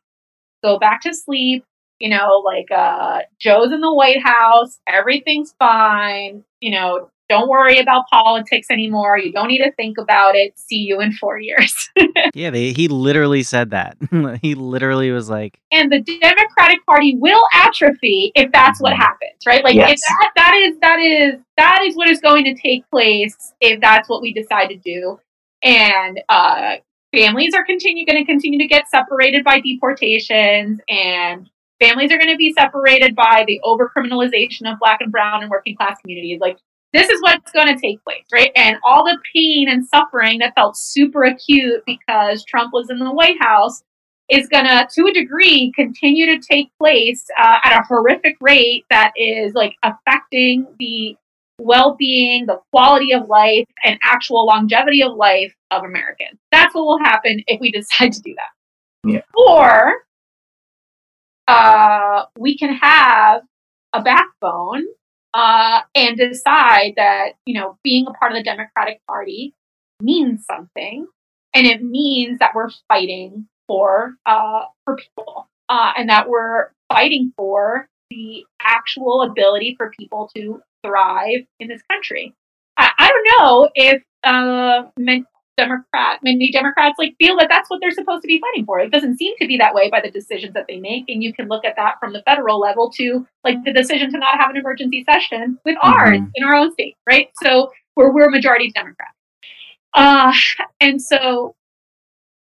go 0.64 0.78
back 0.78 1.02
to 1.02 1.14
sleep 1.14 1.66
you 2.00 2.10
know, 2.10 2.44
like 2.46 2.72
uh, 2.72 3.20
Joe's 3.40 3.72
in 3.72 3.82
the 3.82 3.94
White 3.94 4.24
House, 4.24 4.80
everything's 4.88 5.54
fine, 5.60 6.44
you 6.60 6.72
know, 6.72 7.10
don't 7.30 7.48
worry 7.48 7.78
about 7.78 8.06
politics 8.12 8.68
anymore. 8.72 9.18
You 9.18 9.32
don't 9.32 9.48
need 9.50 9.60
to 9.60 9.72
think 9.74 10.00
about 10.00 10.36
it. 10.36 10.58
See 10.58 10.78
you 10.78 11.00
in 11.00 11.12
four 11.14 11.40
years. 11.40 11.90
yeah, 12.34 12.50
they, 12.50 12.74
he 12.74 12.88
literally 12.88 13.44
said 13.44 13.70
that. 13.70 13.98
he 14.42 14.56
literally 14.56 15.12
was 15.12 15.30
like, 15.30 15.60
and 15.72 15.92
the 15.92 16.00
Democratic 16.00 16.84
Party 16.88 17.16
will 17.20 17.44
atrophy 17.54 18.32
if 18.34 18.52
that's 18.52 18.82
what 18.82 18.94
happens, 18.94 19.46
right? 19.46 19.64
Like 19.64 19.76
Yes. 19.76 19.92
if 19.92 20.00
that 20.00 20.32
that 20.36 20.56
is 20.56 20.80
that 20.82 21.00
is 21.00 21.40
that 21.58 21.82
is 21.84 21.96
what 21.96 22.10
is 22.10 22.20
going 22.20 22.46
to 22.46 22.56
take 22.56 22.90
place 22.90 23.54
if 23.62 23.80
that's 23.80 24.10
what 24.10 24.24
we 24.24 24.34
decide 24.34 24.70
to 24.70 24.78
do, 24.78 25.20
and 25.62 26.20
uh, 26.30 26.78
families 27.14 27.54
are 27.54 27.64
continue 27.64 28.08
going 28.08 28.18
to 28.18 28.26
continue 28.26 28.58
to 28.58 28.68
get 28.68 28.90
separated 28.90 29.44
by 29.44 29.60
deportations 29.60 30.80
and 30.90 31.48
families 31.80 32.12
are 32.12 32.18
going 32.18 32.30
to 32.30 32.38
be 32.38 32.54
separated 32.54 33.16
by 33.16 33.44
the 33.48 33.60
over 33.64 33.92
criminalization 33.96 34.72
of 34.72 34.80
black 34.80 35.02
and 35.02 35.12
brown 35.12 35.42
and 35.42 35.50
working 35.50 35.76
class 35.76 36.00
communities. 36.02 36.40
Like 36.40 36.58
this 36.94 37.10
is 37.10 37.22
what's 37.22 37.52
going 37.52 37.68
to 37.68 37.80
take 37.80 38.04
place 38.04 38.24
right? 38.32 38.52
And 38.56 38.78
all 38.84 39.04
the 39.04 39.18
pain 39.34 39.70
and 39.70 39.86
suffering 39.86 40.40
that 40.40 40.56
felt 40.56 40.78
super 40.78 41.24
acute 41.24 41.84
because 41.86 42.44
trump 42.44 42.74
was 42.74 42.90
in 42.90 43.00
the 43.00 43.12
white 43.12 43.42
house 43.42 43.84
is 44.30 44.48
going 44.48 44.66
to 44.66 44.88
to 44.92 45.08
a 45.08 45.14
degree 45.14 45.72
continue 45.76 46.26
to 46.28 46.40
take 46.40 46.70
place 46.78 47.26
uh, 47.38 47.58
at 47.64 47.80
a 47.80 47.84
horrific 47.84 48.36
rate 48.42 48.86
that 48.90 49.12
is 49.16 49.54
like 49.54 49.76
affecting 49.84 50.68
the 50.80 51.16
well-being 51.62 52.46
the 52.46 52.60
quality 52.72 53.12
of 53.12 53.28
life 53.28 53.66
and 53.84 54.00
actual 54.04 54.46
longevity 54.46 55.04
of 55.04 55.16
life 55.16 55.54
of 55.72 55.84
americans. 55.84 56.40
That's 56.52 56.74
what 56.74 56.86
will 56.86 57.00
happen 57.00 57.44
if 57.48 57.60
we 57.60 57.72
decide 57.72 58.14
to 58.14 58.22
do 58.22 58.36
that. 58.36 59.10
Yeah. 59.10 59.22
or 59.34 59.94
uh, 61.50 62.26
we 62.38 62.58
can 62.58 62.74
have 62.76 63.42
a 63.94 64.02
backbone 64.02 64.86
uh, 65.34 65.82
and 65.96 66.18
decide 66.18 66.94
that 66.98 67.34
you 67.46 67.60
know 67.60 67.78
being 67.84 68.06
a 68.08 68.12
part 68.14 68.32
of 68.32 68.38
the 68.38 68.44
Democratic 68.44 69.00
Party 69.08 69.54
means 70.02 70.46
something, 70.46 71.08
and 71.54 71.68
it 71.68 71.84
means 71.84 72.40
that 72.40 72.52
we're 72.56 72.70
fighting 72.88 73.48
for 73.68 74.16
uh, 74.26 74.62
for 74.86 74.96
people, 74.96 75.48
uh, 75.70 75.94
and 75.98 76.10
that 76.10 76.30
we're 76.30 76.72
fighting 76.92 77.34
for 77.36 77.88
the 78.10 78.44
actual 78.62 79.22
ability 79.22 79.76
for 79.78 79.92
people 80.00 80.30
to 80.36 80.62
thrive 80.86 81.46
in 81.60 81.68
this 81.68 81.82
country. 81.92 82.34
I, 82.78 82.92
I 82.98 83.10
don't 83.10 83.28
know 83.38 83.70
if 83.76 84.04
uh, 84.24 84.84
Democrat, 85.60 86.20
many 86.24 86.52
Democrats 86.52 86.96
like 86.98 87.16
feel 87.20 87.38
that 87.38 87.50
that's 87.50 87.70
what 87.70 87.80
they're 87.82 87.92
supposed 87.92 88.22
to 88.22 88.28
be 88.28 88.40
fighting 88.40 88.66
for. 88.66 88.80
It 88.80 88.92
doesn't 88.92 89.18
seem 89.18 89.36
to 89.40 89.48
be 89.48 89.58
that 89.58 89.74
way 89.74 89.90
by 89.90 90.00
the 90.02 90.10
decisions 90.10 90.54
that 90.54 90.66
they 90.68 90.80
make, 90.80 91.06
and 91.08 91.22
you 91.22 91.34
can 91.34 91.48
look 91.48 91.66
at 91.66 91.76
that 91.76 91.96
from 92.00 92.14
the 92.14 92.24
federal 92.24 92.60
level 92.60 92.90
to 92.92 93.28
like 93.44 93.64
the 93.66 93.74
decision 93.74 94.12
to 94.12 94.18
not 94.18 94.40
have 94.40 94.50
an 94.50 94.58
emergency 94.58 95.04
session 95.12 95.58
with 95.66 95.76
ours 95.82 96.20
in 96.36 96.44
our 96.44 96.56
own 96.56 96.72
state, 96.72 96.96
right? 97.08 97.30
So 97.44 97.72
where 97.96 98.12
we're 98.12 98.30
majority 98.30 98.72
Democrat, 98.74 99.10
uh, 99.94 100.34
and 100.80 101.02
so 101.02 101.56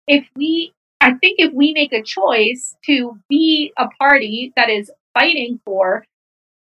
if 0.08 0.26
we, 0.36 0.74
I 1.00 1.14
think 1.14 1.40
if 1.40 1.54
we 1.54 1.74
make 1.74 1.94
a 1.94 2.04
choice 2.04 2.76
to 2.86 3.18
be 3.30 3.74
a 3.78 3.88
party 4.00 4.54
that 4.56 4.70
is 4.70 4.92
fighting 5.14 5.60
for 5.66 6.06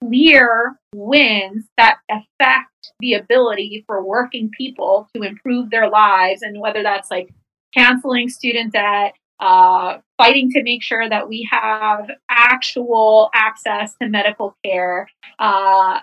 clear 0.03 0.75
wins 0.93 1.65
that 1.77 1.97
affect 2.09 2.67
the 2.99 3.13
ability 3.13 3.83
for 3.87 4.03
working 4.03 4.49
people 4.57 5.07
to 5.15 5.21
improve 5.21 5.69
their 5.69 5.89
lives 5.89 6.41
and 6.41 6.59
whether 6.59 6.83
that's 6.83 7.11
like 7.11 7.29
canceling 7.73 8.27
student 8.27 8.73
debt 8.73 9.13
uh, 9.41 9.97
fighting 10.17 10.51
to 10.51 10.63
make 10.63 10.83
sure 10.83 11.09
that 11.09 11.27
we 11.27 11.47
have 11.51 12.09
actual 12.29 13.29
access 13.33 13.95
to 13.95 14.07
medical 14.07 14.55
care, 14.63 15.07
uh, 15.39 15.99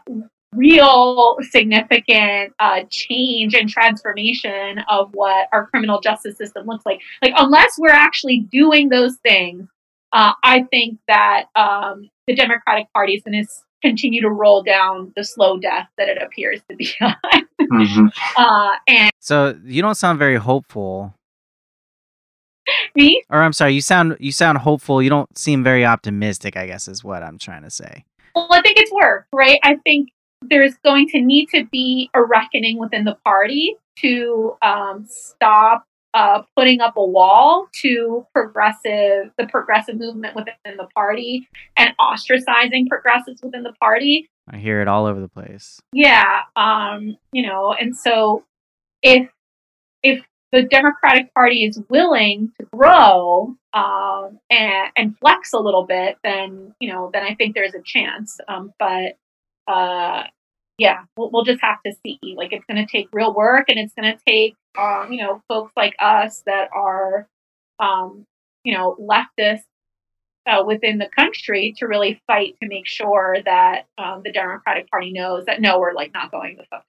real 0.55 1.37
significant 1.43 2.53
uh, 2.59 2.81
change 2.91 3.55
and 3.55 3.69
transformation 3.69 4.81
of 4.89 5.11
what 5.13 5.47
our 5.53 5.67
criminal 5.69 6.01
justice 6.01 6.37
system 6.37 6.67
looks 6.67 6.85
like. 6.85 7.01
Like, 7.23 7.35
unless 7.37 7.77
we're 7.79 7.91
actually 7.91 8.41
doing 8.51 8.89
those 8.89 9.17
things, 9.19 9.69
uh, 10.13 10.33
I 10.43 10.65
think 10.65 10.99
that 11.07 11.45
um, 11.55 12.11
the 12.27 12.35
Democratic 12.35 12.93
Party 12.93 13.15
is 13.15 13.23
going 13.23 13.45
to 13.45 13.49
continue 13.83 14.21
to 14.23 14.31
roll 14.31 14.63
down 14.63 15.13
the 15.17 15.25
slow 15.25 15.59
death 15.59 15.89
that 15.97 16.09
it 16.09 16.21
appears 16.23 16.61
to 16.71 16.77
be 16.77 16.91
on. 17.01 17.15
hmm 17.71 18.07
uh, 18.37 18.71
and 18.87 19.11
So 19.21 19.59
you 19.65 19.83
don't 19.83 19.95
sound 19.97 20.19
very 20.19 20.37
hopeful. 20.37 21.15
me, 22.95 23.23
Or 23.31 23.43
I'm 23.43 23.53
sorry, 23.53 23.73
you 23.75 23.81
sound 23.81 24.17
you 24.21 24.33
sound 24.33 24.59
hopeful. 24.59 25.03
You 25.03 25.11
don't 25.11 25.37
seem 25.39 25.63
very 25.65 25.85
optimistic, 25.85 26.57
I 26.57 26.67
guess 26.67 26.89
is 26.89 27.03
what 27.03 27.23
I'm 27.23 27.39
trying 27.39 27.63
to 27.63 27.71
say. 27.71 28.05
well, 28.35 28.49
I 28.51 28.61
think 28.63 28.79
it's 28.79 28.93
work, 28.93 29.27
right? 29.33 29.59
I 29.63 29.77
think 29.85 30.11
there's 30.43 30.75
going 30.85 31.09
to 31.09 31.21
need 31.21 31.49
to 31.49 31.65
be 31.67 32.11
a 32.15 32.23
reckoning 32.23 32.79
within 32.79 33.05
the 33.05 33.17
party 33.25 33.75
to 34.01 34.57
um, 34.63 35.05
stop 35.09 35.85
uh, 36.15 36.43
putting 36.57 36.81
up 36.81 36.97
a 36.97 37.05
wall 37.05 37.69
to 37.83 38.27
progressive 38.33 39.31
the 39.37 39.47
progressive 39.47 39.97
movement 39.97 40.35
within 40.35 40.77
the 40.77 40.89
party 40.95 41.49
and 41.77 41.95
ostracizing 42.01 42.89
progressives 42.89 43.43
within 43.43 43.63
the 43.63 43.75
party. 43.75 44.29
I 44.51 44.57
hear 44.57 44.81
it 44.81 44.89
all 44.89 45.07
over 45.07 45.21
the 45.21 45.29
place. 45.29 45.81
Yeah, 45.93 46.43
um, 46.57 47.17
you 47.33 47.47
know, 47.47 47.75
and 47.79 47.97
so 47.97 48.45
if 49.03 49.29
if 50.03 50.25
the 50.51 50.63
Democratic 50.63 51.33
Party 51.35 51.65
is 51.65 51.79
willing 51.91 52.53
to 52.59 52.67
grow 52.73 53.55
um, 53.75 54.39
and 54.51 54.91
and 54.97 55.19
flex 55.19 55.53
a 55.53 55.59
little 55.59 55.85
bit, 55.85 56.17
then 56.25 56.75
you 56.81 56.93
know, 56.93 57.11
then 57.13 57.23
I 57.23 57.35
think 57.35 57.55
there's 57.55 57.75
a 57.75 57.83
chance. 57.83 58.41
Um, 58.49 58.73
but 58.79 59.19
uh, 59.67 60.25
yeah, 60.79 61.05
we'll, 61.17 61.31
we'll 61.31 61.45
just 61.45 61.61
have 61.61 61.83
to 61.85 61.93
see. 62.05 62.19
Like, 62.37 62.53
it's 62.53 62.65
going 62.67 62.85
to 62.85 62.91
take 62.91 63.09
real 63.13 63.35
work, 63.35 63.67
and 63.69 63.79
it's 63.79 63.93
going 63.95 64.17
to 64.17 64.19
take 64.27 64.55
um, 64.79 65.13
you 65.13 65.23
know 65.23 65.43
folks 65.49 65.73
like 65.77 65.95
us 65.99 66.43
that 66.47 66.69
are 66.75 67.27
um, 67.81 68.25
you 68.65 68.75
know 68.75 68.97
leftists 69.01 69.65
uh, 70.47 70.63
within 70.65 70.99
the 70.99 71.09
country 71.09 71.75
to 71.79 71.87
really 71.87 72.21
fight 72.27 72.57
to 72.63 72.69
make 72.69 72.87
sure 72.87 73.37
that 73.45 73.87
um, 73.99 74.23
the 74.25 74.33
Democratic 74.33 74.91
Party 74.91 75.13
knows 75.13 75.45
that 75.45 75.61
no, 75.61 75.79
we're 75.79 75.93
like 75.93 76.13
not 76.15 76.31
going 76.31 76.57
to 76.59 76.65
fuck. 76.71 76.85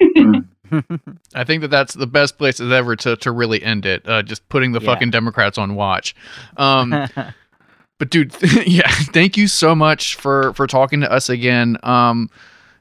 I 1.34 1.42
think 1.44 1.62
that 1.62 1.68
that's 1.70 1.94
the 1.94 2.06
best 2.06 2.38
place 2.38 2.60
as 2.60 2.70
ever 2.72 2.94
to 2.96 3.16
to 3.16 3.32
really 3.32 3.62
end 3.62 3.86
it. 3.86 4.08
Uh, 4.08 4.22
just 4.22 4.48
putting 4.48 4.72
the 4.72 4.80
Yeah. 4.80 4.86
fucking 4.86 5.10
Democrats 5.10 5.58
on 5.58 5.74
watch. 5.74 6.14
Um, 6.56 6.90
but 7.98 8.10
dude, 8.10 8.34
yeah, 8.66 8.88
thank 9.12 9.36
you 9.36 9.46
so 9.48 9.74
much 9.74 10.14
for 10.16 10.52
for 10.54 10.66
talking 10.66 11.00
to 11.00 11.10
us 11.10 11.28
again. 11.28 11.76
Um, 11.82 12.30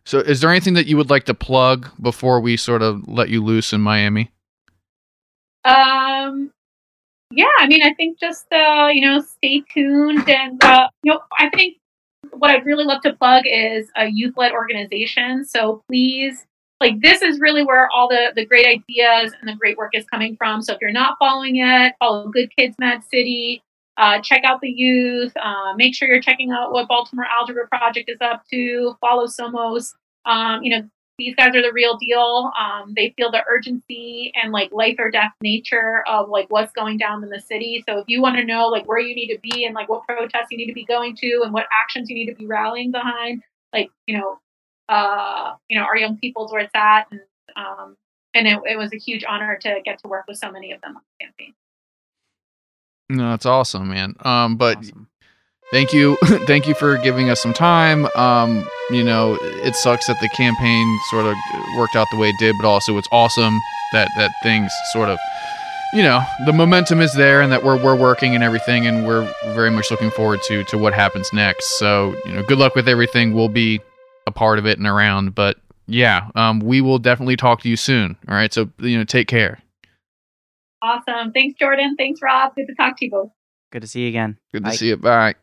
so 0.05 0.19
is 0.19 0.41
there 0.41 0.49
anything 0.49 0.73
that 0.73 0.87
you 0.87 0.97
would 0.97 1.09
like 1.09 1.25
to 1.25 1.33
plug 1.33 1.89
before 2.01 2.39
we 2.39 2.57
sort 2.57 2.81
of 2.81 3.07
let 3.07 3.29
you 3.29 3.43
loose 3.43 3.73
in 3.73 3.81
Miami? 3.81 4.31
Um, 5.65 6.51
yeah, 7.31 7.45
I 7.59 7.67
mean, 7.67 7.83
I 7.83 7.93
think 7.93 8.19
just 8.19 8.45
uh, 8.51 8.87
you 8.91 9.01
know, 9.01 9.21
stay 9.21 9.63
tuned, 9.73 10.27
and 10.29 10.63
uh, 10.63 10.87
you 11.03 11.11
know, 11.11 11.21
I 11.37 11.49
think 11.49 11.77
what 12.31 12.49
I'd 12.49 12.65
really 12.65 12.85
love 12.85 13.01
to 13.03 13.13
plug 13.13 13.43
is 13.45 13.89
a 13.95 14.07
youth-led 14.07 14.51
organization. 14.51 15.45
So 15.45 15.83
please, 15.87 16.45
like, 16.79 17.01
this 17.01 17.21
is 17.21 17.39
really 17.39 17.63
where 17.63 17.89
all 17.89 18.07
the 18.07 18.31
the 18.35 18.45
great 18.45 18.65
ideas 18.65 19.33
and 19.39 19.47
the 19.47 19.55
great 19.55 19.77
work 19.77 19.91
is 19.93 20.05
coming 20.05 20.35
from. 20.37 20.61
So 20.61 20.73
if 20.73 20.79
you're 20.81 20.91
not 20.91 21.17
following 21.19 21.57
it, 21.57 21.93
follow 21.99 22.27
Good 22.29 22.49
Kids 22.55 22.75
Mad 22.79 23.03
City. 23.03 23.61
Uh, 23.99 24.21
check 24.21 24.43
out 24.45 24.61
the 24.61 24.69
youth. 24.69 25.33
Uh, 25.35 25.73
make 25.75 25.93
sure 25.93 26.07
you're 26.07 26.21
checking 26.21 26.51
out 26.51 26.71
what 26.71 26.87
Baltimore 26.87 27.25
Algebra 27.25 27.67
Project 27.67 28.09
is 28.09 28.17
up 28.21 28.43
to. 28.49 28.95
Follow 29.01 29.27
Somos. 29.27 29.93
Um, 30.25 30.63
you 30.63 30.71
know, 30.71 30.89
these 31.17 31.35
guys 31.35 31.53
are 31.53 31.61
the 31.61 31.73
real 31.73 31.97
deal. 31.97 32.49
Um, 32.57 32.93
they 32.95 33.13
feel 33.17 33.29
the 33.29 33.43
urgency 33.49 34.31
and 34.41 34.53
like 34.53 34.71
life 34.71 34.95
or 34.99 35.11
death 35.11 35.33
nature 35.41 36.03
of 36.07 36.29
like 36.29 36.45
what's 36.49 36.71
going 36.71 36.97
down 36.97 37.23
in 37.23 37.29
the 37.29 37.41
city. 37.41 37.83
So 37.87 37.99
if 37.99 38.05
you 38.07 38.21
want 38.21 38.37
to 38.37 38.45
know 38.45 38.67
like 38.67 38.87
where 38.87 38.99
you 38.99 39.13
need 39.13 39.27
to 39.33 39.39
be 39.41 39.65
and 39.65 39.75
like 39.75 39.89
what 39.89 40.07
protests 40.07 40.47
you 40.49 40.57
need 40.57 40.67
to 40.67 40.73
be 40.73 40.85
going 40.85 41.17
to 41.17 41.41
and 41.43 41.53
what 41.53 41.65
actions 41.69 42.09
you 42.09 42.15
need 42.15 42.27
to 42.27 42.35
be 42.35 42.47
rallying 42.47 42.91
behind, 42.91 43.43
like 43.73 43.89
you 44.07 44.17
know, 44.17 44.39
uh, 44.87 45.55
you 45.67 45.77
know, 45.77 45.83
our 45.83 45.97
young 45.97 46.17
people's 46.17 46.53
where 46.53 46.61
it's 46.61 46.71
at, 46.73 47.07
and 47.11 47.19
um, 47.57 47.97
and 48.33 48.47
it, 48.47 48.57
it 48.65 48.77
was 48.77 48.93
a 48.93 48.97
huge 48.97 49.25
honor 49.27 49.57
to 49.61 49.81
get 49.83 49.99
to 49.99 50.07
work 50.07 50.23
with 50.25 50.37
so 50.37 50.49
many 50.49 50.71
of 50.71 50.79
them 50.79 50.95
on 50.95 51.01
the 51.19 51.25
campaign. 51.25 51.53
No, 53.09 53.31
that's 53.31 53.45
awesome, 53.45 53.89
man. 53.89 54.15
Um, 54.21 54.55
but 54.55 54.77
Awesome. 54.77 55.07
thank 55.71 55.93
you 55.93 56.17
thank 56.47 56.67
you 56.67 56.73
for 56.75 56.97
giving 56.99 57.29
us 57.29 57.41
some 57.41 57.53
time. 57.53 58.07
Um 58.15 58.67
you 58.91 59.03
know 59.03 59.37
it 59.41 59.75
sucks 59.75 60.07
that 60.07 60.19
the 60.21 60.29
campaign 60.29 60.99
sort 61.11 61.25
of 61.25 61.35
worked 61.77 61.95
out 61.95 62.07
the 62.11 62.17
way 62.17 62.29
it 62.29 62.35
did 62.39 62.55
but 62.59 62.67
also 62.67 62.97
it's 62.97 63.07
awesome 63.11 63.55
that 63.93 64.09
that 64.17 64.31
things 64.41 64.71
sort 64.93 65.09
of 65.09 65.19
you 65.93 66.01
know 66.03 66.21
the 66.45 66.53
momentum 66.53 67.01
is 67.01 67.13
there 67.15 67.41
and 67.41 67.51
that 67.51 67.63
we're 67.63 67.81
we're 67.83 67.95
working 67.95 68.33
and 68.35 68.43
everything 68.43 68.85
and 68.87 69.05
we're 69.07 69.31
very 69.53 69.69
much 69.71 69.89
looking 69.91 70.11
forward 70.11 70.39
to 70.47 70.63
to 70.65 70.77
what 70.77 70.93
happens 70.93 71.31
next. 71.33 71.77
So 71.79 72.15
you 72.25 72.33
know 72.33 72.43
good 72.43 72.57
luck 72.59 72.75
with 72.75 72.87
everything. 72.87 73.33
We'll 73.33 73.49
be 73.49 73.79
a 74.27 74.31
part 74.31 74.59
of 74.59 74.65
it 74.67 74.77
and 74.77 74.87
around 74.87 75.33
but 75.35 75.57
yeah 75.87 76.29
um 76.35 76.59
we 76.59 76.81
will 76.81 76.99
definitely 76.99 77.35
talk 77.37 77.61
to 77.61 77.69
you 77.69 77.75
soon. 77.75 78.15
All 78.27 78.35
right. 78.35 78.53
So 78.53 78.69
you 78.79 78.97
know 78.97 79.03
take 79.03 79.27
care 79.27 79.59
Awesome. 80.81 81.31
Thanks, 81.33 81.57
Jordan. 81.59 81.95
Thanks, 81.97 82.21
Rob. 82.21 82.55
Good 82.55 82.67
to 82.67 82.75
talk 82.75 82.97
to 82.99 83.05
you 83.05 83.11
both. 83.11 83.31
Good 83.71 83.81
to 83.81 83.87
see 83.87 84.01
you 84.01 84.07
again. 84.09 84.37
good 84.51 84.63
Bye. 84.63 84.71
to 84.71 84.77
see 84.77 84.87
you 84.89 84.97
bye 84.97 85.35